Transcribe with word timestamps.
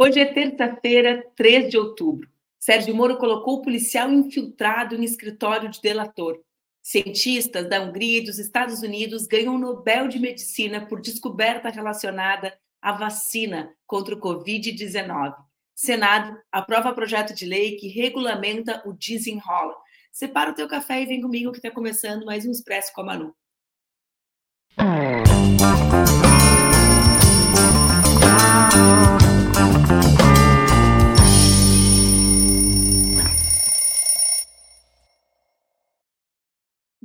Hoje 0.00 0.20
é 0.20 0.32
terça-feira, 0.32 1.26
3 1.34 1.70
de 1.70 1.76
outubro. 1.76 2.30
Sérgio 2.56 2.94
Moro 2.94 3.18
colocou 3.18 3.54
o 3.54 3.62
policial 3.62 4.08
infiltrado 4.12 4.94
em 4.94 5.02
escritório 5.02 5.68
de 5.68 5.80
delator. 5.80 6.40
Cientistas 6.80 7.68
da 7.68 7.82
Hungria 7.82 8.18
e 8.18 8.24
dos 8.24 8.38
Estados 8.38 8.80
Unidos 8.80 9.26
ganham 9.26 9.56
o 9.56 9.58
Nobel 9.58 10.06
de 10.06 10.20
Medicina 10.20 10.86
por 10.86 11.00
descoberta 11.00 11.68
relacionada 11.68 12.56
à 12.80 12.92
vacina 12.92 13.74
contra 13.88 14.14
o 14.14 14.20
Covid-19. 14.20 15.34
Senado 15.74 16.38
aprova 16.52 16.94
projeto 16.94 17.34
de 17.34 17.44
lei 17.44 17.74
que 17.74 17.88
regulamenta 17.88 18.80
o 18.86 18.92
desenrola. 18.92 19.74
Separa 20.12 20.52
o 20.52 20.54
teu 20.54 20.68
café 20.68 21.02
e 21.02 21.06
vem 21.06 21.20
comigo 21.20 21.50
que 21.50 21.58
está 21.58 21.72
começando 21.72 22.24
mais 22.24 22.46
um 22.46 22.52
Expresso 22.52 22.92
com 22.94 23.00
a 23.00 23.04
Manu. 23.04 23.34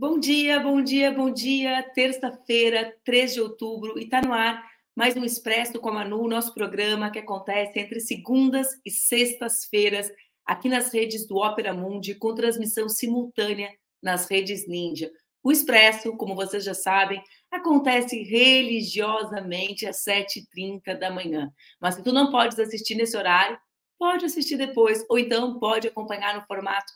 Bom 0.05 0.19
dia, 0.19 0.59
bom 0.59 0.81
dia, 0.81 1.09
bom 1.13 1.31
dia. 1.31 1.81
Terça-feira, 1.95 2.93
3 3.05 3.35
de 3.35 3.39
outubro, 3.39 3.97
e 3.97 4.03
está 4.03 4.21
no 4.21 4.33
ar 4.33 4.61
mais 4.93 5.15
um 5.15 5.23
Expresso 5.23 5.79
com 5.79 5.87
a 5.87 5.93
Manu, 5.93 6.27
nosso 6.27 6.53
programa 6.53 7.09
que 7.09 7.19
acontece 7.19 7.79
entre 7.79 8.01
segundas 8.01 8.67
e 8.85 8.91
sextas-feiras 8.91 10.11
aqui 10.45 10.67
nas 10.67 10.93
redes 10.93 11.25
do 11.25 11.37
Ópera 11.37 11.73
Mundi, 11.73 12.15
com 12.15 12.35
transmissão 12.35 12.89
simultânea 12.89 13.71
nas 14.01 14.29
redes 14.29 14.67
Ninja. 14.67 15.09
O 15.41 15.53
Expresso, 15.53 16.17
como 16.17 16.35
vocês 16.35 16.65
já 16.65 16.73
sabem, 16.73 17.23
acontece 17.49 18.21
religiosamente 18.23 19.85
às 19.85 20.03
7h30 20.03 20.99
da 20.99 21.11
manhã. 21.11 21.49
Mas 21.79 21.95
se 21.95 22.03
tu 22.03 22.11
não 22.11 22.29
podes 22.29 22.59
assistir 22.59 22.95
nesse 22.95 23.15
horário, 23.15 23.57
pode 23.97 24.25
assistir 24.25 24.57
depois, 24.57 25.05
ou 25.07 25.17
então 25.17 25.57
pode 25.59 25.87
acompanhar 25.87 26.35
no 26.35 26.45
formato 26.45 26.91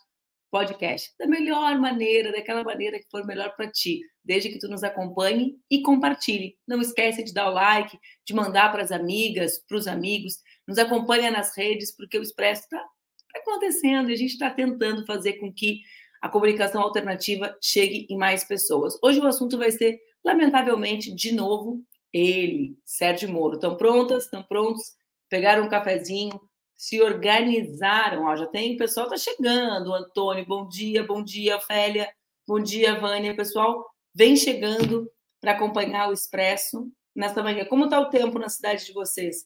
podcast 0.50 1.12
da 1.18 1.26
melhor 1.26 1.78
maneira, 1.78 2.32
daquela 2.32 2.64
maneira 2.64 2.98
que 2.98 3.08
for 3.10 3.24
melhor 3.26 3.54
para 3.54 3.70
ti, 3.70 4.00
desde 4.24 4.48
que 4.48 4.58
tu 4.58 4.68
nos 4.68 4.82
acompanhe 4.82 5.56
e 5.70 5.82
compartilhe. 5.82 6.56
Não 6.66 6.80
esquece 6.80 7.22
de 7.22 7.32
dar 7.32 7.50
o 7.50 7.54
like, 7.54 7.98
de 8.26 8.34
mandar 8.34 8.70
para 8.72 8.82
as 8.82 8.92
amigas, 8.92 9.58
para 9.66 9.76
os 9.76 9.86
amigos, 9.86 10.34
nos 10.66 10.78
acompanha 10.78 11.30
nas 11.30 11.56
redes, 11.56 11.94
porque 11.94 12.18
o 12.18 12.22
Expresso 12.22 12.62
está 12.62 12.78
tá 12.78 13.40
acontecendo 13.40 14.10
e 14.10 14.14
a 14.14 14.16
gente 14.16 14.32
está 14.32 14.50
tentando 14.50 15.04
fazer 15.06 15.34
com 15.34 15.52
que 15.52 15.80
a 16.20 16.28
comunicação 16.28 16.82
alternativa 16.82 17.56
chegue 17.62 18.06
em 18.10 18.16
mais 18.16 18.44
pessoas. 18.44 18.98
Hoje 19.02 19.20
o 19.20 19.26
assunto 19.26 19.56
vai 19.56 19.70
ser, 19.70 19.98
lamentavelmente, 20.24 21.14
de 21.14 21.32
novo, 21.32 21.82
ele, 22.12 22.76
Sérgio 22.84 23.28
Moro. 23.28 23.54
Estão 23.54 23.76
prontas? 23.76 24.24
Estão 24.24 24.42
prontos? 24.42 24.82
Pegaram 25.28 25.64
um 25.64 25.68
cafezinho? 25.68 26.40
Se 26.78 27.02
organizaram. 27.02 28.24
Ó, 28.26 28.36
já 28.36 28.46
tem 28.46 28.74
o 28.74 28.78
pessoal 28.78 29.08
tá 29.08 29.16
chegando. 29.16 29.92
Antônio, 29.92 30.46
bom 30.46 30.68
dia, 30.68 31.04
bom 31.04 31.22
dia, 31.22 31.56
Ofélia, 31.56 32.08
bom 32.46 32.60
dia, 32.60 32.98
Vânia. 32.98 33.34
Pessoal, 33.34 33.84
vem 34.14 34.36
chegando 34.36 35.10
para 35.40 35.52
acompanhar 35.52 36.08
o 36.08 36.12
Expresso 36.12 36.88
nesta 37.14 37.42
manhã. 37.42 37.64
Como 37.64 37.84
está 37.84 37.98
o 38.00 38.08
tempo 38.08 38.38
na 38.38 38.48
cidade 38.48 38.86
de 38.86 38.92
vocês? 38.92 39.44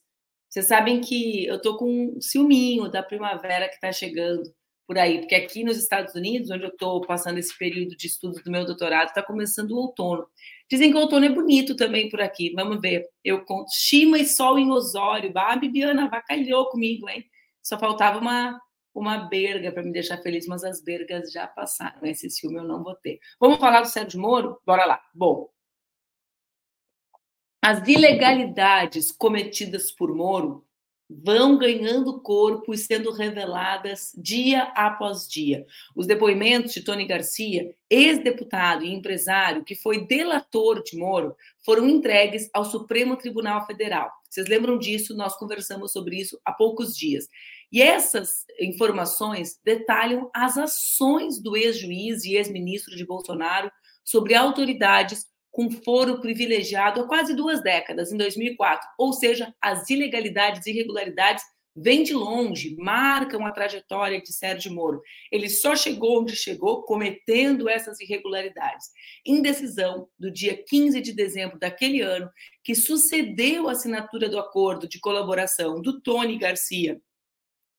Vocês 0.48 0.66
sabem 0.66 1.00
que 1.00 1.47
eu 1.47 1.56
estou 1.56 1.78
com 1.78 2.16
um 2.16 2.20
ciúminho 2.20 2.91
da 2.91 3.02
primavera 3.02 3.69
que 3.69 3.74
está 3.77 3.91
chegando 3.91 4.42
por 4.93 4.98
aí, 4.98 5.21
porque 5.21 5.35
aqui 5.35 5.65
nos 5.65 5.79
Estados 5.79 6.15
Unidos, 6.15 6.51
onde 6.51 6.65
eu 6.65 6.69
estou 6.69 7.01
passando 7.01 7.39
esse 7.39 7.57
período 7.57 7.97
de 7.97 8.07
estudos 8.07 8.43
do 8.43 8.51
meu 8.51 8.67
doutorado, 8.67 9.09
está 9.09 9.23
começando 9.23 9.71
o 9.71 9.79
outono. 9.79 10.27
Dizem 10.71 10.91
que 10.91 10.98
o 10.98 11.01
outono 11.01 11.25
é 11.25 11.31
bonito 11.31 11.75
também 11.75 12.11
por 12.11 12.21
aqui. 12.21 12.53
Vamos 12.55 12.79
ver. 12.79 13.09
Eu 13.25 13.43
conto. 13.43 13.70
Chima 13.73 14.19
e 14.19 14.27
sol 14.27 14.59
em 14.59 14.70
Osório. 14.70 15.33
Ah, 15.35 15.57
Bibiana, 15.57 16.11
vacalhou 16.11 16.69
comigo, 16.69 17.09
hein? 17.09 17.25
Só 17.63 17.79
faltava 17.79 18.19
uma, 18.19 18.61
uma 18.95 19.17
berga 19.17 19.73
para 19.73 19.83
me 19.83 19.93
deixar 19.93 20.19
feliz, 20.19 20.47
mas 20.47 20.63
as 20.63 20.83
bergas 20.85 21.33
já 21.33 21.47
passaram. 21.47 22.05
Esse 22.05 22.29
filme 22.39 22.58
eu 22.58 22.64
não 22.64 22.85
vou 22.85 22.95
ter. 22.95 23.19
Vamos 23.41 23.58
falar 23.58 23.81
do 23.81 23.89
Sérgio 23.89 24.20
Moro? 24.20 24.61
Bora 24.67 24.85
lá. 24.85 25.01
Bom, 25.14 25.48
as 27.63 27.89
ilegalidades 27.89 29.11
cometidas 29.11 29.91
por 29.91 30.14
Moro 30.14 30.67
vão 31.24 31.58
ganhando 31.58 32.20
corpo 32.20 32.73
e 32.73 32.78
sendo 32.78 33.11
reveladas 33.11 34.12
dia 34.17 34.62
após 34.74 35.28
dia. 35.28 35.67
Os 35.95 36.06
depoimentos 36.06 36.73
de 36.73 36.83
Tony 36.83 37.06
Garcia, 37.06 37.74
ex-deputado 37.90 38.84
e 38.84 38.92
empresário 38.92 39.64
que 39.64 39.74
foi 39.74 40.06
delator 40.06 40.83
de 40.83 40.96
Moro, 40.96 41.36
foram 41.64 41.89
entregues 41.89 42.48
ao 42.52 42.64
Supremo 42.64 43.17
Tribunal 43.17 43.67
Federal. 43.67 44.11
Vocês 44.28 44.48
lembram 44.48 44.78
disso? 44.78 45.14
Nós 45.14 45.36
conversamos 45.36 45.92
sobre 45.92 46.17
isso 46.17 46.40
há 46.45 46.52
poucos 46.52 46.96
dias. 46.96 47.28
E 47.70 47.83
essas 47.83 48.45
informações 48.61 49.58
detalham 49.64 50.30
as 50.34 50.56
ações 50.56 51.40
do 51.40 51.56
ex-juiz 51.56 52.24
e 52.24 52.36
ex-ministro 52.36 52.96
de 52.96 53.05
Bolsonaro 53.05 53.70
sobre 54.05 54.34
autoridades 54.34 55.27
com 55.52 55.70
foro 55.70 56.20
privilegiado 56.20 57.02
há 57.02 57.07
quase 57.07 57.36
duas 57.36 57.63
décadas, 57.63 58.11
em 58.11 58.17
2004. 58.17 58.89
Ou 58.98 59.13
seja, 59.13 59.55
as 59.61 59.89
ilegalidades 59.90 60.67
e 60.67 60.70
irregularidades 60.70 61.45
vêm 61.74 62.02
de 62.02 62.13
longe, 62.13 62.77
marcam 62.79 63.46
a 63.46 63.52
trajetória 63.52 64.20
de 64.20 64.33
Sérgio 64.33 64.73
Moro. 64.73 65.01
Ele 65.30 65.48
só 65.48 65.74
chegou 65.74 66.20
onde 66.20 66.36
chegou 66.36 66.83
cometendo 66.83 67.68
essas 67.68 68.01
irregularidades. 68.01 68.89
Em 69.24 69.40
decisão 69.40 70.08
do 70.18 70.30
dia 70.30 70.63
15 70.67 71.01
de 71.01 71.13
dezembro 71.13 71.58
daquele 71.58 72.01
ano, 72.01 72.30
que 72.64 72.74
sucedeu 72.74 73.69
a 73.69 73.73
assinatura 73.73 74.29
do 74.29 74.39
acordo 74.39 74.89
de 74.89 75.01
colaboração 75.01 75.80
do 75.80 76.01
Tony 76.01 76.39
Garcia 76.39 77.01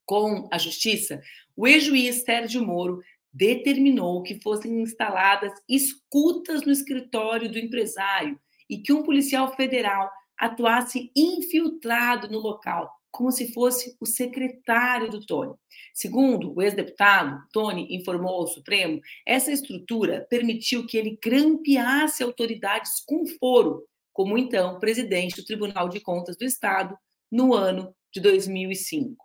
com 0.05 0.47
a 0.51 0.57
Justiça, 0.57 1.21
o 1.55 1.67
ex-juiz 1.67 2.23
Sérgio 2.23 2.65
Moro 2.65 3.01
determinou 3.33 4.21
que 4.21 4.39
fossem 4.39 4.81
instaladas 4.81 5.51
escutas 5.67 6.63
no 6.63 6.71
escritório 6.71 7.51
do 7.51 7.57
empresário 7.57 8.39
e 8.69 8.77
que 8.77 8.93
um 8.93 9.03
policial 9.03 9.55
federal 9.55 10.09
atuasse 10.37 11.11
infiltrado 11.15 12.29
no 12.29 12.39
local, 12.39 12.91
como 13.11 13.31
se 13.31 13.51
fosse 13.53 13.95
o 13.99 14.05
secretário 14.05 15.09
do 15.09 15.25
Tony. 15.25 15.53
Segundo 15.93 16.55
o 16.55 16.61
ex-deputado, 16.61 17.41
Tony 17.51 17.87
informou 17.95 18.41
ao 18.41 18.47
Supremo, 18.47 19.01
essa 19.25 19.51
estrutura 19.51 20.27
permitiu 20.29 20.85
que 20.85 20.97
ele 20.97 21.17
grampeasse 21.23 22.23
autoridades 22.23 23.03
com 23.05 23.25
foro, 23.39 23.83
como 24.11 24.37
então 24.37 24.79
presidente 24.79 25.35
do 25.35 25.45
Tribunal 25.45 25.89
de 25.89 25.99
Contas 25.99 26.37
do 26.37 26.45
Estado 26.45 26.95
no 27.31 27.53
ano 27.53 27.95
de 28.13 28.21
2005 28.21 29.22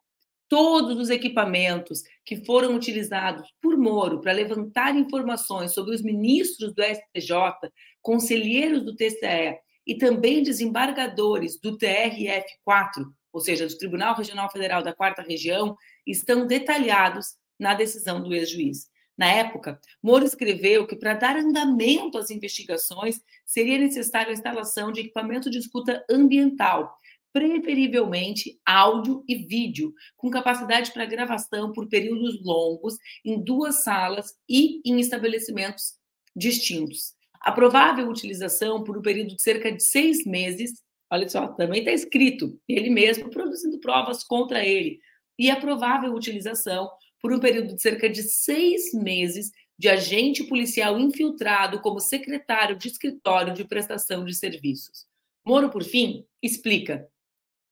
todos 0.49 0.99
os 0.99 1.11
equipamentos 1.11 2.03
que 2.25 2.45
foram 2.45 2.75
utilizados 2.75 3.53
por 3.61 3.77
Moro 3.77 4.21
para 4.21 4.33
levantar 4.33 4.97
informações 4.97 5.73
sobre 5.73 5.95
os 5.95 6.03
ministros 6.03 6.75
do 6.75 6.83
STJ, 6.83 7.71
conselheiros 8.01 8.83
do 8.85 8.97
TCE 8.97 9.59
e 9.87 9.97
também 9.97 10.43
desembargadores 10.43 11.61
do 11.61 11.77
TRF4, 11.77 13.07
ou 13.33 13.41
seja, 13.41 13.67
do 13.67 13.77
Tribunal 13.77 14.15
Regional 14.15 14.51
Federal 14.51 14.83
da 14.83 14.95
Quarta 14.95 15.23
Região, 15.23 15.77
estão 16.07 16.47
detalhados 16.47 17.37
na 17.59 17.75
decisão 17.75 18.23
do 18.23 18.35
ex-juiz. 18.35 18.89
Na 19.17 19.27
época, 19.27 19.81
Moro 20.01 20.25
escreveu 20.25 20.87
que 20.87 20.95
para 20.95 21.15
dar 21.15 21.37
andamento 21.37 22.17
às 22.17 22.31
investigações 22.31 23.21
seria 23.45 23.77
necessária 23.77 24.31
a 24.31 24.33
instalação 24.33 24.93
de 24.93 25.01
equipamento 25.01 25.51
de 25.51 25.59
escuta 25.59 26.05
ambiental, 26.09 26.97
preferivelmente 27.33 28.59
áudio 28.65 29.25
e 29.29 29.37
vídeo, 29.37 29.93
com 30.17 30.31
capacidade 30.31 30.93
para 30.93 31.05
gravação 31.05 31.73
por 31.73 31.89
períodos 31.89 32.43
longos, 32.43 32.97
em 33.25 33.43
duas 33.43 33.83
salas 33.83 34.35
e 34.49 34.81
em 34.85 34.99
estabelecimentos 35.01 35.95
distintos. 36.35 37.15
A 37.41 37.53
provável 37.53 38.09
utilização 38.09 38.83
por 38.83 38.99
um 38.99 39.03
período 39.03 39.37
de 39.37 39.43
cerca 39.43 39.71
de 39.71 39.83
seis 39.83 40.25
meses, 40.25 40.83
olha 41.11 41.29
só, 41.29 41.49
também 41.49 41.81
está 41.81 41.93
escrito, 41.93 42.59
ele 42.69 42.91
mesmo 42.91 43.31
produzindo 43.31 43.79
provas 43.79 44.25
contra 44.25 44.65
ele, 44.65 44.99
e 45.39 45.51
a 45.51 45.57
provável 45.57 46.13
utilização 46.13 46.91
por 47.21 47.33
um 47.33 47.39
período 47.39 47.75
de 47.75 47.83
cerca 47.83 48.09
de 48.09 48.23
seis 48.23 48.93
meses 48.93 49.51
de 49.79 49.89
agente 49.89 50.43
policial 50.45 50.99
infiltrado 50.99 51.81
como 51.81 52.01
secretário 52.01 52.77
de 52.77 52.89
escritório 52.89 53.55
de 53.55 53.65
prestação 53.65 54.25
de 54.25 54.35
serviços. 54.35 55.07
Moro, 55.47 55.71
por 55.71 55.85
fim, 55.85 56.25
explica 56.43 57.09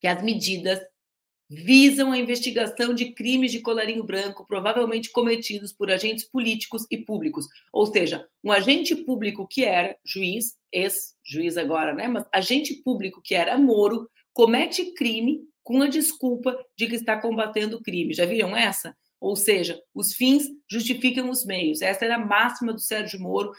que 0.01 0.07
as 0.07 0.23
medidas 0.23 0.81
visam 1.49 2.11
a 2.11 2.19
investigação 2.19 2.93
de 2.93 3.13
crimes 3.13 3.53
de 3.53 3.61
colarinho 3.61 4.03
branco, 4.03 4.45
provavelmente 4.47 5.11
cometidos 5.11 5.73
por 5.73 5.91
agentes 5.91 6.25
políticos 6.25 6.85
e 6.91 6.99
públicos. 6.99 7.47
Ou 7.73 7.87
seja, 7.87 8.27
um 8.43 8.51
agente 8.51 8.97
público 8.97 9.47
que 9.47 9.65
era 9.65 9.97
juiz, 10.05 10.57
ex-juiz 10.73 11.57
agora, 11.57 11.95
né? 11.95 12.09
Mas 12.09 12.27
agente 12.33 12.75
público 12.83 13.21
que 13.23 13.35
era 13.35 13.57
Moro, 13.57 14.11
comete 14.33 14.93
crime 14.95 15.41
com 15.63 15.83
a 15.83 15.89
desculpa 15.89 16.57
de 16.77 16.87
que 16.87 16.97
está 16.97 17.21
combatendo 17.21 17.77
o 17.77 17.83
crime. 17.83 18.13
Já 18.13 18.27
viram 18.27 18.57
essa? 18.57 18.97
Ou 19.21 19.35
seja, 19.35 19.81
os 19.95 20.13
fins 20.13 20.45
justificam 20.71 21.31
os 21.31 21.45
meios. 21.45 21.81
Essa 21.81 22.05
era 22.05 22.17
a 22.17 22.25
máxima 22.25 22.73
do 22.73 22.81
Sérgio 22.81 23.21
Moro 23.21 23.53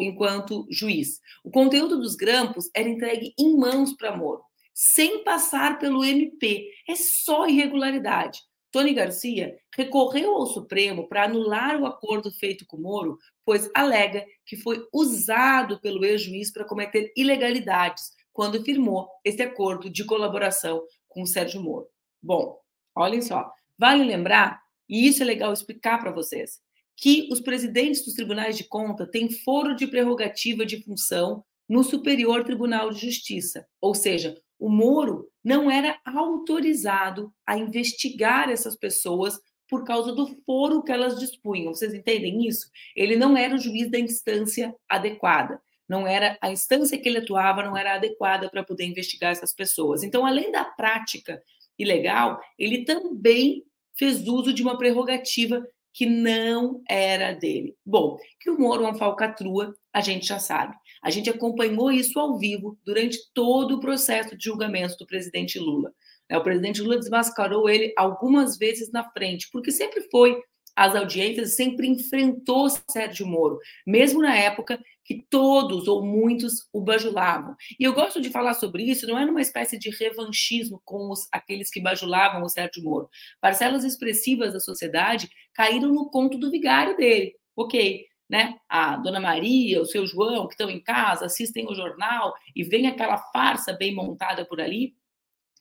enquanto 0.00 0.66
juiz. 0.70 1.20
O 1.42 1.50
conteúdo 1.50 1.98
dos 1.98 2.14
grampos 2.14 2.70
era 2.74 2.88
entregue 2.88 3.34
em 3.36 3.56
mãos 3.56 3.92
para 3.94 4.16
Moro 4.16 4.42
sem 4.74 5.22
passar 5.24 5.78
pelo 5.78 6.04
MP. 6.04 6.70
É 6.88 6.94
só 6.94 7.46
irregularidade. 7.46 8.40
Tony 8.72 8.94
Garcia 8.94 9.54
recorreu 9.76 10.34
ao 10.34 10.46
Supremo 10.46 11.06
para 11.06 11.24
anular 11.24 11.78
o 11.78 11.84
acordo 11.84 12.32
feito 12.32 12.64
com 12.66 12.78
Moro, 12.78 13.18
pois 13.44 13.70
alega 13.74 14.24
que 14.46 14.56
foi 14.56 14.82
usado 14.92 15.78
pelo 15.80 16.04
ex-juiz 16.04 16.50
para 16.50 16.64
cometer 16.64 17.12
ilegalidades 17.14 18.12
quando 18.32 18.64
firmou 18.64 19.08
esse 19.22 19.42
acordo 19.42 19.90
de 19.90 20.04
colaboração 20.04 20.82
com 21.06 21.22
o 21.22 21.26
Sérgio 21.26 21.60
Moro. 21.60 21.86
Bom, 22.22 22.58
olhem 22.96 23.20
só, 23.20 23.52
vale 23.78 24.04
lembrar, 24.04 24.58
e 24.88 25.06
isso 25.06 25.22
é 25.22 25.26
legal 25.26 25.52
explicar 25.52 25.98
para 25.98 26.10
vocês, 26.10 26.58
que 26.96 27.28
os 27.30 27.40
presidentes 27.40 28.02
dos 28.04 28.14
tribunais 28.14 28.56
de 28.56 28.64
conta 28.64 29.06
têm 29.06 29.30
foro 29.30 29.76
de 29.76 29.86
prerrogativa 29.86 30.64
de 30.64 30.82
função 30.82 31.44
no 31.68 31.84
Superior 31.84 32.42
Tribunal 32.44 32.90
de 32.90 33.06
Justiça, 33.06 33.66
ou 33.80 33.94
seja, 33.94 34.34
o 34.62 34.68
Moro 34.68 35.28
não 35.42 35.68
era 35.68 35.98
autorizado 36.06 37.34
a 37.44 37.58
investigar 37.58 38.48
essas 38.48 38.76
pessoas 38.76 39.40
por 39.68 39.84
causa 39.84 40.12
do 40.12 40.28
foro 40.46 40.84
que 40.84 40.92
elas 40.92 41.18
dispunham. 41.18 41.74
Vocês 41.74 41.92
entendem 41.92 42.46
isso? 42.46 42.70
Ele 42.94 43.16
não 43.16 43.36
era 43.36 43.56
o 43.56 43.58
juiz 43.58 43.90
da 43.90 43.98
instância 43.98 44.72
adequada. 44.88 45.60
Não 45.88 46.06
era 46.06 46.38
a 46.40 46.52
instância 46.52 46.96
que 46.96 47.08
ele 47.08 47.18
atuava 47.18 47.64
não 47.64 47.76
era 47.76 47.96
adequada 47.96 48.48
para 48.48 48.62
poder 48.62 48.84
investigar 48.84 49.32
essas 49.32 49.52
pessoas. 49.52 50.04
Então, 50.04 50.24
além 50.24 50.52
da 50.52 50.64
prática 50.64 51.42
ilegal, 51.76 52.40
ele 52.56 52.84
também 52.84 53.64
fez 53.98 54.28
uso 54.28 54.52
de 54.52 54.62
uma 54.62 54.78
prerrogativa 54.78 55.66
que 55.92 56.06
não 56.06 56.82
era 56.88 57.32
dele. 57.32 57.76
Bom, 57.84 58.18
que 58.40 58.50
o 58.50 58.58
Moro 58.58 58.84
é 58.84 58.86
uma 58.88 58.98
falcatrua, 58.98 59.74
a 59.92 60.00
gente 60.00 60.26
já 60.26 60.38
sabe. 60.38 60.74
A 61.02 61.10
gente 61.10 61.28
acompanhou 61.28 61.90
isso 61.90 62.18
ao 62.18 62.38
vivo 62.38 62.78
durante 62.84 63.18
todo 63.34 63.76
o 63.76 63.80
processo 63.80 64.36
de 64.36 64.44
julgamento 64.44 64.96
do 64.96 65.06
presidente 65.06 65.58
Lula. 65.58 65.92
É, 66.28 66.38
o 66.38 66.42
presidente 66.42 66.80
Lula 66.80 66.96
desmascarou 66.96 67.68
ele 67.68 67.92
algumas 67.96 68.56
vezes 68.56 68.90
na 68.90 69.04
frente, 69.10 69.48
porque 69.52 69.70
sempre 69.70 70.00
foi 70.10 70.40
às 70.74 70.94
audiências, 70.94 71.54
sempre 71.54 71.86
enfrentou 71.86 72.68
Sérgio 72.90 73.26
Moro, 73.26 73.58
mesmo 73.86 74.22
na 74.22 74.34
época 74.34 74.82
que 75.04 75.26
todos 75.28 75.88
ou 75.88 76.04
muitos 76.04 76.68
o 76.72 76.80
bajulavam. 76.80 77.56
E 77.78 77.84
eu 77.84 77.92
gosto 77.92 78.20
de 78.20 78.30
falar 78.30 78.54
sobre 78.54 78.84
isso, 78.84 79.06
não 79.06 79.18
é 79.18 79.26
numa 79.26 79.40
espécie 79.40 79.78
de 79.78 79.90
revanchismo 79.90 80.80
com 80.84 81.10
os, 81.10 81.26
aqueles 81.32 81.70
que 81.70 81.82
bajulavam 81.82 82.42
o 82.42 82.48
Sérgio 82.48 82.82
Moro. 82.82 83.08
Parcelas 83.40 83.84
expressivas 83.84 84.52
da 84.52 84.60
sociedade 84.60 85.28
caíram 85.54 85.92
no 85.92 86.10
conto 86.10 86.38
do 86.38 86.50
vigário 86.50 86.96
dele. 86.96 87.34
Ok, 87.56 88.06
né? 88.28 88.58
A 88.68 88.96
Dona 88.96 89.20
Maria, 89.20 89.82
o 89.82 89.86
seu 89.86 90.06
João, 90.06 90.46
que 90.46 90.54
estão 90.54 90.70
em 90.70 90.80
casa, 90.80 91.26
assistem 91.26 91.66
o 91.68 91.74
jornal 91.74 92.34
e 92.56 92.64
vem 92.64 92.86
aquela 92.86 93.18
farsa 93.18 93.72
bem 93.72 93.94
montada 93.94 94.44
por 94.44 94.60
ali, 94.60 94.94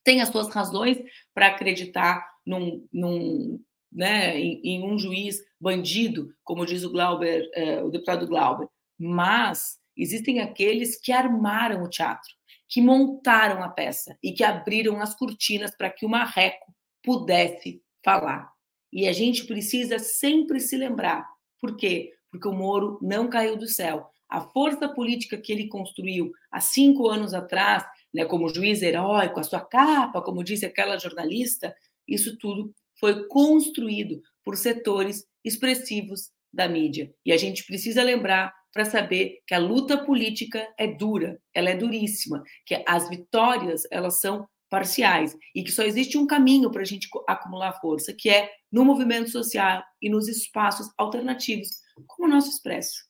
tem 0.03 0.21
as 0.21 0.29
suas 0.29 0.49
razões 0.49 0.97
para 1.33 1.47
acreditar 1.47 2.25
num, 2.45 2.87
num 2.91 3.59
né, 3.91 4.39
em, 4.39 4.61
em, 4.63 4.83
um 4.83 4.97
juiz 4.97 5.39
bandido, 5.59 6.33
como 6.43 6.65
diz 6.65 6.83
o 6.83 6.91
Glauber, 6.91 7.49
eh, 7.53 7.83
o 7.83 7.89
deputado 7.89 8.25
Glauber, 8.25 8.67
mas 8.97 9.77
existem 9.95 10.39
aqueles 10.39 10.99
que 10.99 11.11
armaram 11.11 11.83
o 11.83 11.89
teatro, 11.89 12.31
que 12.69 12.81
montaram 12.81 13.61
a 13.61 13.69
peça 13.69 14.17
e 14.23 14.31
que 14.31 14.43
abriram 14.43 15.01
as 15.01 15.13
cortinas 15.13 15.75
para 15.75 15.89
que 15.89 16.05
o 16.05 16.09
marreco 16.09 16.73
pudesse 17.03 17.83
falar. 18.03 18.49
E 18.91 19.07
a 19.07 19.13
gente 19.13 19.45
precisa 19.45 19.99
sempre 19.99 20.59
se 20.59 20.75
lembrar. 20.75 21.27
Por 21.59 21.77
quê? 21.77 22.11
Porque 22.29 22.47
o 22.47 22.53
Moro 22.53 22.99
não 23.01 23.29
caiu 23.29 23.55
do 23.55 23.67
céu. 23.67 24.07
A 24.29 24.41
força 24.41 24.87
política 24.87 25.37
que 25.37 25.51
ele 25.51 25.67
construiu 25.67 26.31
há 26.51 26.59
cinco 26.59 27.07
anos 27.09 27.33
atrás, 27.33 27.85
né, 28.13 28.25
como 28.25 28.49
juiz 28.53 28.81
heróico, 28.81 29.39
a 29.39 29.43
sua 29.43 29.61
capa, 29.61 30.21
como 30.21 30.43
disse 30.43 30.65
aquela 30.65 30.97
jornalista, 30.97 31.75
isso 32.07 32.37
tudo 32.37 32.73
foi 32.99 33.27
construído 33.27 34.21
por 34.43 34.55
setores 34.55 35.25
expressivos 35.43 36.31
da 36.53 36.67
mídia. 36.67 37.13
E 37.25 37.31
a 37.31 37.37
gente 37.37 37.65
precisa 37.65 38.03
lembrar 38.03 38.53
para 38.73 38.85
saber 38.85 39.39
que 39.45 39.53
a 39.53 39.59
luta 39.59 39.97
política 39.97 40.65
é 40.77 40.87
dura, 40.87 41.39
ela 41.53 41.69
é 41.69 41.75
duríssima, 41.75 42.43
que 42.65 42.83
as 42.87 43.09
vitórias 43.09 43.83
elas 43.91 44.21
são 44.21 44.47
parciais 44.71 45.37
e 45.53 45.61
que 45.61 45.69
só 45.69 45.83
existe 45.83 46.17
um 46.17 46.25
caminho 46.25 46.71
para 46.71 46.81
a 46.81 46.85
gente 46.85 47.09
acumular 47.27 47.73
força, 47.81 48.13
que 48.13 48.29
é 48.29 48.49
no 48.71 48.85
movimento 48.85 49.29
social 49.29 49.83
e 50.01 50.09
nos 50.09 50.29
espaços 50.29 50.87
alternativos, 50.97 51.67
como 52.07 52.29
o 52.29 52.31
nosso 52.31 52.49
expresso. 52.49 53.03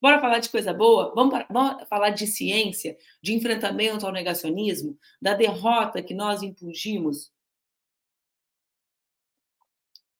Bora 0.00 0.20
falar 0.20 0.38
de 0.38 0.48
coisa 0.48 0.72
boa? 0.72 1.12
Vamos, 1.14 1.44
vamos, 1.50 1.86
falar 1.86 2.10
de 2.10 2.26
ciência, 2.26 2.96
de 3.22 3.34
enfrentamento 3.34 4.06
ao 4.06 4.12
negacionismo, 4.12 4.98
da 5.20 5.34
derrota 5.34 6.02
que 6.02 6.14
nós 6.14 6.42
impungimos 6.42 7.30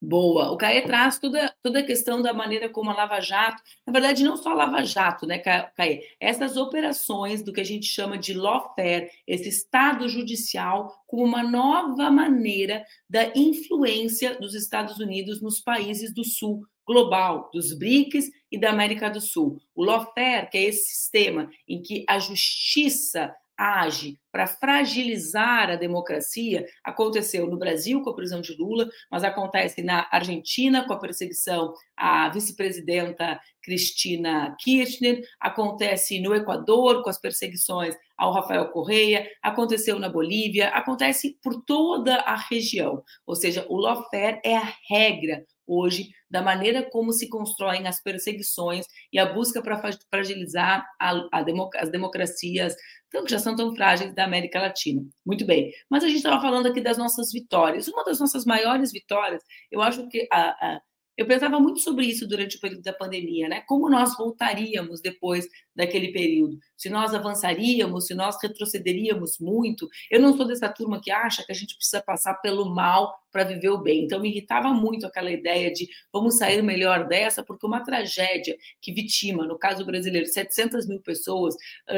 Boa. 0.04 0.50
O 0.50 0.56
CAE 0.56 0.82
traz 0.82 1.16
toda, 1.20 1.54
toda 1.62 1.78
a 1.78 1.82
questão 1.84 2.20
da 2.20 2.34
maneira 2.34 2.68
como 2.68 2.90
a 2.90 2.92
Lava 2.94 3.20
Jato, 3.20 3.62
na 3.86 3.92
verdade, 3.92 4.24
não 4.24 4.36
só 4.36 4.50
a 4.50 4.54
Lava 4.54 4.84
Jato, 4.84 5.28
né, 5.28 5.38
CAE? 5.38 6.00
Essas 6.18 6.56
operações 6.56 7.40
do 7.40 7.52
que 7.52 7.60
a 7.60 7.64
gente 7.64 7.86
chama 7.86 8.18
de 8.18 8.34
lawfare, 8.34 9.08
esse 9.24 9.48
Estado 9.48 10.08
judicial, 10.08 10.92
como 11.06 11.22
uma 11.22 11.44
nova 11.44 12.10
maneira 12.10 12.84
da 13.08 13.30
influência 13.36 14.36
dos 14.40 14.56
Estados 14.56 14.98
Unidos 14.98 15.40
nos 15.40 15.60
países 15.60 16.12
do 16.12 16.24
Sul 16.24 16.66
global, 16.84 17.48
dos 17.54 17.72
BRICS 17.72 18.28
e 18.50 18.58
da 18.58 18.70
América 18.70 19.08
do 19.08 19.20
Sul. 19.20 19.60
O 19.72 19.84
lawfare, 19.84 20.50
que 20.50 20.58
é 20.58 20.64
esse 20.64 20.96
sistema 20.96 21.48
em 21.68 21.80
que 21.80 22.04
a 22.08 22.18
justiça 22.18 23.32
age 23.56 24.18
para 24.30 24.46
fragilizar 24.46 25.70
a 25.70 25.76
democracia. 25.76 26.66
Aconteceu 26.82 27.46
no 27.46 27.58
Brasil 27.58 28.02
com 28.02 28.10
a 28.10 28.14
prisão 28.14 28.40
de 28.40 28.56
Lula, 28.56 28.88
mas 29.10 29.24
acontece 29.24 29.82
na 29.82 30.08
Argentina 30.10 30.86
com 30.86 30.92
a 30.92 30.98
perseguição 30.98 31.74
à 31.96 32.28
vice-presidenta 32.30 33.40
Cristina 33.62 34.56
Kirchner, 34.58 35.22
acontece 35.38 36.20
no 36.20 36.34
Equador 36.34 37.02
com 37.02 37.10
as 37.10 37.20
perseguições 37.20 37.94
ao 38.16 38.32
Rafael 38.32 38.68
Correia, 38.70 39.28
aconteceu 39.42 39.98
na 39.98 40.08
Bolívia, 40.08 40.68
acontece 40.68 41.38
por 41.42 41.62
toda 41.64 42.16
a 42.16 42.34
região. 42.34 43.02
Ou 43.26 43.36
seja, 43.36 43.64
o 43.68 43.76
lawfare 43.76 44.40
é 44.44 44.56
a 44.56 44.72
regra 44.88 45.44
hoje 45.72 46.10
da 46.30 46.42
maneira 46.42 46.82
como 46.82 47.12
se 47.12 47.28
constroem 47.28 47.86
as 47.86 48.02
perseguições 48.02 48.86
e 49.12 49.18
a 49.18 49.32
busca 49.32 49.62
para 49.62 49.80
fragilizar 50.10 50.86
a, 51.00 51.28
a 51.32 51.42
democ 51.42 51.74
as 51.76 51.90
democracias, 51.90 52.74
que 53.10 53.28
já 53.28 53.38
são 53.38 53.54
tão 53.54 53.74
frágeis 53.74 54.14
da 54.14 54.24
América 54.24 54.60
Latina. 54.60 55.02
Muito 55.24 55.44
bem. 55.44 55.70
Mas 55.90 56.02
a 56.02 56.06
gente 56.06 56.16
estava 56.16 56.40
falando 56.40 56.66
aqui 56.66 56.80
das 56.80 56.96
nossas 56.96 57.30
vitórias. 57.30 57.88
Uma 57.88 58.04
das 58.04 58.18
nossas 58.18 58.44
maiores 58.44 58.90
vitórias, 58.92 59.42
eu 59.70 59.82
acho 59.82 60.08
que 60.08 60.26
a, 60.32 60.74
a 60.74 60.80
eu 61.16 61.26
pensava 61.26 61.60
muito 61.60 61.78
sobre 61.80 62.06
isso 62.06 62.26
durante 62.26 62.56
o 62.56 62.60
período 62.60 62.82
da 62.82 62.92
pandemia, 62.92 63.46
né? 63.48 63.62
Como 63.66 63.90
nós 63.90 64.16
voltaríamos 64.16 65.00
depois 65.02 65.46
daquele 65.76 66.10
período? 66.10 66.58
Se 66.82 66.90
nós 66.90 67.14
avançaríamos, 67.14 68.08
se 68.08 68.14
nós 68.14 68.36
retrocederíamos 68.42 69.38
muito? 69.38 69.88
Eu 70.10 70.20
não 70.20 70.36
sou 70.36 70.44
dessa 70.44 70.68
turma 70.68 71.00
que 71.00 71.12
acha 71.12 71.44
que 71.46 71.52
a 71.52 71.54
gente 71.54 71.76
precisa 71.76 72.02
passar 72.02 72.34
pelo 72.42 72.74
mal 72.74 73.22
para 73.30 73.44
viver 73.44 73.70
o 73.70 73.78
bem. 73.78 74.04
Então 74.04 74.20
me 74.20 74.28
irritava 74.28 74.74
muito 74.74 75.06
aquela 75.06 75.30
ideia 75.30 75.72
de 75.72 75.88
vamos 76.12 76.36
sair 76.36 76.60
melhor 76.60 77.06
dessa, 77.06 77.42
porque 77.42 77.64
uma 77.64 77.84
tragédia 77.84 78.56
que 78.80 78.92
vitima, 78.92 79.46
no 79.46 79.56
caso 79.56 79.86
brasileiro, 79.86 80.26
700 80.26 80.86
mil 80.88 81.00
pessoas, 81.00 81.54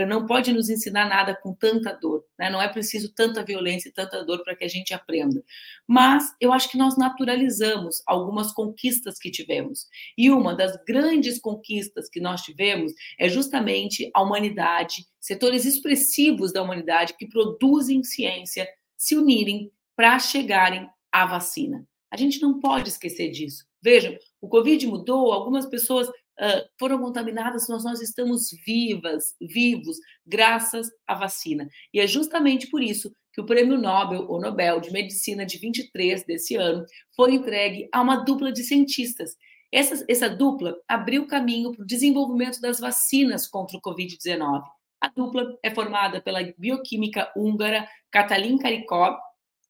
não 0.06 0.26
pode 0.26 0.52
nos 0.52 0.68
ensinar 0.68 1.08
nada 1.08 1.34
com 1.34 1.54
tanta 1.54 1.92
dor. 1.92 2.22
Né? 2.38 2.50
Não 2.50 2.60
é 2.60 2.68
preciso 2.68 3.12
tanta 3.12 3.42
violência 3.42 3.88
e 3.88 3.92
tanta 3.92 4.22
dor 4.22 4.44
para 4.44 4.54
que 4.54 4.64
a 4.64 4.68
gente 4.68 4.92
aprenda. 4.92 5.42
Mas 5.88 6.32
eu 6.38 6.52
acho 6.52 6.70
que 6.70 6.76
nós 6.76 6.96
naturalizamos 6.98 8.02
algumas 8.06 8.52
conquistas 8.52 9.18
que 9.18 9.30
tivemos. 9.30 9.86
E 10.16 10.30
uma 10.30 10.54
das 10.54 10.76
grandes 10.84 11.40
conquistas 11.40 12.08
que 12.08 12.20
nós 12.20 12.42
tivemos 12.42 12.92
é 13.18 13.28
justamente 13.28 14.10
a 14.14 14.22
humanidade, 14.22 14.73
setores 15.20 15.64
expressivos 15.64 16.52
da 16.52 16.62
humanidade 16.62 17.14
que 17.16 17.28
produzem 17.28 18.02
ciência 18.02 18.68
se 18.96 19.16
unirem 19.16 19.70
para 19.96 20.18
chegarem 20.18 20.88
a 21.12 21.26
vacina. 21.26 21.86
A 22.10 22.16
gente 22.16 22.40
não 22.40 22.60
pode 22.60 22.88
esquecer 22.88 23.30
disso. 23.30 23.64
Vejam, 23.82 24.16
o 24.40 24.48
Covid 24.48 24.86
mudou, 24.86 25.32
algumas 25.32 25.66
pessoas 25.66 26.08
uh, 26.08 26.68
foram 26.78 26.98
contaminadas, 26.98 27.66
mas 27.68 27.84
nós 27.84 28.00
estamos 28.00 28.50
vivas, 28.64 29.34
vivos, 29.40 29.98
graças 30.26 30.88
à 31.06 31.14
vacina. 31.14 31.68
E 31.92 32.00
é 32.00 32.06
justamente 32.06 32.68
por 32.68 32.82
isso 32.82 33.12
que 33.32 33.40
o 33.40 33.46
Prêmio 33.46 33.76
Nobel, 33.76 34.26
ou 34.28 34.40
Nobel 34.40 34.80
de 34.80 34.92
Medicina 34.92 35.44
de 35.44 35.58
23 35.58 36.24
desse 36.24 36.54
ano, 36.54 36.86
foi 37.16 37.34
entregue 37.34 37.88
a 37.92 38.00
uma 38.00 38.24
dupla 38.24 38.52
de 38.52 38.62
cientistas. 38.62 39.36
Essa, 39.74 40.04
essa 40.08 40.30
dupla 40.30 40.76
abriu 40.86 41.26
caminho 41.26 41.72
para 41.72 41.82
o 41.82 41.86
desenvolvimento 41.86 42.60
das 42.60 42.78
vacinas 42.78 43.48
contra 43.48 43.76
o 43.76 43.80
Covid-19. 43.80 44.62
A 45.00 45.08
dupla 45.08 45.58
é 45.64 45.74
formada 45.74 46.20
pela 46.20 46.44
bioquímica 46.56 47.32
húngara 47.36 47.88
Katalin 48.08 48.56
Karikov 48.56 49.16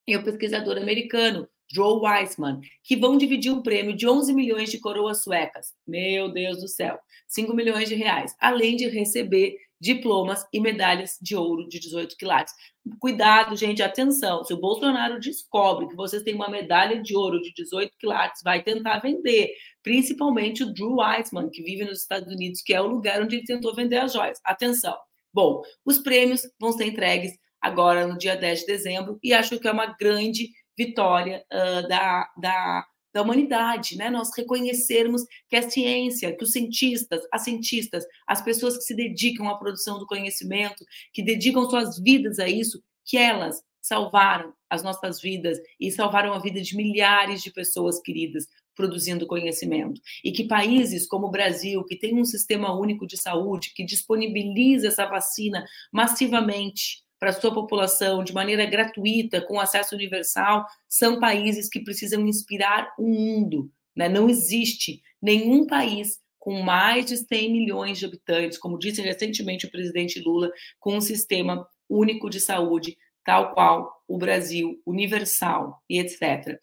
e 0.07 0.15
o 0.15 0.23
pesquisador 0.23 0.77
americano 0.77 1.49
Joe 1.73 2.01
Weissman, 2.03 2.61
que 2.83 2.97
vão 2.97 3.17
dividir 3.17 3.51
um 3.51 3.63
prêmio 3.63 3.97
de 3.97 4.07
11 4.07 4.35
milhões 4.35 4.71
de 4.71 4.79
coroas 4.79 5.23
suecas. 5.23 5.73
Meu 5.87 6.29
Deus 6.29 6.61
do 6.61 6.69
céu, 6.69 6.99
5 7.27 7.55
milhões 7.55 7.89
de 7.89 7.95
reais, 7.95 8.37
além 8.39 8.77
de 8.77 8.87
receber 8.87 9.57
diplomas 9.85 10.47
e 10.51 10.59
medalhas 10.59 11.19
de 11.21 11.37
ouro 11.37 11.69
de 11.69 11.79
18 11.79 12.17
quilates. 12.17 12.55
Cuidado, 12.99 13.55
gente, 13.55 13.83
atenção. 13.83 14.43
Se 14.43 14.55
o 14.55 14.61
Bolsonaro 14.61 15.21
descobre 15.21 15.87
que 15.89 15.95
vocês 15.95 16.23
têm 16.23 16.35
uma 16.35 16.49
medalha 16.49 17.03
de 17.03 17.15
ouro 17.15 17.41
de 17.43 17.53
18 17.53 17.93
quilates, 17.99 18.41
vai 18.43 18.63
tentar 18.63 19.01
vender. 19.01 19.51
Principalmente 19.83 20.63
o 20.63 20.73
Drew 20.73 20.97
Weissman, 20.97 21.51
que 21.51 21.63
vive 21.63 21.85
nos 21.85 22.01
Estados 22.01 22.33
Unidos, 22.33 22.63
que 22.63 22.73
é 22.73 22.81
o 22.81 22.87
lugar 22.87 23.23
onde 23.23 23.37
ele 23.37 23.45
tentou 23.45 23.75
vender 23.75 23.99
as 23.99 24.15
joias. 24.15 24.41
Atenção. 24.43 24.97
Bom, 25.33 25.61
os 25.85 25.99
prêmios 25.99 26.43
vão 26.59 26.73
ser 26.73 26.87
entregues 26.87 27.33
agora 27.61 28.07
no 28.07 28.17
dia 28.17 28.37
10 28.37 28.61
de 28.61 28.67
dezembro 28.67 29.19
e 29.23 29.35
acho 29.35 29.59
que 29.59 29.69
é 29.69 29.73
uma 29.73 29.95
grande 29.99 30.49
vitória 30.79 31.45
uh, 31.53 31.87
da, 31.89 32.27
da 32.41 32.87
da 33.15 33.23
humanidade, 33.23 33.97
né? 33.97 34.11
Nós 34.11 34.31
reconhecermos 34.37 35.23
que 35.49 35.55
a 35.55 35.71
ciência, 35.71 36.37
que 36.37 36.43
os 36.43 36.51
cientistas, 36.51 37.23
as 37.33 37.43
cientistas, 37.43 38.05
as 38.27 38.43
pessoas 38.43 38.77
que 38.77 38.83
se 38.83 38.95
dedicam 38.95 39.49
à 39.49 39.57
produção 39.57 40.01
do 40.01 40.07
conhecimento, 40.07 40.85
que 41.13 41.23
dedicam 41.23 41.71
suas 41.71 41.99
vidas 42.01 42.41
a 42.41 42.49
isso, 42.49 42.83
que 43.05 43.17
elas 43.17 43.63
salvaram 43.81 44.53
as 44.69 44.83
nossas 44.83 45.21
vidas 45.21 45.59
e 45.79 45.93
salvaram 45.93 46.33
a 46.33 46.41
vida 46.41 46.61
de 46.61 46.75
milhares 46.75 47.41
de 47.41 47.53
pessoas 47.53 48.01
queridas 48.01 48.47
produzindo 48.75 49.27
conhecimento. 49.27 50.01
E 50.25 50.33
que 50.33 50.49
países 50.49 51.07
como 51.07 51.29
o 51.29 51.31
Brasil, 51.31 51.85
que 51.85 51.97
tem 51.97 52.19
um 52.19 52.25
sistema 52.25 52.77
único 52.77 53.07
de 53.07 53.17
saúde, 53.17 53.73
que 53.73 53.85
disponibiliza 53.85 54.89
essa 54.89 55.07
vacina 55.07 55.65
massivamente, 55.93 57.04
para 57.25 57.33
sua 57.33 57.55
população 57.55 58.23
de 58.23 58.35
maneira 58.35 58.67
gratuita, 58.67 59.41
com 59.41 59.59
acesso 59.59 59.95
universal, 59.95 60.67
são 60.87 61.19
países 61.19 61.71
que 61.71 61.81
precisam 61.81 62.27
inspirar 62.27 62.93
o 62.99 63.09
mundo. 63.09 63.73
Né? 63.97 64.11
Não 64.11 64.29
existe 64.29 65.01
nenhum 65.23 65.67
país 65.67 66.21
com 66.39 66.61
mais 66.61 67.07
de 67.07 67.17
100 67.17 67.51
milhões 67.51 67.99
de 67.99 68.05
habitantes, 68.05 68.59
como 68.59 68.79
disse 68.79 69.01
recentemente 69.01 69.65
o 69.65 69.71
presidente 69.71 70.21
Lula, 70.21 70.53
com 70.79 70.99
um 70.99 71.01
sistema 71.01 71.67
único 71.89 72.29
de 72.29 72.41
saúde, 72.41 72.95
tal 73.25 73.55
qual 73.55 73.91
o 74.07 74.19
Brasil, 74.19 74.79
universal 74.85 75.83
e 75.89 75.99
etc. 75.99 76.61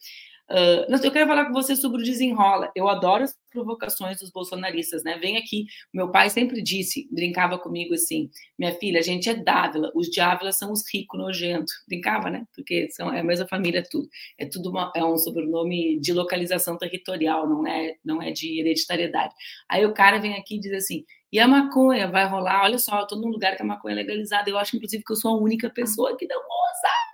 Uh, 0.52 0.94
eu 1.02 1.12
quero 1.12 1.28
falar 1.28 1.46
com 1.46 1.54
você 1.54 1.78
sobre 1.78 2.02
o 2.02 2.04
desenrola. 2.04 2.70
Eu 2.76 2.90
adoro 2.90 3.24
as 3.24 3.34
provocações 3.50 4.20
dos 4.20 4.30
bolsonaristas, 4.30 5.02
né? 5.02 5.18
Vem 5.18 5.38
aqui. 5.38 5.66
Meu 5.94 6.12
pai 6.12 6.30
sempre 6.30 6.62
disse, 6.62 7.08
brincava 7.10 7.58
comigo 7.58 7.94
assim: 7.94 8.30
minha 8.60 8.74
filha, 8.76 9.00
a 9.00 9.04
gente 9.04 9.30
é 9.30 9.34
Dávila, 9.34 9.90
os 9.96 10.14
Dávila 10.14 10.52
são 10.52 10.74
os 10.74 10.84
ricos 10.94 11.18
nojentos. 11.18 11.72
Brincava, 11.88 12.30
né? 12.30 12.46
Porque 12.54 12.90
são, 12.92 13.14
é 13.14 13.22
a 13.22 13.24
mesma 13.24 13.48
família, 13.48 13.82
tudo. 13.90 14.10
É 14.38 14.46
tudo 14.46 14.70
uma, 14.72 14.92
é 14.94 15.04
um 15.06 15.18
sobrenome 15.18 15.98
de 16.02 16.12
localização 16.12 16.78
territorial, 16.78 17.48
não 17.48 17.66
é, 17.66 17.96
não 18.04 18.22
é 18.22 18.32
de 18.32 18.60
hereditariedade. 18.60 19.34
Aí 19.70 19.86
o 19.86 19.94
cara 19.94 20.20
vem 20.20 20.34
aqui 20.36 20.58
e 20.58 20.60
diz 20.60 20.74
assim: 20.74 21.06
e 21.32 21.40
a 21.40 21.48
maconha 21.48 22.10
vai 22.12 22.28
rolar? 22.28 22.64
Olha 22.64 22.78
só, 22.78 23.00
eu 23.00 23.08
tô 23.08 23.16
num 23.16 23.30
lugar 23.30 23.56
que 23.56 23.62
a 23.62 23.66
maconha 23.66 23.94
é 23.94 23.96
legalizada. 23.96 24.50
Eu 24.50 24.58
acho, 24.58 24.76
inclusive, 24.76 25.02
que 25.02 25.14
eu 25.14 25.18
sou 25.18 25.32
a 25.32 25.42
única 25.42 25.70
pessoa 25.70 26.18
que 26.18 26.28
não 26.28 26.38
usa 26.38 27.12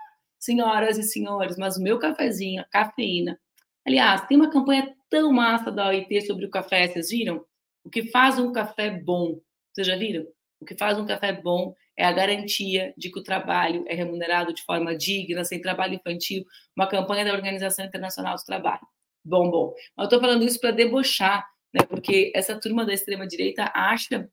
senhoras 0.48 0.98
e 0.98 1.04
senhores, 1.04 1.58
mas 1.58 1.76
o 1.76 1.84
meu 1.84 2.00
cafezinho, 2.00 2.64
cafeína. 2.72 3.38
Aliás, 3.86 4.26
tem 4.28 4.38
uma 4.38 4.50
campanha 4.50 4.96
tão 5.10 5.32
massa 5.34 5.70
da 5.70 5.88
OIT 5.90 6.22
sobre 6.22 6.46
o 6.46 6.50
café, 6.50 6.88
vocês 6.88 7.10
viram? 7.10 7.46
O 7.84 7.90
que 7.90 8.10
faz 8.10 8.40
um 8.40 8.54
café 8.54 8.90
bom? 8.90 9.40
Vocês 9.74 9.86
já 9.86 9.98
viram? 9.98 10.26
O 10.62 10.66
que 10.66 10.76
faz 10.78 10.98
um 10.98 11.06
café 11.06 11.34
bom 11.34 11.74
é 11.98 12.06
a 12.06 12.12
garantia 12.14 12.94
de 12.98 13.12
que 13.12 13.20
o 13.20 13.24
trabalho 13.24 13.84
é 13.88 13.94
remunerado 13.94 14.54
de 14.54 14.64
forma 14.64 14.96
digna, 14.96 15.44
sem 15.44 15.62
trabalho 15.62 15.96
infantil, 15.96 16.46
uma 16.76 16.88
campanha 16.88 17.26
da 17.26 17.34
Organização 17.34 17.86
Internacional 17.86 18.36
do 18.36 18.44
Trabalho. 18.44 18.88
Bom, 19.24 19.52
bom. 19.52 19.74
Mas 19.96 20.06
eu 20.06 20.06
estou 20.06 20.22
falando 20.22 20.44
isso 20.44 20.60
para 20.62 20.72
debochar, 20.72 21.46
né? 21.74 21.86
porque 21.86 22.32
essa 22.34 22.58
turma 22.58 22.86
da 22.86 22.94
extrema-direita 22.94 23.70
acha 23.76 24.30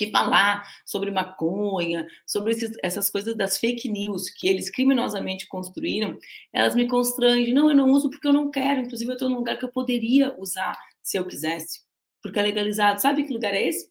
que 0.00 0.10
falar 0.10 0.66
sobre 0.86 1.10
maconha, 1.10 2.06
sobre 2.26 2.52
esses, 2.52 2.72
essas 2.82 3.10
coisas 3.10 3.36
das 3.36 3.58
fake 3.58 3.86
news 3.86 4.30
que 4.30 4.48
eles 4.48 4.70
criminosamente 4.70 5.46
construíram, 5.46 6.18
elas 6.54 6.74
me 6.74 6.88
constrangem. 6.88 7.52
Não, 7.52 7.68
eu 7.68 7.76
não 7.76 7.90
uso 7.90 8.08
porque 8.08 8.26
eu 8.26 8.32
não 8.32 8.50
quero. 8.50 8.80
Inclusive, 8.80 9.10
eu 9.10 9.14
estou 9.14 9.28
num 9.28 9.36
lugar 9.36 9.58
que 9.58 9.64
eu 9.66 9.70
poderia 9.70 10.34
usar 10.38 10.74
se 11.02 11.18
eu 11.18 11.26
quisesse, 11.26 11.82
porque 12.22 12.38
é 12.38 12.42
legalizado. 12.42 12.98
Sabe 12.98 13.24
que 13.24 13.32
lugar 13.32 13.52
é 13.52 13.68
esse? 13.68 13.90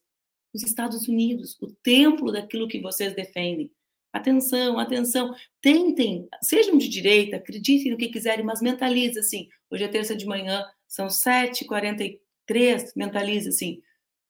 Os 0.52 0.64
Estados 0.64 1.08
Unidos, 1.08 1.56
o 1.62 1.68
templo 1.84 2.32
daquilo 2.32 2.68
que 2.68 2.82
vocês 2.82 3.14
defendem. 3.14 3.72
Atenção, 4.12 4.80
atenção. 4.80 5.36
Tentem, 5.62 6.28
sejam 6.42 6.76
de 6.76 6.90
direita, 6.90 7.36
acreditem 7.36 7.92
no 7.92 7.98
que 8.00 8.10
quiserem, 8.10 8.44
mas 8.44 8.64
mentalize 8.64 9.20
assim. 9.20 9.48
Hoje 9.70 9.84
é 9.84 9.88
terça 9.88 10.16
de 10.16 10.26
manhã, 10.26 10.66
são 10.88 11.06
7h43, 11.06 12.94
mentalize 12.96 13.50
assim 13.50 13.80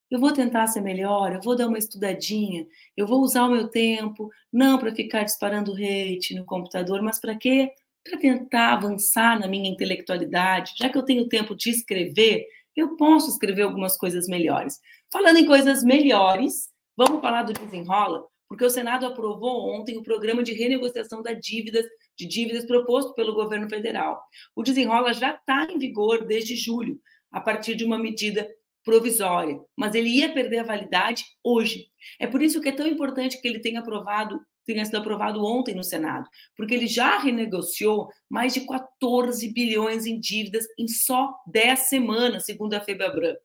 eu 0.10 0.20
vou 0.20 0.34
tentar 0.34 0.68
ser 0.68 0.82
melhor, 0.82 1.34
eu 1.34 1.42
vou 1.42 1.56
dar 1.56 1.68
uma 1.68 1.78
estudadinha, 1.78 2.66
eu 2.98 3.06
vou 3.06 3.22
usar 3.22 3.46
o 3.46 3.52
meu 3.52 3.68
tempo, 3.68 4.30
não 4.52 4.78
para 4.78 4.94
ficar 4.94 5.24
disparando 5.24 5.74
hate 5.74 6.34
no 6.36 6.46
computador, 6.46 7.02
mas 7.02 7.20
para 7.20 7.36
quê? 7.36 7.72
Para 8.04 8.20
tentar 8.20 8.74
avançar 8.74 9.40
na 9.40 9.48
minha 9.48 9.70
intelectualidade. 9.70 10.74
Já 10.78 10.90
que 10.90 10.98
eu 10.98 11.04
tenho 11.04 11.30
tempo 11.30 11.56
de 11.56 11.70
escrever, 11.70 12.48
eu 12.76 12.96
posso 12.96 13.30
escrever 13.30 13.64
algumas 13.64 13.98
coisas 13.98 14.28
melhores. 14.28 14.80
Falando 15.12 15.38
em 15.38 15.46
coisas 15.46 15.84
melhores, 15.84 16.70
vamos 16.98 17.22
falar 17.22 17.44
do 17.44 17.54
desenrola, 17.54 18.26
porque 18.48 18.66
o 18.66 18.70
Senado 18.70 19.06
aprovou 19.06 19.70
ontem 19.72 19.98
o 19.98 20.04
programa 20.04 20.42
de 20.42 20.54
renegociação 20.54 21.22
da 21.22 21.34
dívidas, 21.34 21.86
de 22.18 22.26
dívidas 22.26 22.66
proposto 22.66 23.14
pelo 23.14 23.36
governo 23.36 23.70
federal. 23.70 24.20
O 24.56 24.64
desenrola 24.64 25.14
já 25.14 25.36
está 25.36 25.68
em 25.70 25.78
vigor 25.78 26.26
desde 26.26 26.56
julho, 26.56 27.00
a 27.32 27.40
partir 27.40 27.76
de 27.76 27.86
uma 27.86 28.00
medida 28.00 28.50
provisória, 28.90 29.60
mas 29.78 29.94
ele 29.94 30.10
ia 30.10 30.34
perder 30.34 30.60
a 30.60 30.64
validade 30.64 31.24
hoje. 31.44 31.86
É 32.20 32.26
por 32.26 32.42
isso 32.42 32.60
que 32.60 32.70
é 32.70 32.72
tão 32.72 32.88
importante 32.88 33.40
que 33.40 33.48
ele 33.48 33.60
tenha 33.60 33.82
aprovado, 33.82 34.42
tenha 34.66 34.84
sido 34.84 34.98
aprovado 34.98 35.46
ontem 35.46 35.76
no 35.76 35.84
Senado, 35.84 36.28
porque 36.58 36.74
ele 36.74 36.88
já 36.88 37.20
renegociou 37.20 38.10
mais 38.28 38.52
de 38.52 38.62
14 38.62 39.54
bilhões 39.54 40.08
em 40.08 40.20
dívidas 40.20 40.66
em 40.78 40.88
só 40.88 41.36
10 41.46 41.80
semanas, 41.82 42.46
segundo 42.46 42.74
a 42.74 42.82
FEBRABAN, 42.82 43.36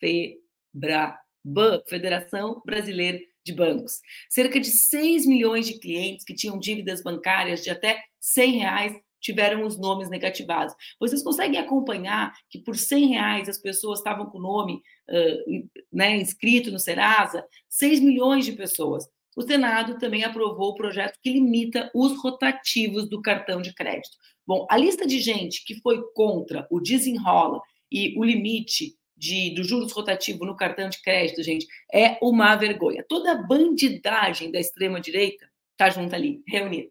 FEBRABAN, 0.00 1.82
Federação 1.86 2.62
Brasileira 2.64 3.18
de 3.44 3.52
Bancos. 3.52 4.00
Cerca 4.30 4.58
de 4.58 4.70
6 4.70 5.26
milhões 5.26 5.66
de 5.66 5.78
clientes 5.78 6.24
que 6.24 6.34
tinham 6.34 6.58
dívidas 6.58 7.02
bancárias 7.02 7.62
de 7.62 7.68
até 7.68 8.02
100 8.20 8.52
reais 8.52 8.96
tiveram 9.20 9.66
os 9.66 9.78
nomes 9.78 10.08
negativados. 10.08 10.74
Vocês 10.98 11.22
conseguem 11.22 11.58
acompanhar 11.58 12.32
que 12.48 12.58
por 12.58 12.76
100 12.76 13.06
reais 13.06 13.48
as 13.48 13.58
pessoas 13.58 13.98
estavam 13.98 14.26
com 14.26 14.38
o 14.38 14.42
nome 14.42 14.82
uh, 15.08 15.68
né, 15.92 16.16
inscrito 16.16 16.70
no 16.70 16.78
Serasa? 16.78 17.44
6 17.68 18.00
milhões 18.00 18.44
de 18.44 18.52
pessoas. 18.52 19.08
O 19.36 19.42
Senado 19.42 19.98
também 19.98 20.24
aprovou 20.24 20.70
o 20.70 20.74
projeto 20.74 21.18
que 21.22 21.32
limita 21.32 21.90
os 21.94 22.20
rotativos 22.20 23.08
do 23.08 23.22
cartão 23.22 23.62
de 23.62 23.72
crédito. 23.72 24.16
Bom, 24.44 24.66
a 24.68 24.76
lista 24.76 25.06
de 25.06 25.20
gente 25.20 25.64
que 25.64 25.80
foi 25.80 26.02
contra 26.14 26.66
o 26.70 26.80
desenrola 26.80 27.60
e 27.92 28.18
o 28.18 28.24
limite 28.24 28.96
de, 29.16 29.54
do 29.54 29.62
juros 29.62 29.92
rotativo 29.92 30.44
no 30.44 30.56
cartão 30.56 30.88
de 30.88 31.00
crédito, 31.02 31.42
gente, 31.42 31.66
é 31.92 32.18
uma 32.22 32.56
vergonha. 32.56 33.04
Toda 33.08 33.32
a 33.32 33.42
bandidagem 33.42 34.50
da 34.50 34.60
extrema-direita 34.60 35.48
está 35.72 35.90
junto 35.90 36.14
ali, 36.14 36.42
reunida. 36.46 36.88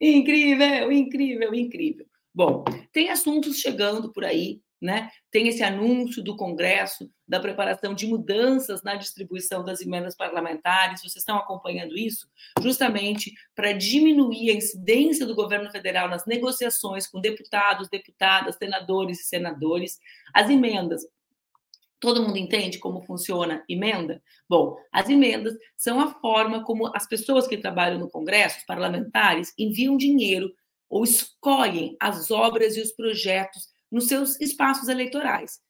Incrível, 0.00 0.92
incrível, 0.92 1.54
incrível. 1.54 2.06
Bom, 2.34 2.64
tem 2.92 3.10
assuntos 3.10 3.58
chegando 3.58 4.12
por 4.12 4.24
aí, 4.24 4.60
né? 4.80 5.10
Tem 5.30 5.48
esse 5.48 5.62
anúncio 5.62 6.22
do 6.22 6.36
Congresso 6.36 7.10
da 7.26 7.40
preparação 7.40 7.94
de 7.94 8.06
mudanças 8.06 8.82
na 8.82 8.94
distribuição 8.94 9.64
das 9.64 9.80
emendas 9.80 10.16
parlamentares. 10.16 11.00
Vocês 11.00 11.16
estão 11.16 11.36
acompanhando 11.36 11.98
isso? 11.98 12.28
Justamente 12.62 13.34
para 13.56 13.72
diminuir 13.72 14.50
a 14.50 14.54
incidência 14.54 15.26
do 15.26 15.34
governo 15.34 15.70
federal 15.70 16.08
nas 16.08 16.26
negociações 16.26 17.08
com 17.08 17.20
deputados, 17.20 17.88
deputadas, 17.88 18.56
senadores 18.56 19.20
e 19.20 19.24
senadores. 19.24 19.98
As 20.32 20.48
emendas 20.48 21.02
Todo 22.00 22.22
mundo 22.22 22.38
entende 22.38 22.78
como 22.78 23.02
funciona 23.02 23.64
emenda? 23.68 24.22
Bom, 24.48 24.76
as 24.92 25.08
emendas 25.08 25.54
são 25.76 26.00
a 26.00 26.14
forma 26.20 26.64
como 26.64 26.94
as 26.94 27.06
pessoas 27.06 27.46
que 27.46 27.56
trabalham 27.56 27.98
no 27.98 28.10
Congresso, 28.10 28.58
os 28.58 28.64
parlamentares, 28.64 29.52
enviam 29.58 29.96
dinheiro 29.96 30.52
ou 30.88 31.04
escolhem 31.04 31.96
as 32.00 32.30
obras 32.30 32.76
e 32.76 32.80
os 32.80 32.92
projetos 32.92 33.68
nos 33.90 34.06
seus 34.06 34.40
espaços 34.40 34.88
eleitorais. 34.88 35.60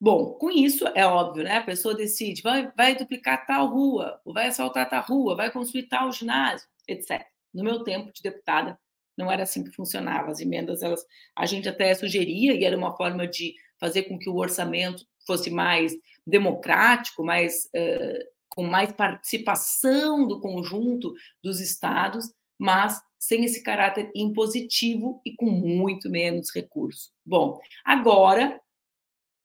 Bom, 0.00 0.32
com 0.34 0.50
isso 0.50 0.84
é 0.96 1.06
óbvio, 1.06 1.44
né? 1.44 1.58
A 1.58 1.62
pessoa 1.62 1.94
decide, 1.94 2.42
vai, 2.42 2.72
vai 2.76 2.96
duplicar 2.96 3.46
tal 3.46 3.68
rua, 3.68 4.20
ou 4.24 4.34
vai 4.34 4.48
assaltar 4.48 4.90
tal 4.90 5.04
rua, 5.04 5.36
vai 5.36 5.48
construir 5.48 5.84
tal 5.84 6.10
ginásio, 6.10 6.68
etc. 6.88 7.24
No 7.54 7.62
meu 7.62 7.84
tempo 7.84 8.12
de 8.12 8.20
deputada, 8.20 8.76
não 9.16 9.30
era 9.30 9.44
assim 9.44 9.62
que 9.62 9.70
funcionava. 9.70 10.32
As 10.32 10.40
emendas, 10.40 10.82
elas, 10.82 11.06
a 11.36 11.46
gente 11.46 11.68
até 11.68 11.94
sugeria, 11.94 12.52
e 12.52 12.64
era 12.64 12.76
uma 12.76 12.96
forma 12.96 13.28
de 13.28 13.54
fazer 13.78 14.04
com 14.04 14.18
que 14.18 14.28
o 14.28 14.36
orçamento 14.36 15.06
fosse 15.26 15.50
mais 15.50 15.92
democrático, 16.26 17.24
mais, 17.24 17.70
com 18.48 18.64
mais 18.64 18.92
participação 18.92 20.26
do 20.26 20.40
conjunto 20.40 21.14
dos 21.42 21.60
estados, 21.60 22.32
mas 22.58 23.00
sem 23.18 23.44
esse 23.44 23.62
caráter 23.62 24.10
impositivo 24.14 25.20
e 25.24 25.34
com 25.34 25.46
muito 25.46 26.10
menos 26.10 26.52
recursos. 26.52 27.12
Bom, 27.24 27.60
agora 27.84 28.60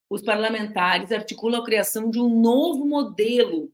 os 0.10 0.22
parlamentares 0.22 1.12
articulam 1.12 1.62
a 1.62 1.66
criação 1.66 2.10
de 2.10 2.20
um 2.20 2.42
novo 2.42 2.86
modelo 2.86 3.72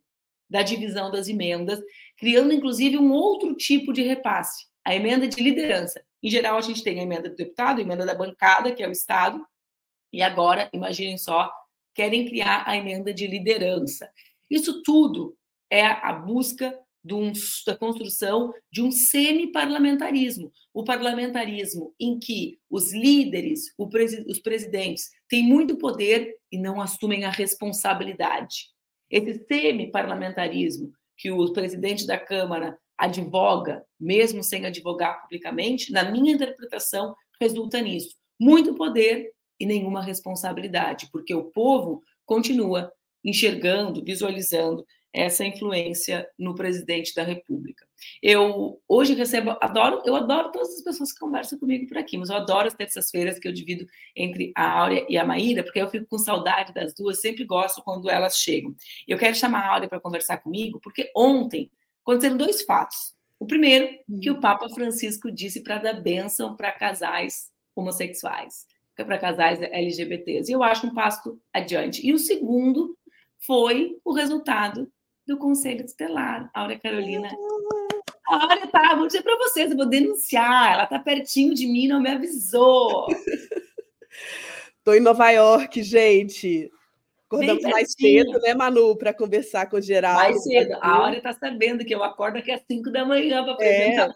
da 0.50 0.62
divisão 0.62 1.10
das 1.10 1.28
emendas, 1.28 1.82
criando 2.18 2.54
inclusive 2.54 2.98
um 2.98 3.12
outro 3.12 3.56
tipo 3.56 3.94
de 3.94 4.02
repasse, 4.02 4.66
a 4.86 4.96
emenda 4.96 5.28
de 5.28 5.42
liderança. 5.42 6.04
Em 6.22 6.30
geral, 6.30 6.58
a 6.58 6.62
gente 6.62 6.84
tem 6.84 7.00
a 7.00 7.04
emenda 7.04 7.30
do 7.30 7.36
deputado, 7.36 7.80
a 7.80 7.82
emenda 7.82 8.06
da 8.06 8.16
bancada, 8.16 8.72
que 8.72 8.84
é 8.84 8.88
o 8.88 8.92
Estado, 8.92 9.46
e 10.12 10.22
agora, 10.22 10.70
imaginem 10.74 11.18
só, 11.18 11.52
querem 11.94 12.26
criar 12.28 12.64
a 12.68 12.76
emenda 12.76 13.14
de 13.14 13.28
liderança. 13.28 14.10
Isso 14.50 14.82
tudo 14.84 15.36
é 15.70 15.86
a 15.86 16.14
busca 16.14 16.78
um, 17.12 17.32
da 17.66 17.76
construção 17.76 18.54
de 18.72 18.82
um 18.82 18.92
semi-parlamentarismo. 18.92 20.52
O 20.74 20.84
parlamentarismo 20.84 21.94
em 22.00 22.18
que 22.18 22.60
os 22.70 22.94
líderes, 22.94 23.74
os 23.78 24.40
presidentes, 24.40 25.10
têm 25.28 25.44
muito 25.44 25.78
poder 25.78 26.36
e 26.52 26.58
não 26.58 26.82
assumem 26.82 27.26
a 27.26 27.30
responsabilidade. 27.30 28.72
Esse 29.10 29.46
semi-parlamentarismo 29.46 30.92
que 31.18 31.32
o 31.32 31.54
presidente 31.54 32.08
da 32.08 32.18
Câmara 32.18 32.78
advoga, 32.98 33.84
mesmo 34.00 34.44
sem 34.44 34.66
advogar 34.66 35.22
publicamente, 35.22 35.92
na 35.92 36.10
minha 36.10 36.34
interpretação, 36.34 37.16
resulta 37.40 37.82
nisso. 37.82 38.16
Muito 38.40 38.74
poder 38.76 39.32
e 39.64 39.66
nenhuma 39.66 40.04
responsabilidade, 40.04 41.08
porque 41.10 41.34
o 41.34 41.46
povo 41.46 42.04
continua 42.26 42.92
enxergando, 43.24 44.04
visualizando 44.04 44.86
essa 45.14 45.46
influência 45.46 46.28
no 46.38 46.54
presidente 46.54 47.16
da 47.16 47.24
República. 47.24 47.88
Eu 48.22 48.82
hoje 48.90 49.14
recebo, 49.14 49.56
adoro, 49.62 50.02
eu 50.06 50.16
adoro 50.16 50.52
todas 50.52 50.76
as 50.76 50.84
pessoas 50.84 51.14
que 51.14 51.20
conversam 51.20 51.58
comigo 51.58 51.88
por 51.88 51.98
aqui, 51.98 52.18
mas 52.18 52.30
eu 52.30 52.36
adoro 52.36 52.68
as 52.68 52.74
terças-feiras 52.74 53.40
que 53.40 53.48
eu 53.48 53.54
divido 53.54 53.86
entre 54.16 54.52
a 54.54 54.80
Áurea 54.82 55.06
e 55.08 55.18
a 55.18 55.24
Maíra, 55.24 55.64
porque 55.64 55.80
eu 55.80 55.90
fico 55.90 56.08
com 56.08 56.18
saudade 56.18 56.74
das 56.74 56.94
duas, 56.94 57.22
sempre 57.22 57.46
gosto 57.46 57.82
quando 57.84 58.10
elas 58.10 58.38
chegam. 58.38 58.76
Eu 59.08 59.18
quero 59.18 59.36
chamar 59.36 59.60
a 59.60 59.74
Áurea 59.74 59.88
para 59.88 60.02
conversar 60.02 60.40
comigo, 60.40 60.80
porque 60.82 61.10
ontem 61.16 61.72
aconteceram 62.02 62.36
dois 62.36 62.64
fatos. 62.64 63.14
O 63.40 63.46
primeiro, 63.46 63.88
que 64.22 64.32
o 64.32 64.42
Papa 64.42 64.68
Francisco 64.70 65.32
disse 65.32 65.64
para 65.64 65.78
dar 65.78 66.02
bênção 66.02 66.56
para 66.56 66.72
casais 66.72 67.52
homossexuais, 67.76 68.66
para 68.96 69.18
casais 69.18 69.62
LGBTs. 69.62 70.52
E 70.52 70.54
eu 70.54 70.62
acho 70.62 70.88
um 70.88 70.94
passo 70.94 71.40
adiante. 71.52 72.06
E 72.06 72.14
o 72.14 72.20
segundo 72.20 72.98
foi 73.40 73.98
o 74.04 74.14
resultado 74.14 74.92
do 75.26 75.38
Conselho 75.38 75.86
Tutelar. 75.86 76.50
Áurea 76.54 76.80
Carolina. 76.80 77.30
A 78.28 78.44
Áurea 78.44 78.68
tá, 78.68 78.96
vou 78.96 79.08
dizer 79.08 79.22
para 79.22 79.38
vocês, 79.38 79.72
eu 79.72 79.78
vou 79.78 79.88
denunciar. 79.88 80.74
Ela 80.74 80.86
tá 80.86 81.00
pertinho 81.00 81.54
de 81.54 81.66
mim, 81.66 81.88
não 81.88 82.02
me 82.02 82.10
avisou. 82.10 83.08
Tô 84.84 84.94
em 84.94 85.00
Nova 85.00 85.30
York, 85.32 85.82
gente. 85.82 86.70
Acordamos 87.26 87.64
mais 87.64 87.92
cedo, 88.00 88.40
né, 88.42 88.54
Manu, 88.54 88.96
para 88.96 89.14
conversar 89.14 89.68
com 89.68 89.78
o 89.78 89.82
Geraldo. 89.82 90.20
Mais 90.20 90.44
cedo. 90.44 90.78
A 90.80 90.98
Áurea 90.98 91.22
tá 91.22 91.34
sabendo 91.34 91.84
que 91.84 91.96
eu 91.96 92.04
acordo 92.04 92.38
aqui 92.38 92.52
às 92.52 92.62
5 92.70 92.92
da 92.92 93.04
manhã 93.04 93.44
para 93.44 93.54
apresentar. 93.54 94.16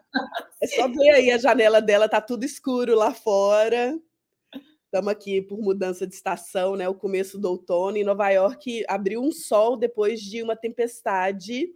É, 0.62 0.66
é 0.66 0.68
só 0.68 0.88
ver 0.88 1.10
aí 1.10 1.32
a 1.32 1.38
janela 1.38 1.82
dela, 1.82 2.08
tá 2.08 2.22
tudo 2.22 2.44
escuro 2.44 2.96
lá 2.96 3.12
fora. 3.12 3.98
Estamos 4.88 5.12
aqui 5.12 5.42
por 5.42 5.60
mudança 5.60 6.08
de 6.08 6.16
estação, 6.16 6.78
né? 6.78 6.88
O 6.88 6.96
começo 6.96 7.38
do 7.38 7.50
outono. 7.50 7.98
Em 7.98 8.06
Nova 8.06 8.30
York 8.30 8.86
abriu 8.88 9.22
um 9.22 9.34
sol 9.34 9.76
depois 9.76 10.22
de 10.22 10.42
uma 10.42 10.56
tempestade. 10.56 11.68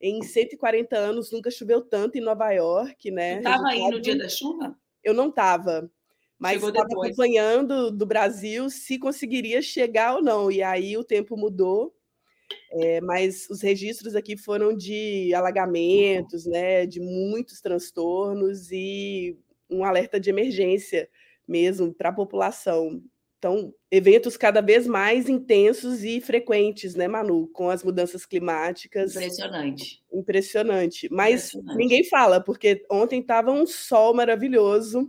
Em 0.00 0.22
140 0.22 0.96
anos 0.96 1.30
nunca 1.30 1.50
choveu 1.50 1.82
tanto 1.82 2.16
em 2.16 2.22
Nova 2.22 2.50
York, 2.52 3.10
né? 3.10 3.38
Estava 3.38 3.68
aí 3.68 3.90
no 3.90 4.00
dia 4.00 4.16
da 4.16 4.26
chuva? 4.26 4.74
Eu 5.04 5.12
não 5.12 5.28
estava, 5.28 5.90
mas 6.38 6.62
estava 6.62 6.86
acompanhando 6.90 7.90
do 7.90 8.06
Brasil 8.06 8.70
se 8.70 8.98
conseguiria 8.98 9.60
chegar 9.60 10.14
ou 10.14 10.22
não. 10.22 10.50
E 10.50 10.62
aí 10.62 10.96
o 10.96 11.04
tempo 11.04 11.36
mudou. 11.36 11.94
É, 12.72 13.02
mas 13.02 13.50
os 13.50 13.60
registros 13.60 14.14
aqui 14.14 14.34
foram 14.34 14.74
de 14.74 15.34
alagamentos, 15.34 16.46
né, 16.46 16.86
de 16.86 17.00
muitos 17.00 17.60
transtornos 17.60 18.70
e 18.70 19.36
um 19.68 19.84
alerta 19.84 20.18
de 20.18 20.30
emergência 20.30 21.08
mesmo 21.46 21.92
para 21.94 22.10
a 22.10 22.12
população. 22.12 23.02
Então, 23.38 23.72
eventos 23.90 24.36
cada 24.36 24.60
vez 24.60 24.86
mais 24.86 25.28
intensos 25.28 26.02
e 26.02 26.20
frequentes, 26.20 26.94
né, 26.94 27.06
Manu? 27.06 27.48
Com 27.48 27.68
as 27.70 27.84
mudanças 27.84 28.24
climáticas. 28.24 29.14
Impressionante. 29.14 30.02
Impressionante. 30.12 31.08
Mas 31.10 31.48
Impressionante. 31.48 31.76
ninguém 31.78 32.04
fala, 32.04 32.40
porque 32.40 32.84
ontem 32.90 33.20
estava 33.20 33.52
um 33.52 33.66
sol 33.66 34.14
maravilhoso. 34.14 35.08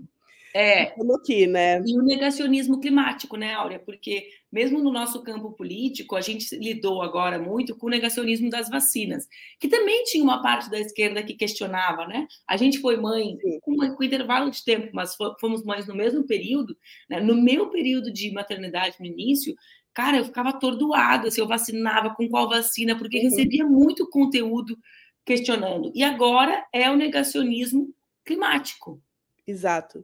É. 0.58 0.96
Aqui, 1.13 1.46
né? 1.46 1.84
E 1.86 1.96
o 1.96 2.02
negacionismo 2.02 2.80
climático, 2.80 3.38
né, 3.38 3.54
Áurea? 3.54 3.78
Porque 3.78 4.28
mesmo 4.52 4.82
no 4.82 4.91
nosso 4.91 5.22
campo 5.22 5.52
político, 5.52 6.15
a 6.15 6.22
gente 6.22 6.58
lidou 6.58 7.04
agora 7.04 7.38
muito 7.38 7.76
com 7.76 7.86
o 7.86 7.89
negacionismo 7.91 8.50
das 8.50 8.67
vacinas, 8.67 9.28
que 9.60 9.67
também 9.67 10.04
tinha 10.06 10.24
uma 10.24 10.41
parte 10.41 10.67
da 10.72 10.80
esquerda 10.80 11.22
que 11.22 11.36
questionava, 11.36 12.08
né? 12.08 12.28
A 12.48 12.58
gente 12.58 12.80
foi 12.80 12.98
mãe 12.98 13.38
com, 13.62 13.78
com 13.96 14.04
intervalo 14.04 14.50
de 14.50 14.65
tempo, 14.65 14.89
mas 14.93 15.15
fomos 15.39 15.63
mães 15.63 15.86
no 15.86 15.93
mesmo 15.93 16.26
período. 16.26 16.76
Né? 17.08 17.20
No 17.20 17.39
meu 17.39 17.70
período 17.70 18.12
de 18.12 18.32
maternidade, 18.32 18.96
no 19.00 19.06
início, 19.06 19.54
cara, 19.93 20.17
eu 20.17 20.26
ficava 20.26 20.50
atordoada 20.50 21.30
se 21.30 21.39
eu 21.39 21.48
vacinava, 21.48 22.15
com 22.15 22.28
qual 22.28 22.50
vacina, 22.50 22.98
porque 22.98 23.17
uhum. 23.17 23.26
recebia 23.26 23.63
muito 23.63 24.10
conteúdo 24.10 24.76
questionando. 25.24 25.91
E 25.93 26.04
agora 26.04 26.65
é 26.74 26.89
o 26.89 26.96
negacionismo 26.96 27.93
climático. 28.26 29.00
Exato 29.46 30.04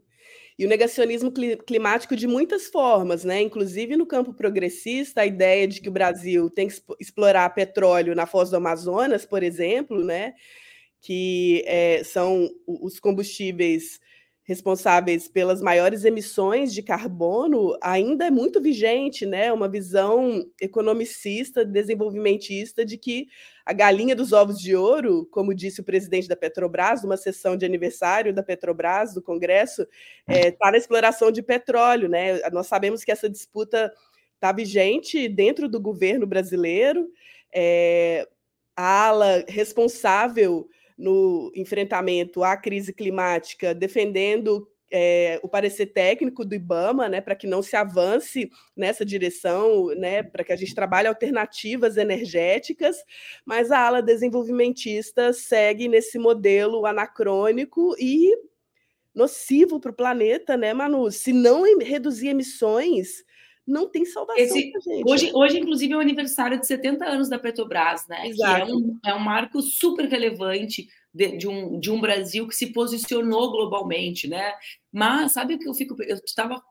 e 0.58 0.66
o 0.66 0.70
negacionismo 0.70 1.32
climático 1.66 2.16
de 2.16 2.28
muitas 2.28 2.68
formas, 2.68 3.24
né? 3.24 3.42
Inclusive 3.42 3.96
no 3.96 4.06
campo 4.06 4.34
progressista, 4.34 5.22
a 5.22 5.26
ideia 5.26 5.68
de 5.68 5.82
que 5.82 5.89
o 5.89 5.92
Brasil 5.92 6.50
tem 6.50 6.68
que 6.68 6.76
explorar 7.00 7.50
petróleo 7.52 8.16
na 8.16 8.26
foz 8.26 8.50
do 8.50 8.58
Amazonas, 8.58 9.26
por 9.26 9.44
exemplo, 9.44 10.04
né? 10.04 10.34
Que 11.02 11.63
é, 11.66 12.04
são 12.04 12.50
os 12.68 13.00
combustíveis 13.00 14.00
responsáveis 14.43 15.27
pelas 15.27 15.62
maiores 15.62 16.03
emissões 16.03 16.73
de 16.73 16.84
carbono 16.84 17.77
ainda 17.82 18.27
é 18.27 18.29
muito 18.29 18.62
vigente, 18.62 19.25
né? 19.25 19.53
Uma 19.53 19.69
visão 19.69 20.45
economicista, 20.60 21.63
desenvolvimentista 21.63 22.86
de 22.86 22.97
que 22.97 23.27
a 23.65 23.71
galinha 23.71 24.13
dos 24.13 24.34
ovos 24.34 24.60
de 24.60 24.75
ouro, 24.75 25.25
como 25.32 25.53
disse 25.53 25.79
o 25.79 25.84
presidente 25.84 26.27
da 26.27 26.36
Petrobras, 26.36 27.01
numa 27.01 27.15
sessão 27.15 27.56
de 27.56 27.65
aniversário 27.65 28.34
da 28.34 28.43
Petrobras, 28.43 29.13
do 29.13 29.21
Congresso, 29.21 29.88
está 30.27 30.47
é, 30.47 30.51
tá 30.51 30.71
na 30.71 30.77
exploração 30.77 31.32
de 31.32 31.41
petróleo, 31.41 32.10
né? 32.10 32.41
Nós 32.51 32.67
sabemos 32.67 33.06
que 33.06 33.12
essa 33.12 33.29
disputa 33.29 33.93
está 34.36 34.51
vigente 34.51 35.29
dentro 35.29 35.69
do 35.69 35.79
governo 35.79 36.27
brasileiro. 36.27 37.10
É, 37.56 38.27
a 38.75 39.08
ala 39.08 39.45
responsável 39.47 40.67
no 40.97 41.51
enfrentamento 41.56 42.43
à 42.43 42.56
crise 42.58 42.93
climática, 42.93 43.73
defendendo 43.73 44.67
é, 44.95 45.39
o 45.41 45.49
parecer 45.49 45.88
técnico 45.88 46.45
do 46.45 46.53
IBAMA, 46.53 47.10
né, 47.10 47.19
para 47.19 47.36
que 47.36 47.47
não 47.47 47.63
se 47.63 47.75
avance 47.75 48.51
nessa 48.77 49.03
direção, 49.03 49.88
né, 49.95 50.21
para 50.21 50.43
que 50.43 50.53
a 50.53 50.56
gente 50.56 50.75
trabalhe 50.75 51.08
alternativas 51.08 51.97
energéticas, 51.97 52.97
mas 53.43 53.71
a 53.71 53.79
ala 53.79 54.03
desenvolvimentista 54.03 55.34
segue 55.34 55.88
nesse 55.88 56.19
modelo 56.19 56.86
anacrônico 56.86 57.95
e 57.99 58.38
nocivo 59.15 59.79
para 59.79 59.91
o 59.91 59.95
planeta, 59.95 60.56
né, 60.56 60.73
Manu? 60.75 61.12
Se 61.12 61.34
não 61.34 61.63
reduzir 61.79 62.29
emissões, 62.29 63.23
não 63.65 63.89
tem 63.89 64.06
salvação 64.06 64.43
Esse, 64.43 64.71
gente. 64.84 65.04
Hoje, 65.10 65.32
hoje, 65.34 65.60
inclusive, 65.60 65.93
é 65.93 65.97
o 65.97 66.02
aniversário 66.02 66.60
de 66.60 66.67
70 66.67 67.06
anos 67.06 67.30
da 67.30 67.39
Petrobras, 67.39 68.06
né? 68.08 68.28
Exato. 68.28 68.65
Que 68.65 68.71
é 68.71 68.76
um, 68.76 68.99
é 69.08 69.13
um 69.15 69.19
marco 69.19 69.62
super 69.62 70.06
relevante 70.06 70.88
de, 71.13 71.38
de, 71.38 71.47
um, 71.47 71.80
de 71.80 71.89
um 71.89 72.02
Brasil 72.02 72.47
que 72.47 72.56
se 72.56 72.73
posicionou 72.73 73.52
globalmente, 73.52 74.28
né? 74.28 74.54
Mas 74.91 75.34
sabe 75.34 75.54
o 75.54 75.60
que 75.60 75.67
eu 75.67 75.73
fico. 75.73 75.95
Eu 76.04 76.17
estava 76.17 76.62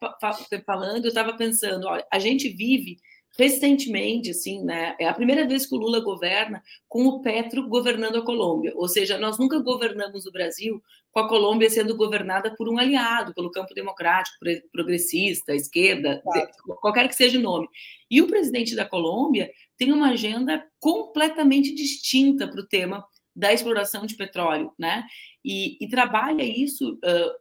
falando, 0.67 1.05
eu 1.05 1.09
estava 1.09 1.37
pensando, 1.37 1.87
olha, 1.87 2.07
a 2.13 2.19
gente 2.19 2.49
vive 2.49 2.99
recentemente, 3.39 4.31
assim, 4.31 4.63
né? 4.65 4.95
É 4.99 5.09
a 5.09 5.15
primeira 5.15 5.47
vez 5.47 5.67
que 5.67 5.75
o 5.75 5.79
Lula 5.79 6.01
governa 6.01 6.63
com 6.89 7.07
o 7.07 7.23
Petro 7.23 7.69
governando 7.69 8.17
a 8.17 8.25
Colômbia. 8.25 8.73
Ou 8.77 8.89
seja, 8.89 9.19
nós 9.19 9.39
nunca 9.39 9.59
governamos 9.59 10.27
o 10.27 10.33
Brasil 10.33 10.83
com 11.11 11.21
a 11.21 11.29
Colômbia 11.29 11.69
sendo 11.71 11.97
governada 11.97 12.55
por 12.57 12.69
um 12.69 12.79
aliado, 12.79 13.35
pelo 13.35 13.51
campo 13.51 13.75
democrático, 13.75 14.37
progressista, 14.71 15.55
esquerda, 15.55 16.23
qualquer 16.81 17.09
que 17.09 17.15
seja 17.15 17.39
o 17.39 17.43
nome. 17.43 17.69
E 18.11 18.21
o 18.21 18.27
presidente 18.27 18.75
da 18.75 18.85
Colômbia 18.85 19.51
tem 19.77 19.93
uma 19.93 20.11
agenda 20.11 20.65
completamente 20.79 21.75
distinta 21.75 22.49
para 22.49 22.61
o 22.61 22.67
tema 22.67 23.05
da 23.35 23.53
exploração 23.53 24.05
de 24.05 24.15
petróleo, 24.15 24.73
né? 24.79 25.05
E, 25.45 25.83
e 25.83 25.89
trabalha 25.89 26.43
isso 26.43 26.93
uh, 26.95 27.33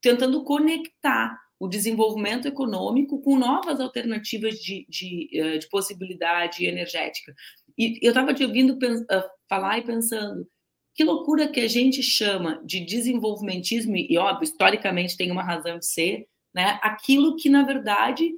tentando 0.00 0.44
conectar 0.44 1.36
o 1.60 1.68
desenvolvimento 1.68 2.48
econômico 2.48 3.20
com 3.20 3.38
novas 3.38 3.78
alternativas 3.78 4.58
de, 4.58 4.86
de, 4.88 5.28
uh, 5.34 5.58
de 5.58 5.68
possibilidade 5.68 6.64
energética. 6.64 7.34
E 7.76 7.98
eu 8.00 8.08
estava 8.08 8.32
te 8.32 8.42
ouvindo 8.42 8.72
uh, 8.72 9.22
falar 9.46 9.78
e 9.78 9.82
pensando, 9.82 10.48
que 10.94 11.04
loucura 11.04 11.48
que 11.48 11.60
a 11.60 11.68
gente 11.68 12.02
chama 12.02 12.62
de 12.64 12.80
desenvolvimentismo, 12.80 13.94
e 13.94 14.16
óbvio, 14.16 14.44
historicamente 14.44 15.18
tem 15.18 15.30
uma 15.30 15.42
razão 15.42 15.78
de 15.78 15.86
ser, 15.86 16.26
né? 16.54 16.80
aquilo 16.82 17.36
que, 17.36 17.48
na 17.48 17.62
verdade, 17.62 18.32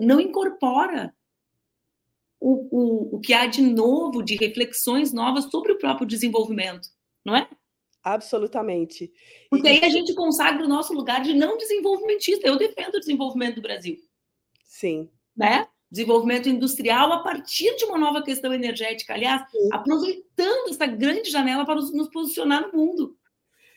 não 0.00 0.20
incorpora 0.20 1.14
o, 2.40 2.68
o, 2.70 3.16
o 3.16 3.20
que 3.20 3.32
há 3.32 3.46
de 3.46 3.62
novo, 3.62 4.22
de 4.22 4.36
reflexões 4.36 5.12
novas 5.12 5.44
sobre 5.44 5.72
o 5.72 5.78
próprio 5.78 6.06
desenvolvimento, 6.06 6.88
não 7.24 7.36
é? 7.36 7.48
Absolutamente. 8.02 9.12
Porque 9.48 9.68
aí 9.68 9.84
a 9.84 9.88
gente 9.88 10.14
consagra 10.14 10.64
o 10.64 10.68
nosso 10.68 10.92
lugar 10.92 11.22
de 11.22 11.34
não 11.34 11.56
desenvolvimentista. 11.56 12.46
Eu 12.46 12.58
defendo 12.58 12.96
o 12.96 13.00
desenvolvimento 13.00 13.56
do 13.56 13.62
Brasil. 13.62 13.96
Sim. 14.64 15.08
Né? 15.36 15.66
Desenvolvimento 15.90 16.48
industrial 16.48 17.12
a 17.12 17.22
partir 17.22 17.76
de 17.76 17.84
uma 17.84 17.98
nova 17.98 18.22
questão 18.22 18.52
energética. 18.52 19.14
Aliás, 19.14 19.48
Sim. 19.50 19.68
aproveitando 19.72 20.70
essa 20.70 20.86
grande 20.86 21.30
janela 21.30 21.64
para 21.64 21.76
nos 21.76 22.08
posicionar 22.08 22.66
no 22.66 22.78
mundo. 22.78 23.16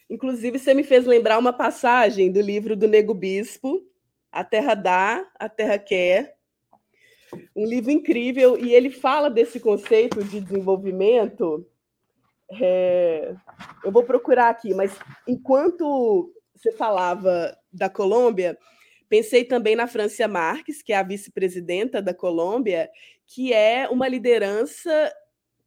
Inclusive, 0.10 0.58
você 0.58 0.74
me 0.74 0.84
fez 0.84 1.06
lembrar 1.06 1.38
uma 1.38 1.54
passagem 1.54 2.32
do 2.32 2.42
livro 2.42 2.76
do 2.76 2.88
Nego 2.88 3.14
Bispo, 3.14 3.84
A 4.32 4.44
Terra 4.44 4.74
Dá, 4.74 5.30
a 5.38 5.50
Terra 5.50 5.78
Quer. 5.78 6.36
Um 7.56 7.66
livro 7.66 7.92
incrível, 7.92 8.58
e 8.58 8.74
ele 8.74 8.90
fala 8.90 9.30
desse 9.30 9.60
conceito 9.60 10.24
de 10.24 10.40
desenvolvimento 10.40 11.68
é, 12.62 13.36
eu 13.84 13.92
vou 13.92 14.04
procurar 14.04 14.50
aqui, 14.50 14.74
mas 14.74 14.98
enquanto 15.28 16.32
você 16.54 16.72
falava 16.72 17.56
da 17.72 17.90
Colômbia, 17.90 18.58
pensei 19.10 19.44
também 19.44 19.76
na 19.76 19.88
Francia 19.88 20.28
Marques, 20.28 20.82
que 20.82 20.94
é 20.94 20.98
a 20.98 21.04
vice-presidenta 21.04 22.02
da 22.02 22.14
Colômbia, 22.14 22.90
que 23.28 23.54
é 23.54 23.88
uma 23.90 24.08
liderança 24.08 25.14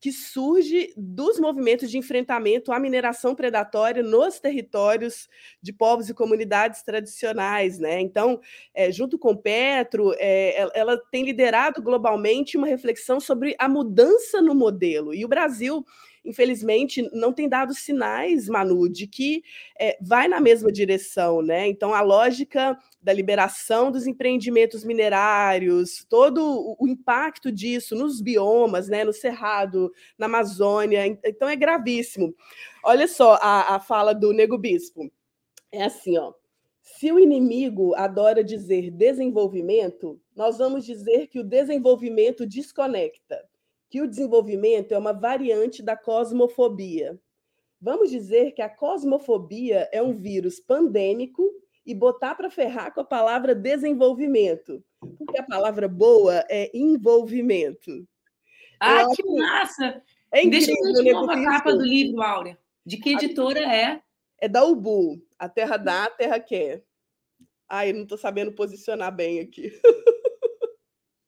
que 0.00 0.12
surge 0.12 0.92
dos 0.96 1.40
movimentos 1.40 1.90
de 1.90 1.98
enfrentamento 1.98 2.72
à 2.72 2.78
mineração 2.78 3.34
predatória 3.34 4.02
nos 4.02 4.38
territórios 4.38 5.28
de 5.60 5.72
povos 5.72 6.08
e 6.08 6.14
comunidades 6.14 6.82
tradicionais. 6.82 7.78
Né? 7.78 8.00
Então, 8.00 8.40
é, 8.72 8.92
junto 8.92 9.18
com 9.18 9.36
Petro, 9.36 10.14
é, 10.18 10.68
ela 10.72 10.96
tem 11.10 11.24
liderado 11.24 11.82
globalmente 11.82 12.56
uma 12.56 12.66
reflexão 12.66 13.18
sobre 13.18 13.56
a 13.58 13.68
mudança 13.68 14.40
no 14.40 14.54
modelo. 14.54 15.12
E 15.12 15.24
o 15.24 15.28
Brasil 15.28 15.84
infelizmente, 16.28 17.08
não 17.12 17.32
tem 17.32 17.48
dado 17.48 17.72
sinais, 17.72 18.48
Manu, 18.48 18.86
de 18.88 19.06
que 19.06 19.42
é, 19.80 19.96
vai 20.00 20.28
na 20.28 20.40
mesma 20.40 20.70
direção, 20.70 21.40
né? 21.40 21.66
Então, 21.66 21.94
a 21.94 22.02
lógica 22.02 22.78
da 23.00 23.12
liberação 23.12 23.90
dos 23.90 24.06
empreendimentos 24.06 24.84
minerários, 24.84 26.04
todo 26.08 26.76
o 26.78 26.86
impacto 26.86 27.50
disso 27.50 27.96
nos 27.96 28.20
biomas, 28.20 28.88
né, 28.88 29.04
no 29.04 29.12
Cerrado, 29.12 29.90
na 30.18 30.26
Amazônia, 30.26 31.06
então 31.24 31.48
é 31.48 31.56
gravíssimo. 31.56 32.34
Olha 32.84 33.08
só 33.08 33.38
a, 33.40 33.76
a 33.76 33.80
fala 33.80 34.12
do 34.12 34.32
Nego 34.32 34.58
Bispo. 34.58 35.10
É 35.72 35.84
assim, 35.84 36.18
ó. 36.18 36.34
Se 36.82 37.10
o 37.10 37.18
inimigo 37.18 37.94
adora 37.94 38.44
dizer 38.44 38.90
desenvolvimento, 38.90 40.20
nós 40.36 40.58
vamos 40.58 40.84
dizer 40.84 41.28
que 41.28 41.38
o 41.38 41.44
desenvolvimento 41.44 42.46
desconecta 42.46 43.42
que 43.88 44.02
o 44.02 44.08
desenvolvimento 44.08 44.92
é 44.92 44.98
uma 44.98 45.12
variante 45.12 45.82
da 45.82 45.96
cosmofobia. 45.96 47.18
Vamos 47.80 48.10
dizer 48.10 48.52
que 48.52 48.62
a 48.62 48.68
cosmofobia 48.68 49.88
é 49.92 50.02
um 50.02 50.12
vírus 50.12 50.60
pandêmico 50.60 51.48
e 51.86 51.94
botar 51.94 52.34
para 52.34 52.50
ferrar 52.50 52.92
com 52.92 53.00
a 53.00 53.04
palavra 53.04 53.54
desenvolvimento, 53.54 54.84
porque 55.00 55.40
a 55.40 55.44
palavra 55.44 55.88
boa 55.88 56.44
é 56.50 56.70
envolvimento. 56.76 58.06
Ah, 58.80 59.02
Eu 59.02 59.10
que 59.10 59.22
massa! 59.24 60.02
É 60.30 60.46
Deixa 60.46 60.70
eu 60.70 61.02
ver 61.02 61.12
novo 61.12 61.30
a 61.30 61.42
capa 61.42 61.72
do 61.72 61.82
livro, 61.82 62.20
Áurea. 62.20 62.58
De 62.84 62.98
que 62.98 63.10
editora 63.10 63.60
é? 63.60 64.02
É 64.38 64.48
da 64.48 64.64
Ubu. 64.64 65.20
A 65.38 65.48
Terra 65.48 65.76
dá, 65.76 66.04
a 66.04 66.10
Terra 66.10 66.38
quer. 66.38 66.84
Ai, 67.68 67.92
não 67.92 68.02
estou 68.02 68.18
sabendo 68.18 68.52
posicionar 68.52 69.14
bem 69.14 69.40
aqui. 69.40 69.72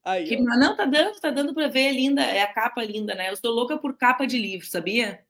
Aí, 0.05 0.27
que, 0.27 0.37
não, 0.41 0.77
tá 0.77 0.87
dando, 0.87 1.21
tá 1.21 1.31
dando 1.31 1.55
para 1.55 1.69
ver, 1.69 1.89
é 1.89 1.93
linda, 1.93 2.23
é 2.23 2.43
a 2.43 2.53
capa 2.53 2.83
linda, 2.83 3.15
né? 3.15 3.31
Eu 3.31 3.37
sou 3.37 3.53
louca 3.53 3.77
por 3.77 3.97
capa 3.97 4.27
de 4.27 4.39
livro, 4.39 4.67
sabia? 4.67 5.23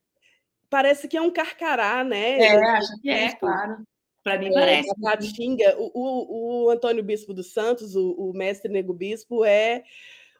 Parece 0.69 1.07
que 1.07 1.17
é 1.17 1.21
um 1.21 1.31
carcará, 1.31 2.03
né? 2.03 2.39
É, 2.39 2.55
acho 2.55 3.01
que 3.01 3.09
é, 3.09 3.35
claro. 3.35 3.83
Para 4.23 4.37
mim 4.37 4.47
é, 4.47 4.53
parece. 4.53 4.89
A 4.91 4.95
Caatinga, 5.01 5.75
o, 5.77 5.91
o, 5.93 6.65
o, 6.65 6.69
Antônio 6.69 7.03
Bispo 7.03 7.33
dos 7.33 7.51
Santos, 7.51 7.95
o, 7.95 8.11
o 8.13 8.33
mestre 8.33 8.71
Nego 8.71 8.93
Bispo, 8.93 9.43
é 9.43 9.83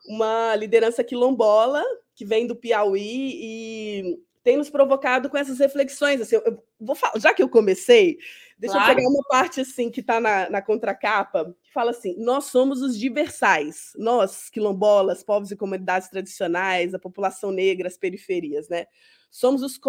uma 0.08 0.56
liderança 0.56 1.04
quilombola 1.04 1.84
que 2.16 2.26
vem 2.26 2.48
do 2.48 2.56
Piauí 2.56 3.40
e 3.42 4.20
tem 4.44 4.58
nos 4.58 4.70
provocado 4.70 5.30
com 5.30 5.38
essas 5.38 5.60
reflexões. 5.60 6.22
Assim, 6.22 6.36
eu 6.36 6.64
vou 6.80 6.96
falar, 6.96 7.20
já 7.20 7.34
que 7.34 7.44
eu 7.44 7.50
comecei, 7.50 8.18
deixa 8.58 8.76
claro. 8.76 8.92
eu 8.92 8.96
pegar 8.96 9.10
uma 9.10 9.24
parte 9.30 9.62
assim 9.62 9.90
que 9.90 10.02
está 10.02 10.20
na, 10.20 10.50
na 10.50 10.62
contracapa, 10.62 11.56
que 11.64 11.72
fala 11.72 11.92
assim: 11.92 12.16
nós 12.18 12.46
somos 12.46 12.82
os 12.82 12.98
diversais, 12.98 13.94
nós, 13.98 14.50
quilombolas, 14.50 15.24
povos 15.24 15.52
e 15.52 15.56
comunidades 15.56 16.10
tradicionais, 16.10 16.94
a 16.94 17.00
população 17.00 17.52
negra, 17.52 17.88
as 17.88 17.98
periferias, 17.98 18.68
né? 18.70 18.86
Somos 19.30 19.64
os 19.64 19.80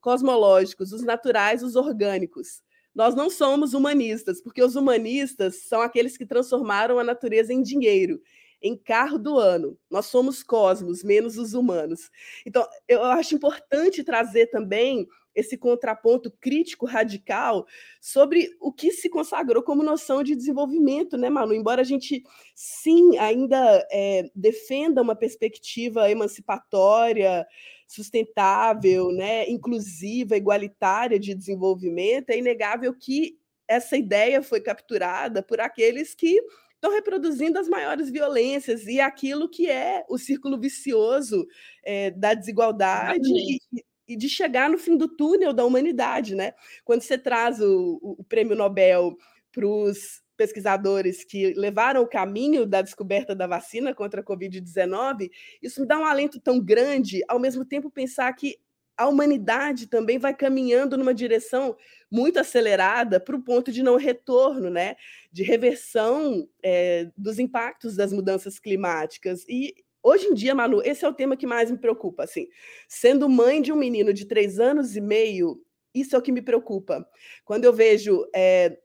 cosmológicos, 0.00 0.92
os 0.92 1.02
naturais, 1.02 1.62
os 1.62 1.76
orgânicos. 1.76 2.62
Nós 2.94 3.14
não 3.14 3.28
somos 3.28 3.74
humanistas, 3.74 4.40
porque 4.40 4.62
os 4.62 4.74
humanistas 4.74 5.64
são 5.64 5.82
aqueles 5.82 6.16
que 6.16 6.24
transformaram 6.24 6.98
a 6.98 7.04
natureza 7.04 7.52
em 7.52 7.60
dinheiro 7.60 8.22
em 8.62 8.76
carro 8.76 9.18
do 9.18 9.38
ano. 9.38 9.78
Nós 9.90 10.06
somos 10.06 10.42
cosmos, 10.42 11.04
menos 11.04 11.36
os 11.38 11.54
humanos. 11.54 12.10
Então, 12.44 12.66
eu 12.88 13.02
acho 13.04 13.34
importante 13.34 14.02
trazer 14.02 14.46
também 14.46 15.06
esse 15.36 15.58
contraponto 15.58 16.30
crítico 16.40 16.86
radical 16.86 17.66
sobre 18.00 18.48
o 18.58 18.72
que 18.72 18.90
se 18.90 19.10
consagrou 19.10 19.62
como 19.62 19.82
noção 19.82 20.22
de 20.22 20.34
desenvolvimento, 20.34 21.18
né, 21.18 21.28
Manu? 21.28 21.52
Embora 21.52 21.82
a 21.82 21.84
gente, 21.84 22.24
sim, 22.54 23.18
ainda 23.18 23.86
é, 23.92 24.30
defenda 24.34 25.02
uma 25.02 25.14
perspectiva 25.14 26.10
emancipatória, 26.10 27.46
sustentável, 27.86 29.12
né, 29.12 29.48
inclusiva, 29.48 30.36
igualitária 30.36 31.20
de 31.20 31.34
desenvolvimento, 31.34 32.30
é 32.30 32.38
inegável 32.38 32.94
que 32.94 33.38
essa 33.68 33.96
ideia 33.96 34.42
foi 34.42 34.60
capturada 34.60 35.42
por 35.42 35.60
aqueles 35.60 36.14
que 36.14 36.40
estão 36.76 36.92
reproduzindo 36.92 37.58
as 37.58 37.68
maiores 37.68 38.10
violências 38.10 38.86
e 38.86 39.00
aquilo 39.00 39.48
que 39.48 39.68
é 39.68 40.04
o 40.08 40.18
círculo 40.18 40.58
vicioso 40.58 41.46
é, 41.84 42.10
da 42.10 42.34
desigualdade 42.34 43.28
e, 43.28 43.58
e, 44.06 44.16
de 44.16 44.28
chegar 44.28 44.70
no 44.70 44.78
fim 44.78 44.96
do 44.96 45.08
túnel 45.08 45.52
da 45.52 45.64
humanidade, 45.64 46.34
né? 46.34 46.52
Quando 46.84 47.02
você 47.02 47.18
traz 47.18 47.60
o, 47.60 47.98
o 48.02 48.24
prêmio 48.24 48.54
Nobel 48.54 49.16
para 49.50 49.66
os 49.66 50.22
pesquisadores 50.36 51.24
que 51.24 51.54
levaram 51.54 52.02
o 52.02 52.08
caminho 52.08 52.66
da 52.66 52.82
descoberta 52.82 53.34
da 53.34 53.46
vacina 53.46 53.94
contra 53.94 54.20
a 54.20 54.24
Covid-19, 54.24 55.30
isso 55.62 55.80
me 55.80 55.86
dá 55.86 55.98
um 55.98 56.04
alento 56.04 56.38
tão 56.38 56.60
grande, 56.60 57.22
ao 57.26 57.38
mesmo 57.38 57.64
tempo 57.64 57.90
pensar 57.90 58.30
que 58.34 58.58
a 58.96 59.06
humanidade 59.06 59.86
também 59.86 60.18
vai 60.18 60.34
caminhando 60.34 60.96
numa 60.96 61.12
direção 61.12 61.76
muito 62.10 62.38
acelerada 62.38 63.20
para 63.20 63.36
o 63.36 63.42
ponto 63.42 63.70
de 63.70 63.82
não 63.82 63.96
retorno, 63.96 64.70
né? 64.70 64.96
de 65.30 65.42
reversão 65.42 66.48
é, 66.62 67.10
dos 67.16 67.38
impactos 67.38 67.94
das 67.94 68.12
mudanças 68.12 68.58
climáticas. 68.58 69.44
E 69.48 69.74
hoje 70.02 70.26
em 70.26 70.34
dia, 70.34 70.54
Manu, 70.54 70.80
esse 70.82 71.04
é 71.04 71.08
o 71.08 71.12
tema 71.12 71.36
que 71.36 71.46
mais 71.46 71.70
me 71.70 71.76
preocupa. 71.76 72.24
Assim, 72.24 72.48
sendo 72.88 73.28
mãe 73.28 73.60
de 73.60 73.70
um 73.70 73.76
menino 73.76 74.14
de 74.14 74.24
três 74.24 74.58
anos 74.58 74.96
e 74.96 75.00
meio, 75.00 75.62
isso 75.94 76.16
é 76.16 76.18
o 76.18 76.22
que 76.22 76.32
me 76.32 76.40
preocupa. 76.40 77.06
Quando 77.44 77.64
eu 77.64 77.72
vejo 77.72 78.26
é, 78.34 78.78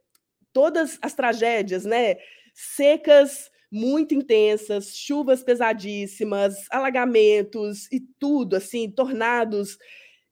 todas 0.51 0.99
as 1.01 1.13
tragédias, 1.13 1.85
né? 1.85 2.17
secas 2.53 3.49
muito 3.71 4.13
intensas, 4.13 4.97
chuvas 4.97 5.41
pesadíssimas, 5.41 6.65
alagamentos 6.69 7.89
e 7.89 8.01
tudo, 8.19 8.57
assim, 8.57 8.91
tornados 8.91 9.77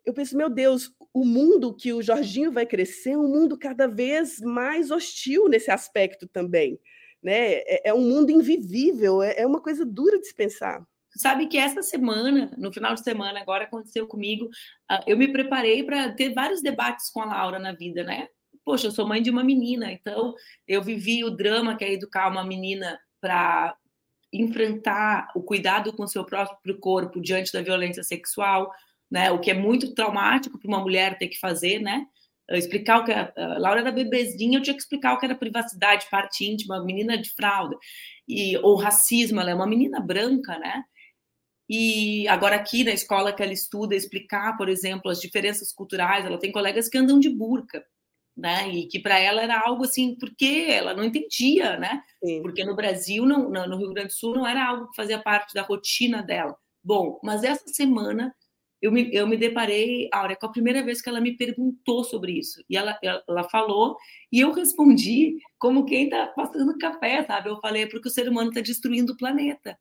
eu 0.09 0.13
penso, 0.13 0.35
meu 0.35 0.49
Deus, 0.49 0.91
o 1.13 1.23
mundo 1.23 1.73
que 1.73 1.93
o 1.93 2.01
Jorginho 2.01 2.51
vai 2.51 2.65
crescer 2.65 3.11
é 3.11 3.17
um 3.17 3.27
mundo 3.27 3.57
cada 3.57 3.87
vez 3.87 4.39
mais 4.39 4.91
hostil 4.91 5.47
nesse 5.47 5.69
aspecto 5.71 6.27
também. 6.27 6.79
Né? 7.21 7.53
É, 7.57 7.89
é 7.89 7.93
um 7.93 8.01
mundo 8.01 8.31
invivível, 8.31 9.21
é, 9.21 9.41
é 9.41 9.47
uma 9.47 9.61
coisa 9.61 9.85
dura 9.85 10.19
de 10.19 10.27
se 10.27 10.35
pensar. 10.35 10.83
Sabe 11.15 11.47
que 11.47 11.57
essa 11.57 11.81
semana, 11.81 12.51
no 12.57 12.71
final 12.71 12.93
de 12.93 13.03
semana, 13.03 13.39
agora 13.39 13.65
aconteceu 13.65 14.07
comigo, 14.07 14.45
uh, 14.45 15.03
eu 15.07 15.17
me 15.17 15.27
preparei 15.31 15.83
para 15.83 16.11
ter 16.13 16.33
vários 16.33 16.61
debates 16.61 17.09
com 17.09 17.21
a 17.21 17.25
Laura 17.25 17.59
na 17.59 17.71
vida, 17.71 18.03
né? 18.03 18.27
Poxa, 18.63 18.87
eu 18.87 18.91
sou 18.91 19.07
mãe 19.07 19.21
de 19.21 19.29
uma 19.29 19.43
menina, 19.43 19.91
então 19.91 20.35
eu 20.67 20.81
vivi 20.83 21.23
o 21.23 21.31
drama 21.31 21.75
que 21.75 21.83
é 21.83 21.93
educar 21.93 22.29
uma 22.29 22.43
menina 22.43 22.99
para 23.19 23.75
enfrentar 24.31 25.31
o 25.35 25.41
cuidado 25.41 25.91
com 25.91 26.05
seu 26.05 26.23
próprio 26.23 26.79
corpo 26.79 27.19
diante 27.19 27.51
da 27.51 27.61
violência 27.61 28.03
sexual, 28.03 28.71
né? 29.09 29.31
O 29.31 29.39
que 29.39 29.51
é 29.51 29.53
muito 29.53 29.93
traumático 29.93 30.59
para 30.59 30.67
uma 30.67 30.79
mulher 30.79 31.17
ter 31.17 31.27
que 31.27 31.39
fazer, 31.39 31.79
né? 31.79 32.05
Explicar 32.51 32.99
o 32.99 33.03
que 33.03 33.11
a 33.11 33.31
Laura 33.59 33.81
era 33.81 33.91
bebezinha, 33.91 34.57
eu 34.57 34.63
tinha 34.63 34.73
que 34.75 34.81
explicar 34.81 35.13
o 35.13 35.19
que 35.19 35.25
era 35.25 35.35
privacidade, 35.35 36.07
parte 36.09 36.43
íntima, 36.43 36.83
menina 36.83 37.15
de 37.15 37.29
fralda, 37.29 37.77
e 38.27 38.57
ou 38.57 38.75
racismo, 38.75 39.39
ela 39.39 39.51
é 39.51 39.55
uma 39.55 39.67
menina 39.67 39.99
branca, 39.99 40.57
né? 40.57 40.83
E 41.69 42.27
agora 42.27 42.55
aqui 42.55 42.83
na 42.83 42.89
escola 42.89 43.31
que 43.31 43.43
ela 43.43 43.53
estuda, 43.53 43.95
explicar, 43.95 44.57
por 44.57 44.67
exemplo, 44.67 45.11
as 45.11 45.21
diferenças 45.21 45.71
culturais, 45.71 46.25
ela 46.25 46.39
tem 46.39 46.51
colegas 46.51 46.89
que 46.89 46.97
andam 46.97 47.19
de 47.19 47.29
burca, 47.29 47.85
né? 48.35 48.67
E 48.69 48.87
que 48.87 48.97
para 48.97 49.19
ela 49.19 49.43
era 49.43 49.59
algo 49.59 49.83
assim, 49.83 50.15
porque 50.15 50.65
ela 50.67 50.95
não 50.95 51.03
entendia, 51.03 51.77
né? 51.77 52.01
Sim. 52.23 52.41
Porque 52.41 52.65
no 52.65 52.75
Brasil, 52.75 53.27
não, 53.27 53.47
no 53.47 53.77
Rio 53.77 53.93
Grande 53.93 54.07
do 54.07 54.13
Sul, 54.13 54.33
não 54.33 54.47
era 54.47 54.65
algo 54.65 54.89
que 54.89 54.95
fazia 54.95 55.19
parte 55.19 55.53
da 55.53 55.61
rotina 55.61 56.23
dela. 56.23 56.57
Bom, 56.83 57.19
mas 57.23 57.43
essa 57.43 57.67
semana 57.67 58.33
eu 58.81 58.91
me, 58.91 59.13
eu 59.13 59.27
me 59.27 59.35
deparei, 59.35 60.09
Áurea, 60.11 60.37
com 60.37 60.45
a 60.45 60.51
primeira 60.51 60.83
vez 60.83 61.01
que 61.01 61.09
ela 61.09 61.19
me 61.19 61.35
perguntou 61.35 62.03
sobre 62.03 62.33
isso. 62.33 62.63
E 62.69 62.77
ela, 62.77 62.97
ela 63.27 63.43
falou, 63.43 63.97
e 64.31 64.39
eu 64.39 64.51
respondi 64.51 65.37
como 65.57 65.85
quem 65.85 66.05
está 66.05 66.27
passando 66.27 66.77
café, 66.77 67.23
sabe? 67.25 67.49
Eu 67.49 67.59
falei, 67.59 67.83
é 67.83 67.87
porque 67.87 68.07
o 68.07 68.11
ser 68.11 68.29
humano 68.29 68.49
está 68.49 68.61
destruindo 68.61 69.13
o 69.13 69.17
planeta. 69.17 69.77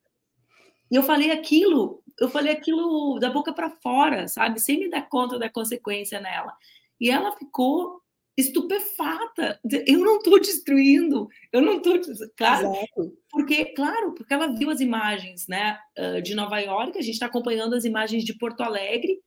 E 0.90 0.96
eu 0.96 1.02
falei 1.02 1.30
aquilo, 1.30 2.02
eu 2.18 2.28
falei 2.28 2.52
aquilo 2.52 3.18
da 3.18 3.30
boca 3.30 3.52
para 3.52 3.70
fora, 3.70 4.26
sabe? 4.26 4.58
Sem 4.58 4.80
me 4.80 4.90
dar 4.90 5.08
conta 5.08 5.38
da 5.38 5.48
consequência 5.48 6.20
nela. 6.20 6.52
E 7.00 7.10
ela 7.10 7.36
ficou 7.36 8.00
estupefata. 8.38 9.60
Eu 9.86 9.98
não 9.98 10.18
estou 10.18 10.40
destruindo, 10.40 11.28
eu 11.52 11.60
não 11.60 11.78
estou. 11.78 12.00
Claro, 12.36 12.72
Exato. 12.72 13.18
porque, 13.28 13.64
claro, 13.74 14.14
porque 14.14 14.32
ela 14.32 14.54
viu 14.56 14.70
as 14.70 14.80
imagens 14.80 15.48
né, 15.48 15.76
de 16.22 16.34
Nova 16.34 16.58
York, 16.60 16.96
a 16.96 17.02
gente 17.02 17.14
está 17.14 17.26
acompanhando 17.26 17.74
as 17.74 17.84
imagens 17.84 18.24
de 18.24 18.38
Porto 18.38 18.60
Alegre, 18.60 19.20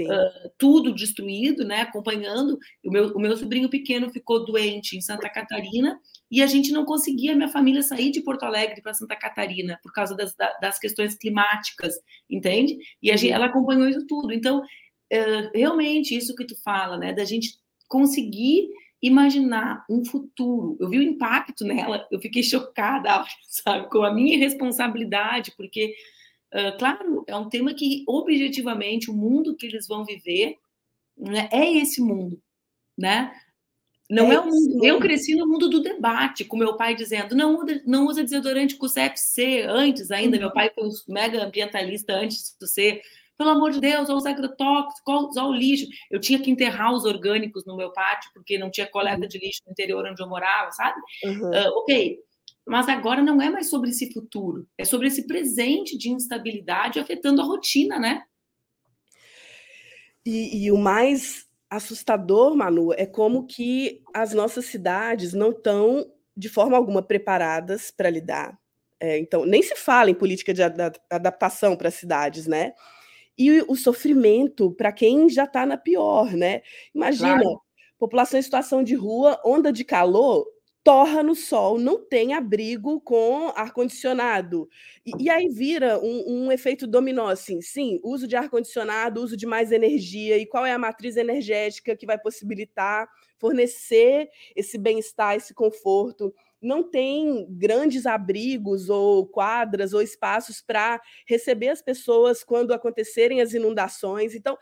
uh, 0.00 0.50
tudo 0.56 0.94
destruído, 0.94 1.64
né? 1.64 1.82
Acompanhando. 1.82 2.58
O 2.84 2.90
meu, 2.90 3.08
o 3.08 3.20
meu 3.20 3.36
sobrinho 3.36 3.68
pequeno 3.68 4.10
ficou 4.10 4.44
doente 4.44 4.96
em 4.96 5.00
Santa 5.00 5.28
Catarina 5.28 5.98
e 6.30 6.42
a 6.42 6.46
gente 6.46 6.72
não 6.72 6.84
conseguia, 6.84 7.34
minha 7.34 7.48
família, 7.48 7.82
sair 7.82 8.10
de 8.10 8.22
Porto 8.22 8.44
Alegre 8.44 8.80
para 8.80 8.94
Santa 8.94 9.16
Catarina 9.16 9.78
por 9.82 9.92
causa 9.92 10.16
das, 10.16 10.34
das 10.60 10.78
questões 10.78 11.16
climáticas, 11.16 11.94
entende? 12.30 12.76
E 13.02 13.10
a 13.10 13.16
gente, 13.16 13.32
ela 13.32 13.46
acompanhou 13.46 13.88
isso 13.88 14.06
tudo. 14.06 14.32
Então, 14.32 14.60
uh, 14.60 15.50
realmente, 15.54 16.16
isso 16.16 16.34
que 16.34 16.46
tu 16.46 16.56
fala, 16.62 16.96
né? 16.96 17.12
Da 17.12 17.24
gente 17.24 17.58
conseguir 17.88 18.68
imaginar 19.00 19.84
um 19.88 20.04
futuro. 20.04 20.76
Eu 20.80 20.88
vi 20.88 20.98
o 20.98 21.02
impacto 21.02 21.64
nela, 21.64 22.06
eu 22.10 22.20
fiquei 22.20 22.42
chocada, 22.42 23.24
sabe, 23.48 23.88
com 23.90 24.02
a 24.02 24.12
minha 24.12 24.38
responsabilidade, 24.38 25.52
porque, 25.56 25.94
uh, 26.54 26.76
claro, 26.78 27.24
é 27.26 27.36
um 27.36 27.48
tema 27.48 27.74
que, 27.74 28.04
objetivamente, 28.06 29.10
o 29.10 29.14
mundo 29.14 29.56
que 29.56 29.66
eles 29.66 29.86
vão 29.86 30.04
viver 30.04 30.56
né, 31.16 31.48
é 31.52 31.72
esse 31.78 32.00
mundo, 32.00 32.40
né? 32.96 33.32
Não 34.08 34.30
é, 34.30 34.36
é 34.36 34.40
o 34.40 34.46
mundo. 34.46 34.84
Eu 34.84 35.00
cresci 35.00 35.34
no 35.34 35.48
mundo 35.48 35.68
do 35.68 35.82
debate, 35.82 36.44
com 36.44 36.56
meu 36.56 36.76
pai 36.76 36.94
dizendo: 36.94 37.34
não, 37.34 37.64
não 37.84 38.06
usa 38.06 38.22
desodorante 38.22 38.76
com 38.76 38.86
CFC 38.86 39.62
antes 39.68 40.10
ainda. 40.10 40.36
Uhum. 40.36 40.42
Meu 40.42 40.52
pai 40.52 40.70
foi 40.72 40.86
um 40.86 40.92
mega 41.08 41.44
ambientalista 41.44 42.12
antes 42.12 42.56
de 42.60 42.68
ser 42.68 43.02
pelo 43.36 43.50
amor 43.50 43.70
de 43.70 43.80
Deus, 43.80 44.08
usar 44.08 44.30
agrotóxicos, 44.30 45.30
usar 45.30 45.44
o 45.44 45.52
lixo. 45.52 45.86
Eu 46.10 46.20
tinha 46.20 46.40
que 46.40 46.50
enterrar 46.50 46.92
os 46.92 47.04
orgânicos 47.04 47.64
no 47.66 47.76
meu 47.76 47.92
pátio, 47.92 48.30
porque 48.32 48.58
não 48.58 48.70
tinha 48.70 48.86
coleta 48.86 49.22
uhum. 49.22 49.28
de 49.28 49.38
lixo 49.38 49.62
no 49.66 49.72
interior 49.72 50.06
onde 50.06 50.22
eu 50.22 50.28
morava, 50.28 50.70
sabe? 50.72 51.00
Uhum. 51.24 51.50
Uh, 51.50 51.78
ok, 51.78 52.18
mas 52.66 52.88
agora 52.88 53.22
não 53.22 53.40
é 53.40 53.48
mais 53.48 53.70
sobre 53.70 53.90
esse 53.90 54.12
futuro, 54.12 54.66
é 54.76 54.84
sobre 54.84 55.06
esse 55.06 55.26
presente 55.26 55.96
de 55.96 56.10
instabilidade 56.10 56.98
afetando 56.98 57.40
a 57.40 57.44
rotina, 57.44 57.98
né? 57.98 58.22
E, 60.24 60.64
e 60.64 60.72
o 60.72 60.76
mais 60.76 61.46
assustador, 61.70 62.56
Manu, 62.56 62.92
é 62.92 63.06
como 63.06 63.46
que 63.46 64.02
as 64.12 64.32
nossas 64.32 64.66
cidades 64.66 65.32
não 65.32 65.50
estão 65.50 66.10
de 66.36 66.48
forma 66.48 66.76
alguma 66.76 67.02
preparadas 67.02 67.90
para 67.90 68.10
lidar. 68.10 68.58
É, 68.98 69.18
então, 69.18 69.44
nem 69.44 69.62
se 69.62 69.76
fala 69.76 70.10
em 70.10 70.14
política 70.14 70.52
de 70.52 70.62
adaptação 70.62 71.76
para 71.76 71.88
as 71.88 71.94
cidades, 71.94 72.46
né? 72.46 72.72
E 73.38 73.62
o 73.62 73.76
sofrimento 73.76 74.72
para 74.72 74.92
quem 74.92 75.28
já 75.28 75.44
está 75.44 75.66
na 75.66 75.76
pior, 75.76 76.32
né? 76.32 76.62
Imagina, 76.94 77.40
claro. 77.40 77.62
população 77.98 78.38
em 78.38 78.42
situação 78.42 78.82
de 78.82 78.94
rua, 78.94 79.40
onda 79.44 79.72
de 79.72 79.84
calor, 79.84 80.46
torra 80.86 81.20
no 81.20 81.34
sol, 81.34 81.80
não 81.80 81.98
tem 81.98 82.32
abrigo 82.32 83.00
com 83.00 83.48
ar-condicionado. 83.56 84.68
E, 85.04 85.24
e, 85.24 85.28
aí 85.28 85.48
vira 85.48 85.98
um, 85.98 86.44
um, 86.44 86.52
efeito 86.52 86.86
dominó, 86.86 87.28
assim, 87.28 87.60
sim, 87.60 87.98
uso 88.04 88.28
de 88.28 88.36
ar-condicionado, 88.36 89.20
uso 89.20 89.36
de 89.36 89.46
mais 89.46 89.72
energia, 89.72 90.38
e 90.38 90.46
qual 90.46 90.64
é 90.64 90.72
a 90.72 90.78
matriz 90.78 91.16
energética 91.16 91.96
que 91.96 92.06
vai 92.06 92.16
possibilitar 92.16 93.08
fornecer 93.36 94.28
esse 94.54 94.78
bem-estar, 94.78 95.34
esse 95.34 95.52
conforto 95.52 96.32
não 96.66 96.82
tem 96.82 97.46
grandes 97.50 98.04
abrigos 98.06 98.88
ou 98.88 99.26
quadras 99.26 99.94
ou 99.94 100.02
espaços 100.02 100.60
para 100.60 101.00
receber 101.26 101.68
as 101.68 101.80
pessoas 101.80 102.42
quando 102.42 102.74
acontecerem 102.74 103.40
as 103.40 103.54
inundações. 103.54 104.34
Então, 104.34 104.58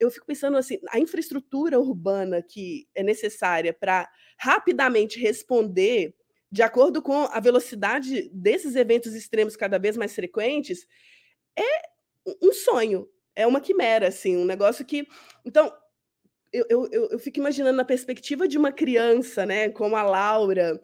eu 0.00 0.10
fico 0.10 0.26
pensando 0.26 0.56
assim, 0.56 0.78
a 0.88 0.98
infraestrutura 0.98 1.78
urbana 1.78 2.42
que 2.42 2.88
é 2.94 3.02
necessária 3.02 3.72
para 3.72 4.08
rapidamente 4.38 5.20
responder 5.20 6.14
de 6.50 6.62
acordo 6.62 7.02
com 7.02 7.24
a 7.24 7.40
velocidade 7.40 8.30
desses 8.32 8.76
eventos 8.76 9.12
extremos 9.12 9.56
cada 9.56 9.76
vez 9.76 9.96
mais 9.96 10.14
frequentes, 10.14 10.86
é 11.58 11.82
um 12.40 12.52
sonho, 12.52 13.08
é 13.34 13.44
uma 13.44 13.60
quimera, 13.60 14.08
assim, 14.08 14.36
um 14.36 14.44
negócio 14.44 14.84
que. 14.84 15.06
Então, 15.44 15.72
eu, 16.52 16.64
eu, 16.70 17.08
eu 17.10 17.18
fico 17.18 17.40
imaginando 17.40 17.76
na 17.76 17.84
perspectiva 17.84 18.46
de 18.46 18.56
uma 18.56 18.70
criança, 18.70 19.44
né, 19.44 19.68
como 19.68 19.96
a 19.96 20.04
Laura, 20.04 20.80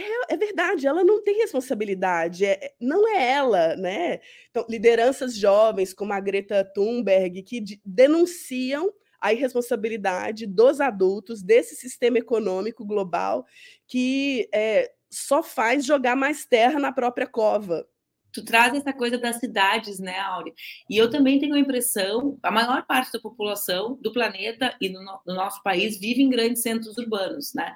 é, 0.00 0.34
é, 0.34 0.36
verdade, 0.36 0.86
ela 0.86 1.04
não 1.04 1.22
tem 1.22 1.38
responsabilidade, 1.38 2.44
é, 2.44 2.52
é, 2.62 2.74
não 2.80 3.08
é 3.08 3.30
ela, 3.32 3.76
né? 3.76 4.20
Então, 4.50 4.66
lideranças 4.68 5.36
jovens 5.36 5.94
como 5.94 6.12
a 6.12 6.20
Greta 6.20 6.64
Thunberg 6.64 7.42
que 7.42 7.60
de, 7.60 7.80
denunciam 7.84 8.92
a 9.20 9.32
irresponsabilidade 9.32 10.46
dos 10.46 10.80
adultos 10.80 11.42
desse 11.42 11.74
sistema 11.74 12.18
econômico 12.18 12.84
global 12.84 13.44
que 13.86 14.48
é, 14.54 14.92
só 15.10 15.42
faz 15.42 15.84
jogar 15.84 16.14
mais 16.14 16.44
terra 16.44 16.78
na 16.78 16.92
própria 16.92 17.26
cova 17.26 17.86
tu 18.32 18.44
traz 18.44 18.74
essa 18.74 18.92
coisa 18.92 19.18
das 19.18 19.36
cidades, 19.36 19.98
né, 19.98 20.18
Áurea? 20.18 20.52
E 20.88 20.96
eu 20.96 21.10
também 21.10 21.38
tenho 21.38 21.54
a 21.54 21.58
impressão, 21.58 22.38
a 22.42 22.50
maior 22.50 22.86
parte 22.86 23.12
da 23.12 23.20
população 23.20 23.98
do 24.00 24.12
planeta 24.12 24.74
e 24.80 24.88
no, 24.88 25.00
no 25.26 25.34
nosso 25.34 25.62
país 25.62 25.98
vive 25.98 26.22
em 26.22 26.30
grandes 26.30 26.62
centros 26.62 26.96
urbanos, 26.98 27.52
né? 27.54 27.74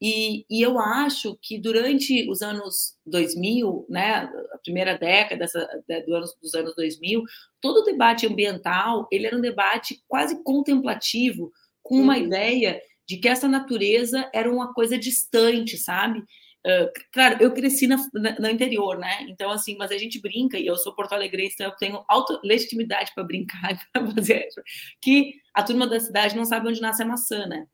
E, 0.00 0.44
e, 0.50 0.60
eu 0.60 0.78
acho 0.78 1.38
que 1.40 1.58
durante 1.58 2.28
os 2.28 2.42
anos 2.42 2.96
2000, 3.06 3.86
né, 3.88 4.28
a 4.52 4.58
primeira 4.58 4.98
década 4.98 5.38
dessa, 5.40 5.66
do 6.06 6.14
anos, 6.14 6.36
dos 6.42 6.54
anos 6.54 6.74
2000, 6.76 7.22
todo 7.60 7.78
o 7.78 7.84
debate 7.84 8.26
ambiental, 8.26 9.08
ele 9.10 9.26
era 9.26 9.36
um 9.36 9.40
debate 9.40 10.02
quase 10.06 10.42
contemplativo, 10.42 11.50
com 11.82 11.96
uma 11.96 12.16
uhum. 12.16 12.24
ideia 12.24 12.80
de 13.06 13.18
que 13.18 13.28
essa 13.28 13.46
natureza 13.46 14.28
era 14.32 14.50
uma 14.50 14.72
coisa 14.72 14.98
distante, 14.98 15.76
sabe? 15.76 16.22
Uh, 16.66 16.90
claro, 17.12 17.36
eu 17.42 17.52
cresci 17.52 17.86
na, 17.86 17.96
na, 18.14 18.38
no 18.40 18.48
interior, 18.48 18.98
né? 18.98 19.26
Então, 19.28 19.50
assim, 19.50 19.76
mas 19.76 19.90
a 19.90 19.98
gente 19.98 20.20
brinca, 20.20 20.58
e 20.58 20.66
eu 20.66 20.76
sou 20.76 20.94
porto-alegrense, 20.94 21.54
então 21.54 21.66
eu 21.66 21.76
tenho 21.76 22.04
alta 22.08 22.40
legitimidade 22.42 23.12
para 23.14 23.22
brincar 23.22 23.78
para 23.92 24.06
fazer. 24.12 24.48
Que 25.00 25.34
a 25.52 25.62
turma 25.62 25.86
da 25.86 26.00
cidade 26.00 26.34
não 26.34 26.44
sabe 26.44 26.68
onde 26.68 26.80
nasce 26.80 27.02
a 27.02 27.06
maçã, 27.06 27.46
né? 27.46 27.66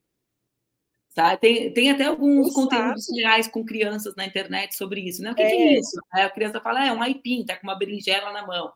Sabe? 1.10 1.38
Tem, 1.38 1.72
tem 1.72 1.90
até 1.90 2.04
alguns 2.04 2.48
Exato. 2.48 2.54
conteúdos 2.54 3.06
reais 3.16 3.46
com 3.46 3.64
crianças 3.64 4.14
na 4.16 4.26
internet 4.26 4.76
sobre 4.76 5.00
isso, 5.00 5.22
né? 5.22 5.32
O 5.32 5.34
que 5.34 5.42
é, 5.42 5.48
que 5.48 5.54
é 5.54 5.78
isso? 5.78 6.00
Aí 6.12 6.22
a 6.24 6.30
criança 6.30 6.60
fala, 6.60 6.84
é 6.84 6.92
um 6.92 7.02
aipim, 7.02 7.44
tá 7.44 7.56
com 7.56 7.66
uma 7.66 7.78
berinjela 7.78 8.32
na 8.32 8.46
mão. 8.46 8.72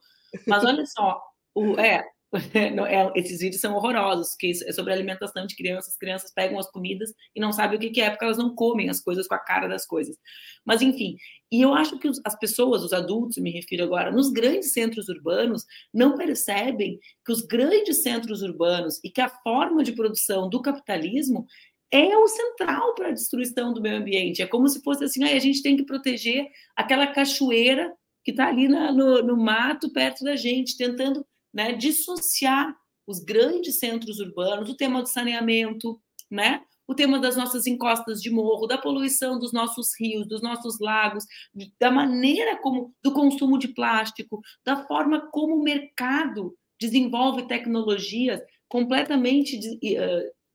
Mas 0.46 0.64
olha 0.64 0.84
só, 0.86 1.20
o, 1.54 1.78
É, 1.78 2.04
esses 3.14 3.40
vídeos 3.40 3.60
são 3.60 3.74
horrorosos, 3.74 4.34
que 4.34 4.50
é 4.50 4.72
sobre 4.72 4.92
alimentação 4.92 5.46
de 5.46 5.54
crianças. 5.56 5.96
Crianças 5.96 6.32
pegam 6.32 6.58
as 6.58 6.70
comidas 6.70 7.12
e 7.34 7.40
não 7.40 7.52
sabem 7.52 7.78
o 7.78 7.80
que 7.80 8.00
é, 8.00 8.10
porque 8.10 8.24
elas 8.24 8.38
não 8.38 8.54
comem 8.54 8.88
as 8.88 9.00
coisas 9.00 9.26
com 9.26 9.34
a 9.34 9.38
cara 9.38 9.68
das 9.68 9.86
coisas. 9.86 10.16
Mas, 10.64 10.82
enfim, 10.82 11.16
e 11.50 11.62
eu 11.62 11.72
acho 11.72 11.98
que 11.98 12.10
as 12.24 12.38
pessoas, 12.38 12.82
os 12.82 12.92
adultos, 12.92 13.38
me 13.38 13.50
refiro 13.50 13.84
agora, 13.84 14.10
nos 14.10 14.30
grandes 14.30 14.72
centros 14.72 15.08
urbanos, 15.08 15.64
não 15.92 16.16
percebem 16.16 16.98
que 17.24 17.32
os 17.32 17.42
grandes 17.42 18.02
centros 18.02 18.42
urbanos 18.42 19.00
e 19.04 19.10
que 19.10 19.20
a 19.20 19.28
forma 19.28 19.82
de 19.82 19.92
produção 19.92 20.48
do 20.48 20.60
capitalismo 20.60 21.46
é 21.90 22.16
o 22.16 22.26
central 22.26 22.94
para 22.94 23.08
a 23.08 23.12
destruição 23.12 23.72
do 23.72 23.80
meio 23.80 23.98
ambiente. 23.98 24.42
É 24.42 24.46
como 24.46 24.68
se 24.68 24.82
fosse 24.82 25.04
assim, 25.04 25.22
ah, 25.22 25.36
a 25.36 25.38
gente 25.38 25.62
tem 25.62 25.76
que 25.76 25.84
proteger 25.84 26.48
aquela 26.74 27.06
cachoeira 27.06 27.92
que 28.24 28.32
está 28.32 28.48
ali 28.48 28.66
na, 28.66 28.90
no, 28.90 29.22
no 29.22 29.36
mato 29.36 29.92
perto 29.92 30.24
da 30.24 30.34
gente, 30.34 30.76
tentando 30.76 31.24
né, 31.54 31.72
dissociar 31.72 32.76
os 33.06 33.20
grandes 33.20 33.78
centros 33.78 34.18
urbanos, 34.18 34.68
o 34.68 34.76
tema 34.76 35.00
do 35.00 35.08
saneamento, 35.08 36.00
né, 36.30 36.62
o 36.86 36.94
tema 36.94 37.18
das 37.18 37.36
nossas 37.36 37.66
encostas 37.66 38.20
de 38.20 38.30
morro, 38.30 38.66
da 38.66 38.76
poluição 38.76 39.38
dos 39.38 39.52
nossos 39.52 39.98
rios, 39.98 40.26
dos 40.26 40.42
nossos 40.42 40.78
lagos, 40.80 41.24
da 41.80 41.90
maneira 41.90 42.58
como 42.60 42.94
do 43.02 43.12
consumo 43.12 43.58
de 43.58 43.68
plástico, 43.68 44.40
da 44.64 44.84
forma 44.86 45.30
como 45.30 45.56
o 45.56 45.62
mercado 45.62 46.54
desenvolve 46.78 47.46
tecnologias 47.46 48.40
completamente 48.68 49.58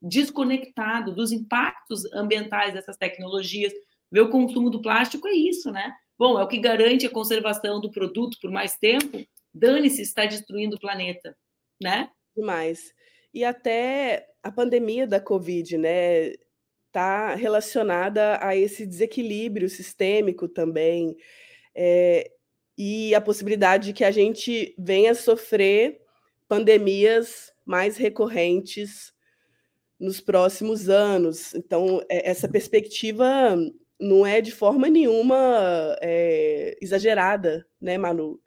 desconectado 0.01 1.15
dos 1.15 1.31
impactos 1.31 2.05
ambientais 2.13 2.73
dessas 2.73 2.97
tecnologias. 2.97 3.73
Ver 4.11 4.21
o 4.21 4.29
consumo 4.29 4.69
do 4.69 4.81
plástico 4.81 5.27
é 5.27 5.33
isso, 5.33 5.71
né? 5.71 5.93
Bom, 6.17 6.37
é 6.39 6.43
o 6.43 6.47
que 6.47 6.59
garante 6.59 7.05
a 7.05 7.11
conservação 7.11 7.79
do 7.79 7.91
produto 7.91 8.37
por 8.41 8.51
mais 8.51 8.75
tempo, 8.77 9.25
dane-se, 9.53 10.01
está 10.01 10.25
destruindo 10.25 10.75
o 10.75 10.79
planeta, 10.79 11.35
né? 11.81 12.09
Demais. 12.35 12.93
E 13.33 13.43
até 13.43 14.27
a 14.41 14.51
pandemia 14.51 15.05
da 15.05 15.19
Covid, 15.19 15.77
né? 15.77 16.33
está 16.89 17.35
relacionada 17.35 18.43
a 18.43 18.55
esse 18.55 18.85
desequilíbrio 18.85 19.69
sistêmico 19.69 20.47
também, 20.47 21.15
é, 21.75 22.29
e 22.77 23.13
a 23.13 23.21
possibilidade 23.21 23.87
de 23.87 23.93
que 23.93 24.03
a 24.03 24.11
gente 24.11 24.75
venha 24.77 25.13
sofrer 25.13 26.01
pandemias 26.47 27.51
mais 27.65 27.97
recorrentes 27.97 29.13
nos 29.99 30.19
próximos 30.19 30.89
anos. 30.89 31.53
Então, 31.53 32.01
é, 32.09 32.29
essa 32.29 32.47
perspectiva 32.47 33.55
não 33.99 34.25
é 34.25 34.41
de 34.41 34.51
forma 34.51 34.87
nenhuma 34.89 35.95
é, 36.01 36.77
exagerada, 36.81 37.67
né, 37.79 37.97
Manu? 37.97 38.41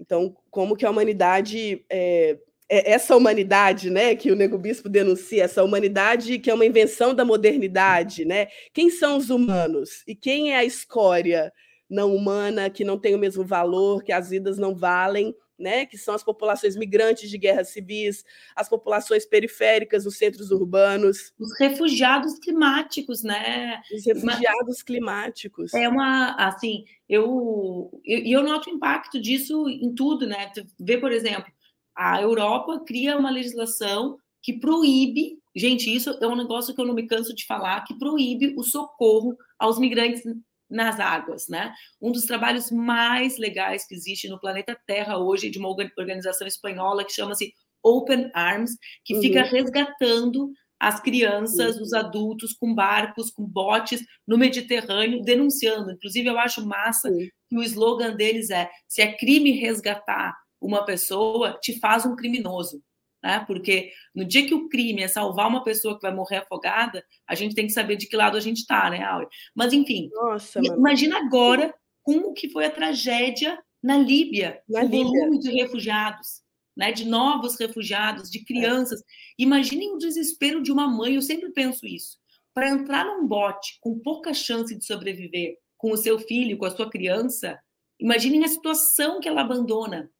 Então, 0.00 0.34
como 0.50 0.74
que 0.74 0.86
a 0.86 0.90
humanidade, 0.90 1.84
é, 1.90 2.38
é, 2.68 2.92
essa 2.92 3.14
humanidade, 3.16 3.90
né, 3.90 4.14
que 4.14 4.32
o 4.32 4.36
Nego 4.36 4.56
Bispo 4.56 4.88
denuncia, 4.88 5.44
essa 5.44 5.62
humanidade 5.62 6.38
que 6.38 6.50
é 6.50 6.54
uma 6.54 6.64
invenção 6.64 7.14
da 7.14 7.24
modernidade, 7.24 8.24
né? 8.24 8.48
Quem 8.72 8.88
são 8.88 9.16
os 9.18 9.28
humanos 9.28 10.02
e 10.06 10.14
quem 10.14 10.52
é 10.52 10.56
a 10.56 10.64
escória 10.64 11.52
não 11.88 12.14
humana 12.14 12.70
que 12.70 12.84
não 12.84 12.98
tem 12.98 13.14
o 13.14 13.18
mesmo 13.18 13.44
valor, 13.44 14.02
que 14.02 14.12
as 14.12 14.30
vidas 14.30 14.56
não 14.56 14.74
valem? 14.74 15.34
Né, 15.60 15.84
que 15.84 15.98
são 15.98 16.14
as 16.14 16.24
populações 16.24 16.74
migrantes 16.74 17.28
de 17.28 17.36
guerras 17.38 17.68
civis, 17.68 18.24
as 18.56 18.68
populações 18.68 19.26
periféricas 19.26 20.04
nos 20.04 20.16
centros 20.16 20.50
urbanos. 20.50 21.32
Os 21.38 21.56
refugiados 21.58 22.38
climáticos, 22.38 23.22
né? 23.22 23.80
Os 23.94 24.06
refugiados 24.06 24.66
Mas, 24.66 24.82
climáticos. 24.82 25.74
É 25.74 25.88
uma, 25.88 26.34
assim, 26.34 26.84
eu, 27.08 27.90
eu, 28.04 28.18
eu 28.24 28.42
noto 28.42 28.70
o 28.70 28.72
impacto 28.72 29.20
disso 29.20 29.68
em 29.68 29.94
tudo, 29.94 30.26
né? 30.26 30.50
Tu 30.54 30.64
vê, 30.80 30.96
por 30.96 31.12
exemplo, 31.12 31.52
a 31.94 32.20
Europa 32.22 32.82
cria 32.86 33.18
uma 33.18 33.30
legislação 33.30 34.16
que 34.42 34.58
proíbe, 34.58 35.38
gente, 35.54 35.94
isso 35.94 36.10
é 36.10 36.26
um 36.26 36.36
negócio 36.36 36.74
que 36.74 36.80
eu 36.80 36.86
não 36.86 36.94
me 36.94 37.06
canso 37.06 37.34
de 37.34 37.44
falar, 37.44 37.84
que 37.84 37.98
proíbe 37.98 38.54
o 38.56 38.62
socorro 38.62 39.36
aos 39.58 39.78
migrantes 39.78 40.22
nas 40.70 41.00
águas, 41.00 41.48
né? 41.48 41.74
Um 42.00 42.12
dos 42.12 42.24
trabalhos 42.24 42.70
mais 42.70 43.38
legais 43.38 43.86
que 43.86 43.94
existe 43.94 44.28
no 44.28 44.40
planeta 44.40 44.78
Terra 44.86 45.18
hoje 45.18 45.50
de 45.50 45.58
uma 45.58 45.68
organização 45.68 46.46
espanhola 46.46 47.04
que 47.04 47.12
chama-se 47.12 47.52
Open 47.82 48.30
Arms, 48.34 48.76
que 49.04 49.14
uhum. 49.14 49.20
fica 49.20 49.42
resgatando 49.42 50.52
as 50.78 51.00
crianças, 51.00 51.76
uhum. 51.76 51.82
os 51.82 51.92
adultos 51.92 52.54
com 52.54 52.74
barcos, 52.74 53.30
com 53.30 53.44
botes 53.44 54.02
no 54.26 54.38
Mediterrâneo, 54.38 55.22
denunciando. 55.22 55.90
Inclusive, 55.90 56.28
eu 56.28 56.38
acho 56.38 56.66
massa 56.66 57.10
uhum. 57.10 57.28
que 57.48 57.56
o 57.56 57.62
slogan 57.62 58.14
deles 58.14 58.50
é: 58.50 58.70
se 58.88 59.02
é 59.02 59.12
crime 59.12 59.50
resgatar 59.52 60.34
uma 60.60 60.84
pessoa, 60.84 61.58
te 61.60 61.78
faz 61.78 62.06
um 62.06 62.14
criminoso 62.14 62.82
né? 63.22 63.44
Porque 63.46 63.92
no 64.14 64.24
dia 64.24 64.46
que 64.46 64.54
o 64.54 64.68
crime 64.68 65.02
é 65.02 65.08
salvar 65.08 65.48
uma 65.48 65.62
pessoa 65.62 65.96
que 65.96 66.02
vai 66.02 66.14
morrer 66.14 66.38
afogada, 66.38 67.04
a 67.26 67.34
gente 67.34 67.54
tem 67.54 67.66
que 67.66 67.72
saber 67.72 67.96
de 67.96 68.06
que 68.06 68.16
lado 68.16 68.36
a 68.36 68.40
gente 68.40 68.58
está, 68.58 68.88
né, 68.90 69.02
Áurea? 69.02 69.28
Mas 69.54 69.72
enfim, 69.72 70.08
Nossa, 70.12 70.60
imagina 70.62 71.18
agora 71.18 71.74
como 72.02 72.32
que 72.32 72.48
foi 72.48 72.66
a 72.66 72.70
tragédia 72.70 73.58
na 73.82 73.96
Líbia, 73.96 74.62
na 74.68 74.80
o 74.80 74.82
Líbia. 74.82 75.04
volume 75.04 75.38
de 75.38 75.50
refugiados, 75.50 76.42
né? 76.76 76.92
De 76.92 77.04
novos 77.04 77.58
refugiados, 77.58 78.30
de 78.30 78.44
crianças. 78.44 79.00
É. 79.00 79.04
Imaginem 79.38 79.92
o 79.94 79.98
desespero 79.98 80.62
de 80.62 80.72
uma 80.72 80.86
mãe. 80.88 81.14
Eu 81.14 81.22
sempre 81.22 81.50
penso 81.50 81.86
isso. 81.86 82.18
Para 82.52 82.68
entrar 82.68 83.04
num 83.04 83.26
bote 83.26 83.78
com 83.80 83.98
pouca 83.98 84.34
chance 84.34 84.74
de 84.76 84.84
sobreviver, 84.84 85.56
com 85.76 85.92
o 85.92 85.96
seu 85.96 86.18
filho, 86.18 86.58
com 86.58 86.66
a 86.66 86.70
sua 86.70 86.90
criança, 86.90 87.58
imaginem 87.98 88.44
a 88.44 88.48
situação 88.48 89.20
que 89.20 89.28
ela 89.28 89.40
abandona. 89.40 90.10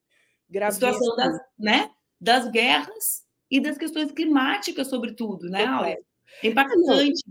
Gravíssimo. 0.49 0.89
A 0.89 0.93
situação 0.93 1.17
das, 1.17 1.41
né? 1.59 1.91
Das 2.21 2.51
guerras 2.51 3.25
e 3.51 3.61
das 3.61 3.79
questões 3.79 4.13
climáticas, 4.13 4.89
sobretudo, 4.89 5.49
né, 5.49 5.65
Aula? 5.65 5.91
É 5.91 5.99
impactante. 6.45 7.23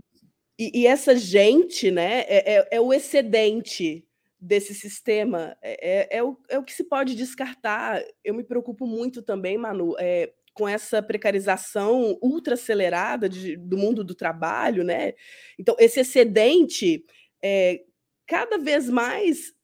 E, 0.58 0.82
e, 0.82 0.86
essa 0.86 1.16
gente, 1.16 1.90
né, 1.90 2.20
é, 2.20 2.56
é, 2.56 2.68
é, 2.72 2.80
o 2.80 2.92
excedente 2.92 4.06
desse 4.38 4.74
sistema, 4.74 5.56
é, 5.62 6.16
é, 6.16 6.18
é, 6.18 6.22
o, 6.22 6.36
é 6.50 6.58
o 6.58 6.62
que 6.62 6.72
se 6.72 6.84
pode 6.84 7.14
descartar. 7.14 8.02
Eu 8.22 8.34
me 8.34 8.44
preocupo 8.44 8.86
muito 8.86 9.22
também, 9.22 9.56
Manu, 9.56 9.94
é, 9.98 10.30
com 10.52 10.68
essa 10.68 11.02
precarização 11.02 12.18
ultra 12.20 12.54
acelerada 12.54 13.28
de, 13.28 13.56
do 13.56 13.78
mundo 13.78 14.04
do 14.04 14.14
trabalho, 14.14 14.84
né? 14.84 15.14
Então, 15.58 15.74
esse 15.78 16.00
excedente, 16.00 17.04
é, 17.42 17.82
cada 18.26 18.58
vez 18.58 18.90
mais 18.90 19.54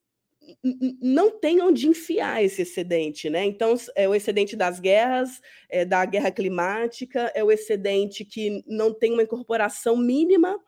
não 1.01 1.31
tem 1.39 1.61
onde 1.61 1.89
enfiar 1.89 2.43
esse 2.43 2.63
excedente, 2.63 3.29
né? 3.29 3.45
Então, 3.45 3.75
é 3.95 4.09
o 4.09 4.15
excedente 4.15 4.57
das 4.57 4.79
guerras, 4.79 5.41
é 5.69 5.85
da 5.85 6.05
guerra 6.05 6.31
climática, 6.31 7.33
é 7.35 7.43
o 7.43 7.51
excedente 7.51 8.25
que 8.25 8.63
não 8.67 8.93
tem 8.93 9.13
uma 9.13 9.23
incorporação 9.23 9.97
mínima 9.97 10.59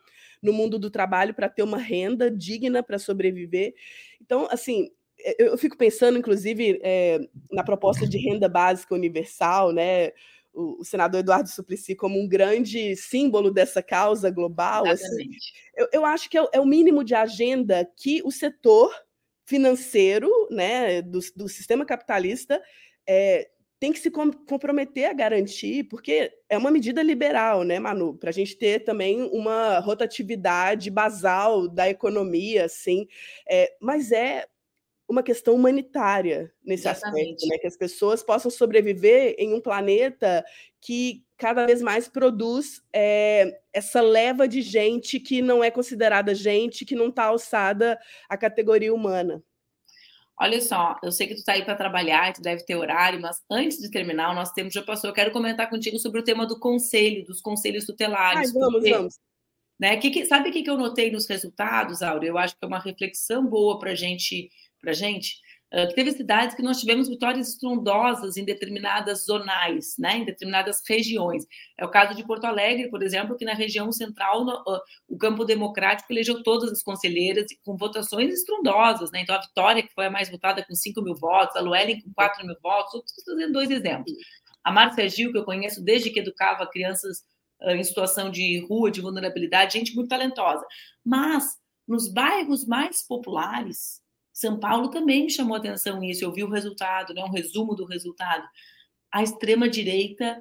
no 0.43 0.53
mundo 0.53 0.79
do 0.79 0.91
trabalho 0.91 1.35
para 1.35 1.49
ter 1.49 1.63
uma 1.63 1.79
renda 1.79 2.31
digna 2.31 2.83
para 2.83 2.99
sobreviver. 2.99 3.75
Então, 4.21 4.49
assim, 4.51 4.91
é, 5.21 5.37
eu 5.39 5.59
fico 5.59 5.77
pensando, 5.77 6.19
inclusive, 6.19 6.81
é, 6.83 7.21
na 7.51 7.65
proposta 7.65 8.07
de 8.07 8.19
renda 8.19 8.49
básica 8.49 8.95
universal, 8.95 9.73
né? 9.73 10.13
O, 10.53 10.81
o, 10.81 10.85
senador 10.85 11.21
Eduardo 11.21 11.49
Suplicy 11.49 11.95
como 11.95 12.19
um 12.19 12.27
grande 12.27 12.97
símbolo 12.97 13.51
dessa 13.51 13.83
causa 13.83 14.31
global. 14.31 14.87
Assim, 14.87 15.31
eu, 15.77 15.89
eu, 15.93 16.05
acho 16.05 16.29
que 16.29 16.39
é, 16.39 16.45
é 16.53 16.61
o 16.61 16.67
mínimo 16.67 17.05
de 17.05 17.15
agenda 17.15 17.89
que 17.97 18.23
o 18.25 18.31
setor 18.31 18.93
financeiro 19.49 20.31
né, 20.51 21.01
do, 21.01 21.19
do 21.35 21.49
sistema 21.49 21.87
capitalista 21.87 22.63
é, 23.09 23.49
tem 23.81 23.93
que 23.93 23.99
se 23.99 24.11
comprometer 24.11 25.07
a 25.07 25.15
garantir, 25.15 25.85
porque 25.85 26.31
é 26.51 26.59
uma 26.59 26.71
medida 26.71 27.03
liberal, 27.03 27.63
né, 27.63 27.79
Manu? 27.79 28.15
Para 28.15 28.29
a 28.29 28.33
gente 28.33 28.57
ter 28.57 28.81
também 28.81 29.23
uma 29.33 29.79
rotatividade 29.79 30.91
basal 30.91 31.67
da 31.67 31.89
economia, 31.89 32.67
assim, 32.67 33.07
é, 33.49 33.75
mas 33.81 34.13
é 34.13 34.45
uma 35.09 35.23
questão 35.23 35.55
humanitária 35.55 36.53
nesse 36.63 36.87
Exatamente. 36.87 37.35
aspecto, 37.35 37.47
né? 37.49 37.59
Que 37.59 37.67
as 37.67 37.77
pessoas 37.77 38.23
possam 38.23 38.51
sobreviver 38.51 39.35
em 39.39 39.55
um 39.55 39.61
planeta 39.61 40.45
que 40.81 41.25
cada 41.37 41.65
vez 41.65 41.81
mais 41.81 42.09
produz 42.09 42.83
é, 42.93 43.61
essa 43.73 44.01
leva 44.01 44.47
de 44.47 44.61
gente 44.61 45.19
que 45.19 45.41
não 45.41 45.65
é 45.65 45.71
considerada 45.71 46.35
gente, 46.35 46.85
que 46.85 46.95
não 46.95 47.09
está 47.09 47.25
alçada 47.25 47.99
à 48.29 48.37
categoria 48.37 48.93
humana. 48.93 49.43
Olha 50.41 50.61
só, 50.61 50.97
eu 51.03 51.11
sei 51.11 51.27
que 51.27 51.35
tu 51.35 51.39
está 51.39 51.55
aí 51.55 51.65
para 51.65 51.75
trabalhar, 51.75 52.33
tu 52.33 52.41
deve 52.41 52.65
ter 52.65 52.77
horário, 52.77 53.21
mas 53.21 53.43
antes 53.51 53.79
de 53.79 53.91
terminar, 53.91 54.31
o 54.31 54.35
nosso 54.35 54.55
tempo 54.55 54.71
já 54.71 54.83
passou. 54.83 55.11
Eu 55.11 55.15
quero 55.15 55.33
comentar 55.33 55.69
contigo 55.69 55.99
sobre 55.99 56.21
o 56.21 56.25
tema 56.25 56.47
do 56.47 56.61
conselho, 56.61 57.25
dos 57.25 57.41
conselhos 57.41 57.85
tutelares. 57.85 58.49
Ai, 58.49 58.53
vamos, 58.53 58.73
porque, 58.75 58.93
vamos. 58.93 59.19
Né, 59.81 59.97
que, 59.97 60.11
que, 60.11 60.25
sabe 60.27 60.51
o 60.51 60.53
que, 60.53 60.63
que 60.63 60.71
eu 60.71 60.77
notei 60.77 61.11
nos 61.11 61.27
resultados, 61.27 62.03
Áurea? 62.03 62.29
Eu 62.29 62.39
acho 62.39 62.55
que 62.55 62.65
é 62.65 62.67
uma 62.67 62.79
reflexão 62.79 63.45
boa 63.47 63.81
para 63.81 63.97
gente, 63.97 64.49
a 64.87 64.93
gente 64.93 65.41
que 65.71 65.95
teve 65.95 66.13
cidades 66.13 66.57
que 66.57 66.63
nós 66.63 66.81
tivemos 66.81 67.09
vitórias 67.09 67.51
estrondosas 67.51 68.39
em 68.39 68.45
determinadas 68.45 69.27
zonais, 69.27 69.97
né, 69.99 70.19
em 70.19 70.25
determinadas 70.25 70.81
regiões. 70.89 71.45
É 71.77 71.85
o 71.85 71.91
caso 71.91 72.15
de 72.15 72.25
Porto 72.25 72.47
Alegre, 72.47 72.89
por 72.89 73.03
exemplo, 73.03 73.37
que 73.37 73.45
na 73.45 73.53
região 73.53 73.93
central 73.93 74.45
no, 74.45 74.63
o 75.07 75.19
campo 75.19 75.45
democrático 75.45 76.11
elegeu 76.11 76.43
todas 76.43 76.73
as 76.73 76.83
conselheiras 76.83 77.47
com 77.65 77.77
votações 77.77 78.33
estrondosas. 78.33 79.11
Né? 79.13 79.21
Então, 79.21 79.35
a 79.35 79.41
Vitória, 79.41 79.83
que 79.83 79.93
foi 79.93 80.07
a 80.07 80.11
mais 80.11 80.31
votada 80.31 80.65
com 80.65 80.75
5 80.75 81.03
mil 81.03 81.15
votos, 81.15 81.55
a 81.55 81.61
Luellen 81.61 82.01
com 82.01 82.13
4 82.15 82.47
mil 82.47 82.57
votos, 82.63 83.03
estou 83.19 83.37
dando 83.37 83.53
dois 83.53 83.71
exemplos. 83.71 84.13
A 84.65 84.73
Márcia 84.73 85.09
Gil, 85.09 85.33
que 85.33 85.39
eu 85.39 85.45
conheço 85.45 85.85
desde 85.85 86.09
que 86.09 86.21
educava 86.21 86.67
crianças 86.67 87.19
uh, 87.61 87.71
em 87.71 87.85
situação 87.85 88.31
de 88.31 88.65
rua, 88.67 88.91
de 88.91 89.03
vulnerabilidade, 89.03 89.75
gente 89.75 89.95
muito 89.95 90.09
talentosa. 90.09 90.65
Mas, 91.05 91.59
nos 91.87 92.11
bairros 92.11 92.67
mais 92.67 93.07
populares, 93.07 94.01
são 94.39 94.57
Paulo 94.61 94.89
também 94.89 95.25
me 95.25 95.31
chamou 95.31 95.57
atenção 95.57 96.01
isso, 96.01 96.25
eu 96.25 96.33
vi 96.33 96.45
o 96.45 96.49
resultado, 96.49 97.13
né, 97.13 97.25
um 97.25 97.31
resumo 97.31 97.75
do 97.75 97.85
resultado. 97.85 98.49
A 99.13 99.21
extrema-direita 99.21 100.41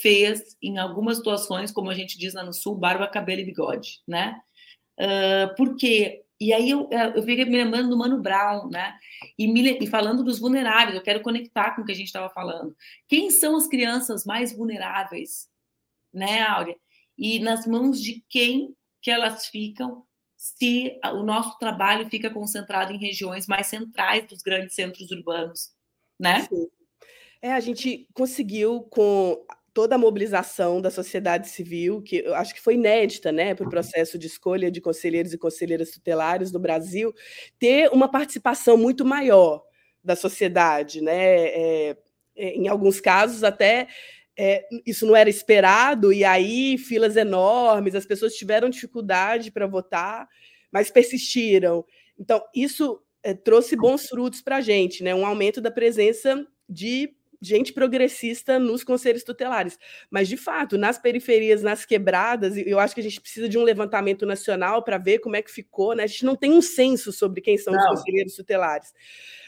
fez, 0.00 0.56
em 0.60 0.76
algumas 0.76 1.18
situações, 1.18 1.70
como 1.70 1.88
a 1.88 1.94
gente 1.94 2.18
diz 2.18 2.34
lá 2.34 2.42
no 2.42 2.52
Sul, 2.52 2.74
barba, 2.74 3.06
cabelo 3.06 3.42
e 3.42 3.44
bigode, 3.44 4.00
né? 4.08 4.40
Uh, 4.98 5.54
por 5.56 5.76
quê? 5.76 6.24
E 6.40 6.52
aí 6.52 6.68
eu, 6.68 6.88
eu 6.90 7.22
fiquei 7.22 7.44
me 7.44 7.62
lembrando 7.62 7.90
do 7.90 7.96
Mano 7.96 8.20
Brown, 8.20 8.68
né? 8.70 8.98
E, 9.38 9.46
me, 9.46 9.78
e 9.78 9.86
falando 9.86 10.24
dos 10.24 10.40
vulneráveis, 10.40 10.96
eu 10.96 11.02
quero 11.02 11.22
conectar 11.22 11.76
com 11.76 11.82
o 11.82 11.84
que 11.84 11.92
a 11.92 11.94
gente 11.94 12.08
estava 12.08 12.28
falando. 12.30 12.74
Quem 13.06 13.30
são 13.30 13.56
as 13.56 13.68
crianças 13.68 14.24
mais 14.24 14.54
vulneráveis, 14.54 15.48
né, 16.12 16.42
Áurea? 16.42 16.76
E 17.16 17.38
nas 17.38 17.66
mãos 17.68 18.02
de 18.02 18.24
quem 18.28 18.74
que 19.00 19.12
elas 19.12 19.46
ficam 19.46 20.04
se 20.56 20.98
o 21.04 21.22
nosso 21.22 21.58
trabalho 21.58 22.08
fica 22.08 22.30
concentrado 22.30 22.92
em 22.92 22.98
regiões 22.98 23.46
mais 23.46 23.66
centrais 23.66 24.26
dos 24.26 24.42
grandes 24.42 24.74
centros 24.74 25.10
urbanos, 25.10 25.70
né? 26.18 26.42
Sim. 26.42 26.68
É, 27.42 27.52
a 27.52 27.60
gente 27.60 28.08
conseguiu 28.14 28.82
com 28.90 29.44
toda 29.74 29.94
a 29.94 29.98
mobilização 29.98 30.80
da 30.80 30.90
sociedade 30.90 31.48
civil, 31.48 32.00
que 32.00 32.22
eu 32.24 32.34
acho 32.34 32.54
que 32.54 32.62
foi 32.62 32.74
inédita, 32.74 33.30
né, 33.30 33.54
para 33.54 33.66
o 33.66 33.70
processo 33.70 34.18
de 34.18 34.26
escolha 34.26 34.70
de 34.70 34.80
conselheiros 34.80 35.34
e 35.34 35.38
conselheiras 35.38 35.90
tutelares 35.90 36.50
no 36.50 36.58
Brasil, 36.58 37.12
ter 37.58 37.90
uma 37.92 38.10
participação 38.10 38.78
muito 38.78 39.04
maior 39.04 39.62
da 40.02 40.16
sociedade, 40.16 41.02
né? 41.02 41.48
É, 41.48 41.96
é 42.36 42.54
em 42.54 42.68
alguns 42.68 43.00
casos 43.00 43.44
até 43.44 43.88
é, 44.36 44.66
isso 44.84 45.06
não 45.06 45.16
era 45.16 45.30
esperado, 45.30 46.12
e 46.12 46.24
aí 46.24 46.76
filas 46.76 47.16
enormes, 47.16 47.94
as 47.94 48.04
pessoas 48.04 48.34
tiveram 48.34 48.68
dificuldade 48.68 49.50
para 49.50 49.66
votar, 49.66 50.28
mas 50.70 50.90
persistiram. 50.90 51.84
Então, 52.18 52.42
isso 52.54 53.02
é, 53.22 53.32
trouxe 53.32 53.76
bons 53.76 54.08
frutos 54.08 54.42
para 54.42 54.56
a 54.56 54.60
gente, 54.60 55.02
né? 55.02 55.14
Um 55.14 55.26
aumento 55.26 55.60
da 55.60 55.70
presença 55.70 56.46
de 56.68 57.14
gente 57.40 57.72
progressista 57.72 58.58
nos 58.58 58.82
conselhos 58.82 59.22
tutelares. 59.22 59.78
Mas, 60.10 60.28
de 60.28 60.36
fato, 60.36 60.76
nas 60.78 60.98
periferias, 60.98 61.62
nas 61.62 61.84
quebradas, 61.84 62.56
eu 62.56 62.78
acho 62.78 62.94
que 62.94 63.00
a 63.00 63.04
gente 63.04 63.20
precisa 63.20 63.48
de 63.48 63.58
um 63.58 63.62
levantamento 63.62 64.24
nacional 64.26 64.82
para 64.82 64.98
ver 64.98 65.18
como 65.18 65.36
é 65.36 65.42
que 65.42 65.50
ficou. 65.50 65.94
Né? 65.94 66.04
A 66.04 66.06
gente 66.06 66.24
não 66.24 66.36
tem 66.36 66.52
um 66.52 66.62
censo 66.62 67.12
sobre 67.12 67.40
quem 67.40 67.58
são 67.58 67.72
não. 67.72 67.80
os 67.80 68.00
conselheiros 68.00 68.34
tutelares. 68.34 68.92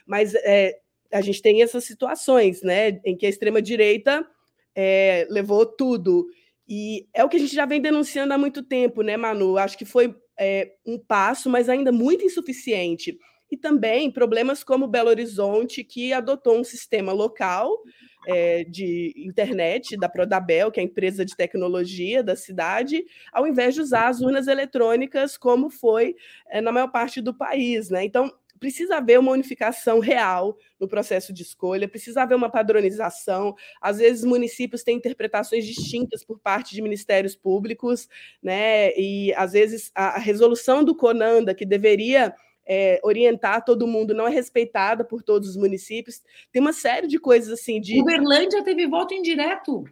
Mas 0.06 0.34
é, 0.34 0.78
a 1.12 1.20
gente 1.20 1.42
tem 1.42 1.62
essas 1.62 1.84
situações 1.84 2.62
né, 2.62 3.00
em 3.04 3.16
que 3.16 3.26
a 3.26 3.28
extrema-direita 3.28 4.26
é, 4.80 5.26
levou 5.28 5.66
tudo. 5.66 6.28
E 6.68 7.08
é 7.12 7.24
o 7.24 7.28
que 7.28 7.36
a 7.36 7.40
gente 7.40 7.52
já 7.52 7.66
vem 7.66 7.80
denunciando 7.80 8.32
há 8.32 8.38
muito 8.38 8.62
tempo, 8.62 9.02
né, 9.02 9.16
Manu? 9.16 9.58
Acho 9.58 9.76
que 9.76 9.84
foi 9.84 10.14
é, 10.38 10.70
um 10.86 10.96
passo, 10.96 11.50
mas 11.50 11.68
ainda 11.68 11.90
muito 11.90 12.24
insuficiente 12.24 13.18
e 13.50 13.56
também 13.56 14.08
problemas 14.08 14.62
como 14.62 14.86
Belo 14.86 15.08
Horizonte, 15.08 15.82
que 15.82 16.12
adotou 16.12 16.60
um 16.60 16.62
sistema 16.62 17.12
local 17.12 17.76
é, 18.26 18.62
de 18.62 19.12
internet 19.16 19.96
da 19.96 20.08
Prodabel, 20.08 20.70
que 20.70 20.78
é 20.78 20.82
a 20.82 20.86
empresa 20.86 21.24
de 21.24 21.34
tecnologia 21.34 22.22
da 22.22 22.36
cidade, 22.36 23.04
ao 23.32 23.48
invés 23.48 23.74
de 23.74 23.80
usar 23.80 24.06
as 24.06 24.20
urnas 24.20 24.46
eletrônicas, 24.46 25.36
como 25.36 25.70
foi 25.70 26.14
é, 26.48 26.60
na 26.60 26.70
maior 26.70 26.88
parte 26.88 27.20
do 27.20 27.34
país. 27.34 27.90
Né? 27.90 28.04
Então, 28.04 28.30
precisa 28.58 28.96
haver 28.96 29.18
uma 29.18 29.32
unificação 29.32 30.00
real 30.00 30.56
no 30.78 30.88
processo 30.88 31.32
de 31.32 31.42
escolha, 31.42 31.88
precisa 31.88 32.22
haver 32.22 32.34
uma 32.34 32.50
padronização. 32.50 33.54
Às 33.80 33.98
vezes, 33.98 34.24
municípios 34.24 34.82
têm 34.82 34.96
interpretações 34.96 35.64
distintas 35.64 36.24
por 36.24 36.38
parte 36.38 36.74
de 36.74 36.82
ministérios 36.82 37.34
públicos, 37.34 38.08
né? 38.42 38.92
e 38.96 39.32
às 39.34 39.52
vezes 39.52 39.90
a 39.94 40.18
resolução 40.18 40.84
do 40.84 40.94
CONANDA, 40.94 41.54
que 41.54 41.64
deveria 41.64 42.34
é, 42.68 43.00
orientar 43.02 43.64
todo 43.64 43.86
mundo, 43.86 44.12
não 44.12 44.26
é 44.26 44.30
respeitada 44.30 45.02
por 45.02 45.22
todos 45.22 45.48
os 45.48 45.56
municípios. 45.56 46.20
Tem 46.52 46.60
uma 46.60 46.74
série 46.74 47.06
de 47.06 47.18
coisas 47.18 47.50
assim 47.50 47.80
de. 47.80 47.98
Uberlândia 48.00 48.62
teve 48.62 48.86
voto 48.86 49.14
indireto. 49.14 49.84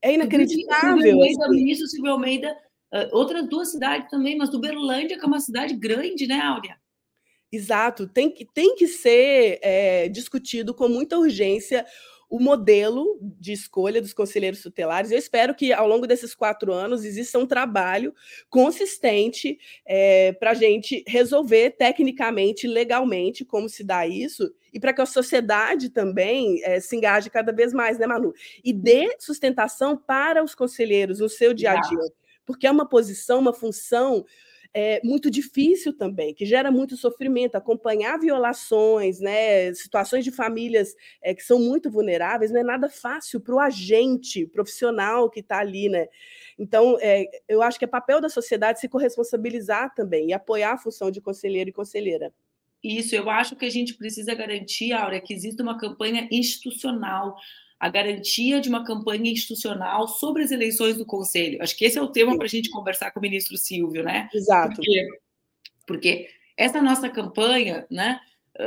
É 0.00 0.14
inacreditável. 0.14 1.22
Assim. 1.22 1.50
ministro 1.50 1.86
Silvio 1.86 2.12
Almeida, 2.12 2.56
uh, 2.94 3.14
outras 3.14 3.46
duas 3.46 3.70
cidades 3.70 4.10
também, 4.10 4.36
mas 4.38 4.48
Uberlândia, 4.54 5.18
que 5.18 5.24
é 5.24 5.28
uma 5.28 5.40
cidade 5.40 5.76
grande, 5.76 6.26
né, 6.26 6.40
Áurea? 6.40 6.79
Exato, 7.52 8.06
tem 8.06 8.30
que, 8.30 8.44
tem 8.44 8.76
que 8.76 8.86
ser 8.86 9.58
é, 9.60 10.08
discutido 10.08 10.72
com 10.72 10.88
muita 10.88 11.18
urgência 11.18 11.84
o 12.30 12.38
modelo 12.38 13.18
de 13.20 13.52
escolha 13.52 14.00
dos 14.00 14.12
conselheiros 14.12 14.62
tutelares. 14.62 15.10
Eu 15.10 15.18
espero 15.18 15.52
que, 15.52 15.72
ao 15.72 15.88
longo 15.88 16.06
desses 16.06 16.32
quatro 16.32 16.72
anos, 16.72 17.04
exista 17.04 17.40
um 17.40 17.46
trabalho 17.46 18.14
consistente 18.48 19.58
é, 19.84 20.32
para 20.34 20.52
a 20.52 20.54
gente 20.54 21.02
resolver 21.08 21.70
tecnicamente, 21.70 22.68
legalmente, 22.68 23.44
como 23.44 23.68
se 23.68 23.82
dá 23.82 24.06
isso, 24.06 24.48
e 24.72 24.78
para 24.78 24.92
que 24.92 25.00
a 25.00 25.06
sociedade 25.06 25.90
também 25.90 26.62
é, 26.62 26.78
se 26.78 26.94
engaje 26.94 27.28
cada 27.28 27.52
vez 27.52 27.72
mais, 27.72 27.98
né, 27.98 28.06
Manu? 28.06 28.32
E 28.62 28.72
dê 28.72 29.16
sustentação 29.18 29.96
para 29.96 30.44
os 30.44 30.54
conselheiros 30.54 31.18
no 31.18 31.28
seu 31.28 31.52
dia 31.52 31.72
a 31.72 31.80
dia, 31.80 32.12
porque 32.46 32.68
é 32.68 32.70
uma 32.70 32.88
posição, 32.88 33.40
uma 33.40 33.52
função 33.52 34.24
é, 34.72 35.00
muito 35.02 35.30
difícil 35.30 35.92
também, 35.92 36.32
que 36.32 36.46
gera 36.46 36.70
muito 36.70 36.96
sofrimento, 36.96 37.56
acompanhar 37.56 38.18
violações, 38.18 39.20
né, 39.20 39.72
situações 39.74 40.24
de 40.24 40.30
famílias 40.30 40.94
é, 41.22 41.34
que 41.34 41.42
são 41.42 41.58
muito 41.58 41.90
vulneráveis, 41.90 42.50
não 42.50 42.60
é 42.60 42.64
nada 42.64 42.88
fácil 42.88 43.40
para 43.40 43.54
o 43.54 43.60
agente 43.60 44.46
profissional 44.46 45.28
que 45.28 45.40
está 45.40 45.58
ali, 45.58 45.88
né? 45.88 46.06
Então, 46.58 46.96
é, 47.00 47.24
eu 47.48 47.62
acho 47.62 47.78
que 47.78 47.84
é 47.84 47.88
papel 47.88 48.20
da 48.20 48.28
sociedade 48.28 48.80
se 48.80 48.88
corresponsabilizar 48.88 49.94
também 49.94 50.28
e 50.28 50.32
apoiar 50.32 50.74
a 50.74 50.78
função 50.78 51.10
de 51.10 51.20
conselheiro 51.20 51.70
e 51.70 51.72
conselheira. 51.72 52.32
Isso, 52.82 53.14
eu 53.14 53.28
acho 53.28 53.56
que 53.56 53.66
a 53.66 53.70
gente 53.70 53.94
precisa 53.94 54.34
garantir, 54.34 54.92
Áurea, 54.92 55.20
que 55.20 55.34
exista 55.34 55.62
uma 55.62 55.78
campanha 55.78 56.26
institucional, 56.30 57.36
a 57.80 57.88
garantia 57.88 58.60
de 58.60 58.68
uma 58.68 58.84
campanha 58.84 59.32
institucional 59.32 60.06
sobre 60.06 60.42
as 60.42 60.50
eleições 60.50 60.98
do 60.98 61.06
Conselho. 61.06 61.62
Acho 61.62 61.74
que 61.74 61.86
esse 61.86 61.98
é 61.98 62.02
o 62.02 62.12
tema 62.12 62.36
para 62.36 62.44
a 62.44 62.48
gente 62.48 62.68
conversar 62.68 63.10
com 63.10 63.18
o 63.18 63.22
ministro 63.22 63.56
Silvio, 63.56 64.04
né? 64.04 64.28
Exato. 64.34 64.76
Porque, 64.76 65.08
porque 65.86 66.28
essa 66.58 66.82
nossa 66.82 67.08
campanha, 67.08 67.86
né? 67.90 68.20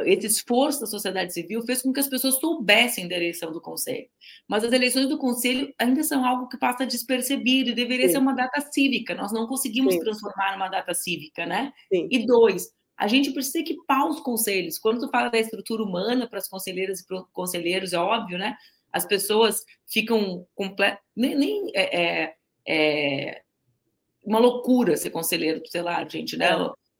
Esse 0.05 0.25
esforço 0.25 0.79
da 0.79 0.87
sociedade 0.87 1.31
civil 1.31 1.61
fez 1.61 1.83
com 1.83 1.93
que 1.93 1.99
as 1.99 2.07
pessoas 2.07 2.39
soubessem 2.39 3.07
da 3.07 3.15
eleição 3.15 3.51
do 3.51 3.61
Conselho. 3.61 4.07
Mas 4.47 4.63
as 4.63 4.71
eleições 4.71 5.07
do 5.07 5.19
Conselho 5.19 5.71
ainda 5.77 6.03
são 6.03 6.25
algo 6.25 6.47
que 6.47 6.57
passa 6.57 6.83
despercebido 6.83 7.69
e 7.69 7.75
deveria 7.75 8.07
Sim. 8.07 8.13
ser 8.13 8.17
uma 8.17 8.33
data 8.33 8.59
cívica. 8.71 9.13
Nós 9.13 9.31
não 9.31 9.45
conseguimos 9.45 9.93
Sim. 9.93 9.99
transformar 9.99 10.53
numa 10.53 10.69
data 10.69 10.93
cívica, 10.95 11.45
né? 11.45 11.71
Sim. 11.93 12.07
E 12.09 12.25
dois, 12.25 12.71
a 12.97 13.07
gente 13.07 13.31
precisa 13.31 13.59
equipar 13.59 14.09
os 14.09 14.21
conselhos. 14.21 14.79
Quando 14.79 15.01
tu 15.01 15.09
fala 15.11 15.29
da 15.29 15.37
estrutura 15.37 15.83
humana 15.83 16.27
para 16.27 16.39
as 16.39 16.47
conselheiras 16.47 17.01
e 17.01 17.05
conselheiros, 17.31 17.93
é 17.93 17.99
óbvio, 17.99 18.39
né? 18.39 18.55
As 18.93 19.05
pessoas 19.05 19.65
ficam 19.91 20.45
complet... 20.53 20.99
nem, 21.15 21.35
nem 21.35 21.71
é, 21.73 22.01
é, 22.01 22.33
é, 22.67 23.41
uma 24.23 24.37
loucura 24.39 24.95
ser 24.95 25.09
conselheiro 25.09 25.61
tutelar, 25.61 26.07
gente, 26.09 26.37
né? 26.37 26.51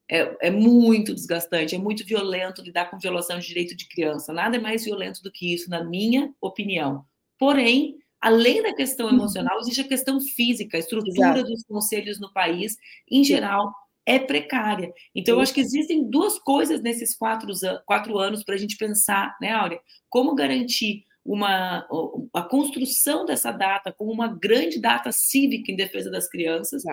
É. 0.10 0.20
é, 0.20 0.38
é 0.42 0.52
muito 0.52 1.14
desgastante, 1.14 1.76
é 1.76 1.78
muito 1.78 2.04
violento 2.04 2.64
lidar 2.64 2.90
com 2.90 2.98
violação 2.98 3.38
de 3.40 3.48
direito 3.48 3.78
de 3.78 3.88
criança. 3.88 4.34
Nada 4.34 4.58
é 4.58 4.60
mais 4.60 4.84
violento 4.84 5.22
do 5.22 5.32
que 5.32 5.54
isso, 5.54 5.70
na 5.70 5.84
minha 5.84 6.34
opinião. 6.42 7.06
Porém, 7.38 8.00
além 8.20 8.64
da 8.64 8.74
questão 8.74 9.08
uhum. 9.08 9.14
emocional, 9.14 9.60
existe 9.60 9.82
a 9.82 9.88
questão 9.88 10.20
física, 10.20 10.78
a 10.78 10.80
estrutura 10.80 11.12
Exato. 11.12 11.44
dos 11.44 11.64
conselhos 11.64 12.20
no 12.20 12.34
país, 12.34 12.76
em 13.10 13.24
geral, 13.24 13.72
é 14.06 14.18
precária. 14.18 14.92
Então, 15.16 15.36
eu 15.36 15.42
acho 15.42 15.54
que 15.54 15.62
existem 15.62 16.10
duas 16.10 16.40
coisas 16.40 16.82
nesses 16.82 17.16
quatro, 17.16 17.54
quatro 17.86 18.18
anos 18.18 18.44
para 18.44 18.56
a 18.56 18.58
gente 18.58 18.78
pensar, 18.78 19.38
né, 19.40 19.52
Áurea? 19.52 19.80
Como 20.10 20.36
garantir 20.36 21.06
uma, 21.26 21.88
a 22.34 22.42
construção 22.42 23.26
dessa 23.26 23.52
data 23.52 23.94
como 23.94 24.12
uma 24.12 24.28
grande 24.28 24.80
data 24.80 25.12
cívica 25.12 25.72
em 25.72 25.76
defesa 25.76 26.12
das 26.12 26.28
crianças, 26.28 26.84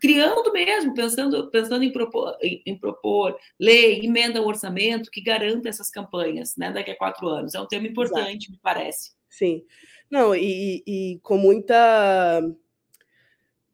criando 0.00 0.52
mesmo, 0.52 0.94
pensando, 0.94 1.50
pensando 1.50 1.84
em, 1.84 1.92
propor, 1.92 2.36
em, 2.42 2.62
em, 2.66 2.78
propor 2.78 3.38
lei, 3.60 4.00
emenda 4.04 4.38
ao 4.38 4.46
orçamento 4.46 5.10
que 5.10 5.20
garanta 5.20 5.68
essas 5.68 5.90
campanhas 5.90 6.56
né, 6.56 6.72
daqui 6.72 6.90
a 6.90 6.96
quatro 6.96 7.28
anos. 7.28 7.54
É 7.54 7.60
um 7.60 7.66
tema 7.66 7.86
importante, 7.86 8.46
Exato. 8.46 8.52
me 8.52 8.58
parece. 8.62 9.12
Sim. 9.28 9.62
Não, 10.10 10.34
e, 10.34 10.82
e 10.86 11.20
com 11.22 11.36
muita 11.36 12.42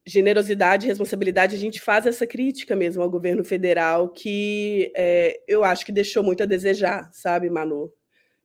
generosidade 0.06 0.86
e 0.86 0.88
responsabilidade, 0.88 1.54
a 1.54 1.58
gente 1.58 1.80
faz 1.80 2.06
essa 2.06 2.26
crítica 2.26 2.74
mesmo 2.74 3.02
ao 3.02 3.10
governo 3.10 3.44
federal, 3.44 4.08
que 4.08 4.92
é, 4.96 5.40
eu 5.46 5.62
acho 5.62 5.84
que 5.84 5.92
deixou 5.92 6.22
muito 6.22 6.42
a 6.42 6.46
desejar, 6.46 7.10
sabe, 7.12 7.48
Manu? 7.48 7.92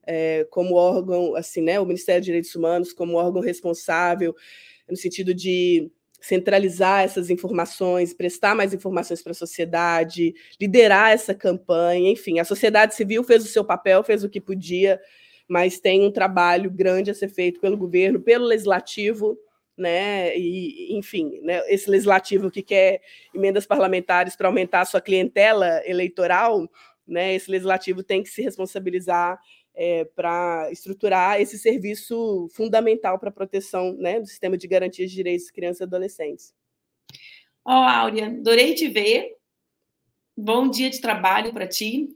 É, 0.05 0.45
como 0.49 0.75
órgão, 0.75 1.35
assim, 1.35 1.61
né, 1.61 1.79
o 1.79 1.85
Ministério 1.85 2.21
dos 2.21 2.25
Direitos 2.25 2.55
Humanos 2.55 2.93
como 2.93 3.17
órgão 3.17 3.41
responsável 3.41 4.35
no 4.89 4.95
sentido 4.95 5.33
de 5.33 5.91
centralizar 6.21 7.03
essas 7.03 7.29
informações, 7.29 8.13
prestar 8.13 8.55
mais 8.55 8.73
informações 8.73 9.21
para 9.21 9.31
a 9.31 9.35
sociedade, 9.35 10.33
liderar 10.59 11.11
essa 11.11 11.35
campanha, 11.35 12.09
enfim, 12.09 12.39
a 12.39 12.45
sociedade 12.45 12.95
civil 12.95 13.23
fez 13.23 13.43
o 13.43 13.47
seu 13.47 13.63
papel, 13.63 14.03
fez 14.03 14.23
o 14.23 14.29
que 14.29 14.41
podia, 14.41 14.99
mas 15.47 15.79
tem 15.79 16.01
um 16.01 16.11
trabalho 16.11 16.71
grande 16.71 17.11
a 17.11 17.13
ser 17.13 17.29
feito 17.29 17.59
pelo 17.59 17.77
governo, 17.77 18.19
pelo 18.19 18.45
legislativo, 18.45 19.37
né? 19.77 20.35
E, 20.35 20.97
enfim, 20.97 21.39
né, 21.43 21.61
esse 21.71 21.89
legislativo 21.89 22.49
que 22.49 22.63
quer 22.63 23.01
emendas 23.33 23.67
parlamentares 23.67 24.35
para 24.35 24.47
aumentar 24.47 24.81
a 24.81 24.85
sua 24.85 25.01
clientela 25.01 25.81
eleitoral, 25.85 26.67
né? 27.07 27.35
Esse 27.35 27.51
legislativo 27.51 28.01
tem 28.01 28.23
que 28.23 28.29
se 28.29 28.41
responsabilizar 28.41 29.39
é, 29.75 30.05
para 30.05 30.69
estruturar 30.71 31.39
esse 31.39 31.59
serviço 31.59 32.47
fundamental 32.53 33.19
para 33.19 33.29
a 33.29 33.33
proteção 33.33 33.93
né, 33.93 34.19
do 34.19 34.27
sistema 34.27 34.57
de 34.57 34.67
garantias 34.67 35.09
de 35.09 35.15
direitos 35.15 35.47
de 35.47 35.53
crianças 35.53 35.81
e 35.81 35.83
adolescentes. 35.83 36.53
Ó, 37.63 37.71
oh, 37.71 37.87
Áurea, 37.87 38.27
adorei 38.27 38.73
te 38.73 38.87
ver. 38.87 39.35
Bom 40.37 40.69
dia 40.69 40.89
de 40.89 41.01
trabalho 41.01 41.53
para 41.53 41.67
ti. 41.67 42.09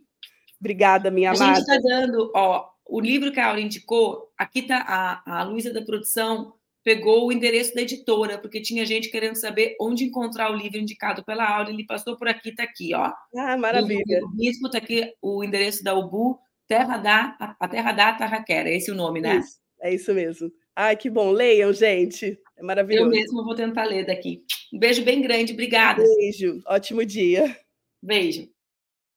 Obrigada, 0.60 1.10
minha 1.10 1.32
a 1.32 1.36
amada. 1.36 1.52
A 1.52 1.56
gente 1.56 1.70
está 1.70 1.78
dando, 1.82 2.32
ó, 2.36 2.70
o 2.86 3.00
livro 3.00 3.32
que 3.32 3.40
a 3.40 3.48
Áurea 3.48 3.64
indicou, 3.64 4.32
aqui 4.38 4.60
está 4.60 4.80
a, 4.80 5.40
a 5.40 5.44
Luísa 5.44 5.72
da 5.74 5.82
produção, 5.82 6.54
pegou 6.84 7.28
o 7.28 7.32
endereço 7.32 7.74
da 7.76 7.82
editora, 7.82 8.38
porque 8.38 8.62
tinha 8.62 8.86
gente 8.86 9.10
querendo 9.10 9.36
saber 9.36 9.76
onde 9.80 10.04
encontrar 10.04 10.52
o 10.52 10.56
livro 10.56 10.80
indicado 10.80 11.24
pela 11.24 11.48
Áurea, 11.48 11.72
ele 11.72 11.86
passou 11.86 12.18
por 12.18 12.28
aqui, 12.28 12.50
está 12.50 12.64
aqui, 12.64 12.94
ó. 12.94 13.12
Ah, 13.36 13.58
maravilha. 13.58 14.22
O 14.24 14.30
bispo 14.30 14.68
está 14.68 14.78
aqui, 14.78 15.14
o 15.22 15.44
endereço 15.44 15.84
da 15.84 15.94
UBU, 15.94 16.40
Terra 16.70 16.98
da, 16.98 17.56
a 17.60 17.68
Terra 17.68 17.92
da 17.92 18.14
Tarraquera, 18.14 18.70
é 18.70 18.76
esse 18.78 18.92
o 18.92 18.96
nome, 18.96 19.20
né? 19.20 19.38
Isso, 19.38 19.58
é 19.82 19.94
isso 19.94 20.14
mesmo. 20.14 20.52
Ai, 20.76 20.96
que 20.96 21.10
bom. 21.10 21.32
Leiam, 21.32 21.74
gente. 21.74 22.40
É 22.56 22.62
maravilhoso. 22.62 23.08
Eu 23.08 23.10
mesmo 23.10 23.44
vou 23.44 23.56
tentar 23.56 23.86
ler 23.86 24.06
daqui. 24.06 24.44
Um 24.72 24.78
beijo 24.78 25.04
bem 25.04 25.20
grande, 25.20 25.54
obrigada. 25.54 26.04
Beijo, 26.04 26.62
ótimo 26.68 27.04
dia. 27.04 27.58
Beijo. 28.02 28.48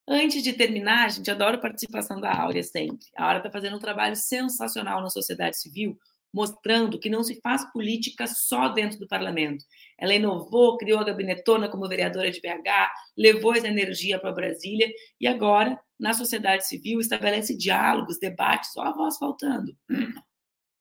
Antes 0.09 0.43
de 0.43 0.55
terminar, 0.55 1.11
gente 1.11 1.31
adora 1.31 1.57
a 1.57 1.61
participação 1.61 2.19
da 2.21 2.35
Áurea 2.35 2.63
sempre. 2.63 3.07
A 3.17 3.25
Áurea 3.27 3.39
está 3.41 3.51
fazendo 3.51 3.77
um 3.77 3.81
trabalho 3.81 4.17
sensacional 4.17 5.03
na 5.03 5.11
sociedade 5.11 5.61
civil, 5.61 5.97
mostrando 6.33 6.99
que 6.99 7.11
não 7.11 7.23
se 7.23 7.41
faz 7.41 7.71
política 7.73 8.27
só 8.27 8.69
dentro 8.69 8.99
do 8.99 9.07
parlamento. 9.07 9.65
Ela 9.99 10.15
inovou, 10.15 10.79
criou 10.79 11.01
a 11.01 11.05
gabinetona 11.05 11.69
como 11.69 11.89
vereadora 11.89 12.31
de 12.31 12.41
BH, 12.41 12.91
levou 13.17 13.55
essa 13.55 13.69
energia 13.69 14.19
para 14.19 14.33
Brasília 14.33 14.91
e 15.21 15.27
agora, 15.27 15.79
na 15.99 16.15
sociedade 16.15 16.67
civil, 16.67 17.01
estabelece 17.01 17.57
diálogos, 17.57 18.19
debates, 18.19 18.77
Olha 18.77 18.91
a 18.91 18.93
voz 18.93 19.19
faltando. 19.19 19.77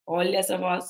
Olha 0.05 0.37
essa 0.37 0.57
voz 0.57 0.85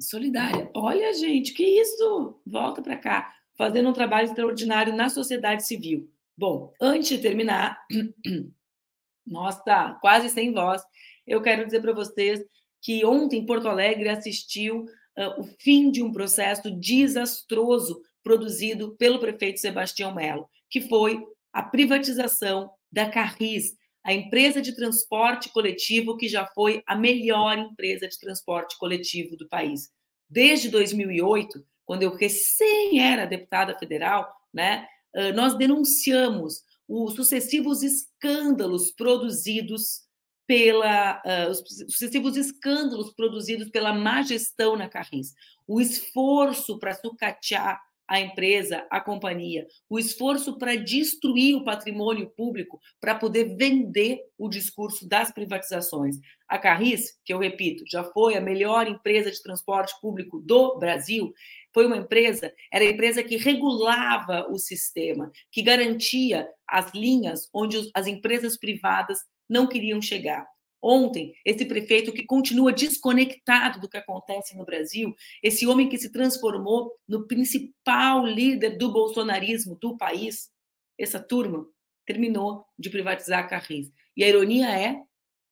solidária. 0.00 0.70
Olha, 0.74 1.12
gente, 1.14 1.52
que 1.52 1.64
isso? 1.64 2.40
Volta 2.46 2.82
para 2.82 2.96
cá, 2.96 3.34
fazendo 3.56 3.88
um 3.88 3.92
trabalho 3.92 4.26
extraordinário 4.26 4.94
na 4.94 5.08
sociedade 5.08 5.66
civil. 5.66 6.10
Bom, 6.36 6.72
antes 6.80 7.08
de 7.08 7.18
terminar, 7.18 7.80
nossa, 9.26 9.98
quase 10.00 10.28
sem 10.28 10.52
voz, 10.52 10.82
eu 11.26 11.42
quero 11.42 11.64
dizer 11.64 11.80
para 11.80 11.92
vocês 11.92 12.44
que 12.80 13.04
ontem 13.04 13.44
Porto 13.44 13.68
Alegre 13.68 14.08
assistiu 14.08 14.84
uh, 15.16 15.40
o 15.40 15.44
fim 15.58 15.90
de 15.90 16.02
um 16.02 16.12
processo 16.12 16.70
desastroso 16.70 18.00
produzido 18.22 18.96
pelo 18.96 19.18
prefeito 19.18 19.60
Sebastião 19.60 20.14
Melo, 20.14 20.48
que 20.70 20.80
foi 20.82 21.20
a 21.52 21.62
privatização 21.62 22.70
da 22.92 23.08
Carris, 23.08 23.74
a 24.04 24.12
empresa 24.12 24.62
de 24.62 24.74
transporte 24.74 25.48
coletivo 25.52 26.16
que 26.16 26.28
já 26.28 26.46
foi 26.46 26.82
a 26.86 26.94
melhor 26.94 27.58
empresa 27.58 28.06
de 28.06 28.18
transporte 28.18 28.78
coletivo 28.78 29.36
do 29.36 29.48
país. 29.48 29.90
Desde 30.28 30.68
2008, 30.68 31.64
quando 31.84 32.02
eu 32.02 32.14
recém 32.14 33.00
era 33.00 33.26
deputada 33.26 33.76
federal, 33.78 34.28
né, 34.52 34.86
nós 35.34 35.56
denunciamos 35.56 36.62
os 36.88 37.14
sucessivos 37.14 37.82
escândalos 37.82 38.92
produzidos 38.92 40.05
pela 40.46 41.20
uh, 41.24 41.50
os 41.50 41.58
sucessivos 41.88 42.36
escândalos 42.36 43.12
produzidos 43.14 43.68
pela 43.70 43.92
má 43.92 44.22
gestão 44.22 44.76
na 44.76 44.88
Carris, 44.88 45.34
o 45.66 45.80
esforço 45.80 46.78
para 46.78 46.94
sucatear 46.94 47.80
a 48.08 48.20
empresa, 48.20 48.86
a 48.90 49.00
companhia, 49.00 49.66
o 49.90 49.98
esforço 49.98 50.56
para 50.58 50.76
destruir 50.76 51.56
o 51.56 51.64
patrimônio 51.64 52.30
público 52.36 52.78
para 53.00 53.16
poder 53.16 53.56
vender 53.56 54.20
o 54.38 54.48
discurso 54.48 55.08
das 55.08 55.32
privatizações. 55.32 56.16
A 56.48 56.58
Carris, 56.58 57.18
que 57.24 57.34
eu 57.34 57.38
repito, 57.38 57.82
já 57.90 58.04
foi 58.04 58.36
a 58.36 58.40
melhor 58.40 58.86
empresa 58.86 59.30
de 59.30 59.42
transporte 59.42 59.92
público 60.00 60.38
do 60.38 60.78
Brasil, 60.78 61.32
foi 61.74 61.86
uma 61.86 61.96
empresa, 61.96 62.52
era 62.72 62.84
a 62.84 62.88
empresa 62.88 63.22
que 63.22 63.36
regulava 63.36 64.46
o 64.50 64.58
sistema, 64.58 65.30
que 65.50 65.62
garantia 65.62 66.48
as 66.66 66.92
linhas 66.94 67.48
onde 67.52 67.90
as 67.92 68.06
empresas 68.06 68.56
privadas 68.56 69.18
não 69.48 69.66
queriam 69.66 70.00
chegar. 70.00 70.46
Ontem, 70.82 71.34
esse 71.44 71.64
prefeito 71.64 72.12
que 72.12 72.24
continua 72.24 72.72
desconectado 72.72 73.80
do 73.80 73.88
que 73.88 73.96
acontece 73.96 74.56
no 74.56 74.64
Brasil, 74.64 75.14
esse 75.42 75.66
homem 75.66 75.88
que 75.88 75.98
se 75.98 76.12
transformou 76.12 76.92
no 77.08 77.26
principal 77.26 78.24
líder 78.26 78.76
do 78.76 78.92
bolsonarismo 78.92 79.76
do 79.80 79.96
país, 79.96 80.50
essa 80.98 81.18
turma 81.18 81.66
terminou 82.06 82.64
de 82.78 82.88
privatizar 82.88 83.40
a 83.40 83.48
Carris. 83.48 83.90
E 84.16 84.22
a 84.22 84.28
ironia 84.28 84.70
é, 84.70 85.02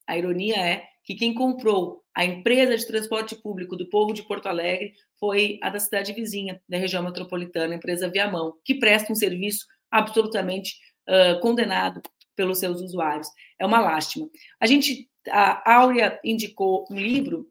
a 0.07 0.16
ironia 0.16 0.57
é 0.57 0.84
que 1.03 1.14
quem 1.14 1.34
comprou 1.34 2.03
a 2.14 2.24
empresa 2.24 2.76
de 2.76 2.86
transporte 2.86 3.34
público 3.34 3.76
do 3.76 3.88
povo 3.88 4.12
de 4.12 4.22
Porto 4.22 4.47
Alegre 4.47 4.95
foi 5.18 5.59
a 5.62 5.68
da 5.68 5.80
cidade 5.80 6.12
vizinha, 6.12 6.62
da 6.68 6.78
região 6.78 7.03
metropolitana, 7.03 7.74
a 7.74 7.76
empresa 7.76 8.09
Viamão, 8.09 8.55
que 8.64 8.76
presta 8.76 9.12
um 9.12 9.16
serviço 9.16 9.66
absolutamente 9.90 10.76
uh, 11.09 11.40
condenado 11.40 12.01
pelos 12.35 12.59
seus 12.59 12.80
usuários. 12.80 13.28
É 13.59 13.66
uma 13.66 13.80
lástima. 13.80 14.28
A 14.61 14.66
gente, 14.66 15.09
a 15.28 15.74
Áurea 15.76 16.18
indicou 16.24 16.87
um 16.91 16.97
livro 16.97 17.49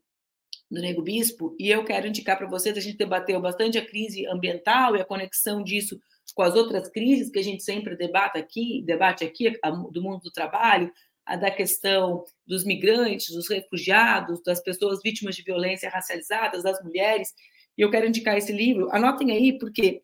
do 0.69 0.81
Nego 0.81 1.01
Bispo 1.01 1.55
e 1.59 1.69
eu 1.69 1.83
quero 1.85 2.07
indicar 2.07 2.37
para 2.37 2.47
vocês, 2.47 2.75
a 2.77 2.81
gente 2.81 2.97
debateu 2.97 3.39
bastante 3.39 3.77
a 3.77 3.85
crise 3.85 4.25
ambiental 4.27 4.95
e 4.95 5.01
a 5.01 5.05
conexão 5.05 5.63
disso 5.63 5.99
com 6.33 6.41
as 6.41 6.55
outras 6.55 6.89
crises 6.89 7.29
que 7.29 7.39
a 7.39 7.43
gente 7.43 7.63
sempre 7.63 7.95
debate 7.95 8.37
aqui, 8.37 8.81
debate 8.85 9.23
aqui 9.23 9.51
do 9.91 10.01
mundo 10.01 10.21
do 10.21 10.31
trabalho, 10.31 10.91
a 11.25 11.35
da 11.35 11.51
questão 11.51 12.23
dos 12.45 12.63
migrantes, 12.63 13.33
dos 13.33 13.49
refugiados, 13.49 14.41
das 14.43 14.61
pessoas 14.61 14.99
vítimas 15.03 15.35
de 15.35 15.43
violência 15.43 15.89
racializadas, 15.89 16.63
das 16.63 16.83
mulheres. 16.83 17.33
E 17.77 17.81
eu 17.81 17.91
quero 17.91 18.07
indicar 18.07 18.37
esse 18.37 18.51
livro. 18.51 18.89
Anotem 18.91 19.31
aí, 19.31 19.57
porque 19.57 20.01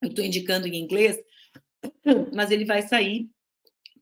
eu 0.00 0.08
estou 0.08 0.24
indicando 0.24 0.66
em 0.66 0.76
inglês, 0.76 1.18
mas 2.34 2.50
ele 2.50 2.64
vai 2.64 2.82
sair 2.82 3.28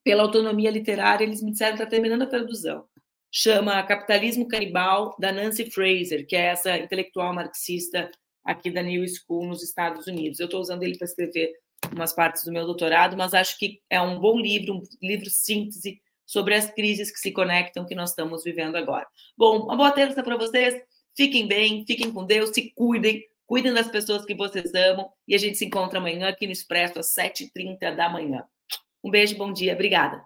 pela 0.07 0.23
autonomia 0.23 0.71
literária, 0.71 1.25
eles 1.25 1.43
me 1.43 1.51
disseram 1.51 1.77
que 1.77 1.83
está 1.83 1.91
terminando 1.91 2.23
a 2.23 2.29
tradução. 2.29 2.85
Chama 3.29 3.83
Capitalismo 3.83 4.47
Canibal, 4.47 5.17
da 5.19 5.33
Nancy 5.33 5.69
Fraser, 5.69 6.25
que 6.25 6.37
é 6.37 6.43
essa 6.43 6.79
intelectual 6.79 7.35
marxista 7.35 8.09
aqui 8.45 8.71
da 8.71 8.83
New 8.83 9.05
School, 9.09 9.49
nos 9.49 9.65
Estados 9.65 10.07
Unidos. 10.07 10.39
Eu 10.39 10.45
estou 10.45 10.61
usando 10.61 10.85
ele 10.85 10.97
para 10.97 11.07
escrever 11.07 11.53
umas 11.93 12.13
partes 12.15 12.45
do 12.45 12.53
meu 12.53 12.65
doutorado, 12.65 13.17
mas 13.17 13.35
acho 13.35 13.59
que 13.59 13.81
é 13.91 14.01
um 14.01 14.21
bom 14.21 14.39
livro, 14.39 14.77
um 14.77 14.83
livro 15.03 15.29
síntese 15.29 16.01
sobre 16.25 16.55
as 16.55 16.71
crises 16.71 17.11
que 17.11 17.19
se 17.19 17.33
conectam 17.33 17.85
que 17.85 17.97
nós 17.97 18.11
estamos 18.11 18.45
vivendo 18.45 18.77
agora. 18.77 19.09
Bom, 19.37 19.65
uma 19.65 19.77
boa 19.77 19.91
terça 19.91 20.23
para 20.23 20.37
vocês. 20.37 20.81
Fiquem 21.17 21.49
bem, 21.49 21.85
fiquem 21.85 22.13
com 22.13 22.25
Deus, 22.25 22.51
se 22.51 22.71
cuidem, 22.77 23.25
cuidem 23.45 23.75
das 23.75 23.89
pessoas 23.89 24.25
que 24.25 24.37
vocês 24.37 24.73
amam 24.73 25.11
e 25.27 25.35
a 25.35 25.39
gente 25.39 25.59
se 25.59 25.65
encontra 25.65 25.99
amanhã 25.99 26.29
aqui 26.29 26.47
no 26.47 26.53
Expresso 26.53 27.01
às 27.01 27.13
7h30 27.13 27.97
da 27.97 28.09
manhã. 28.09 28.45
Um 29.07 29.11
beijo, 29.11 29.37
bom 29.37 29.53
dia, 29.53 29.73
obrigada. 29.73 30.25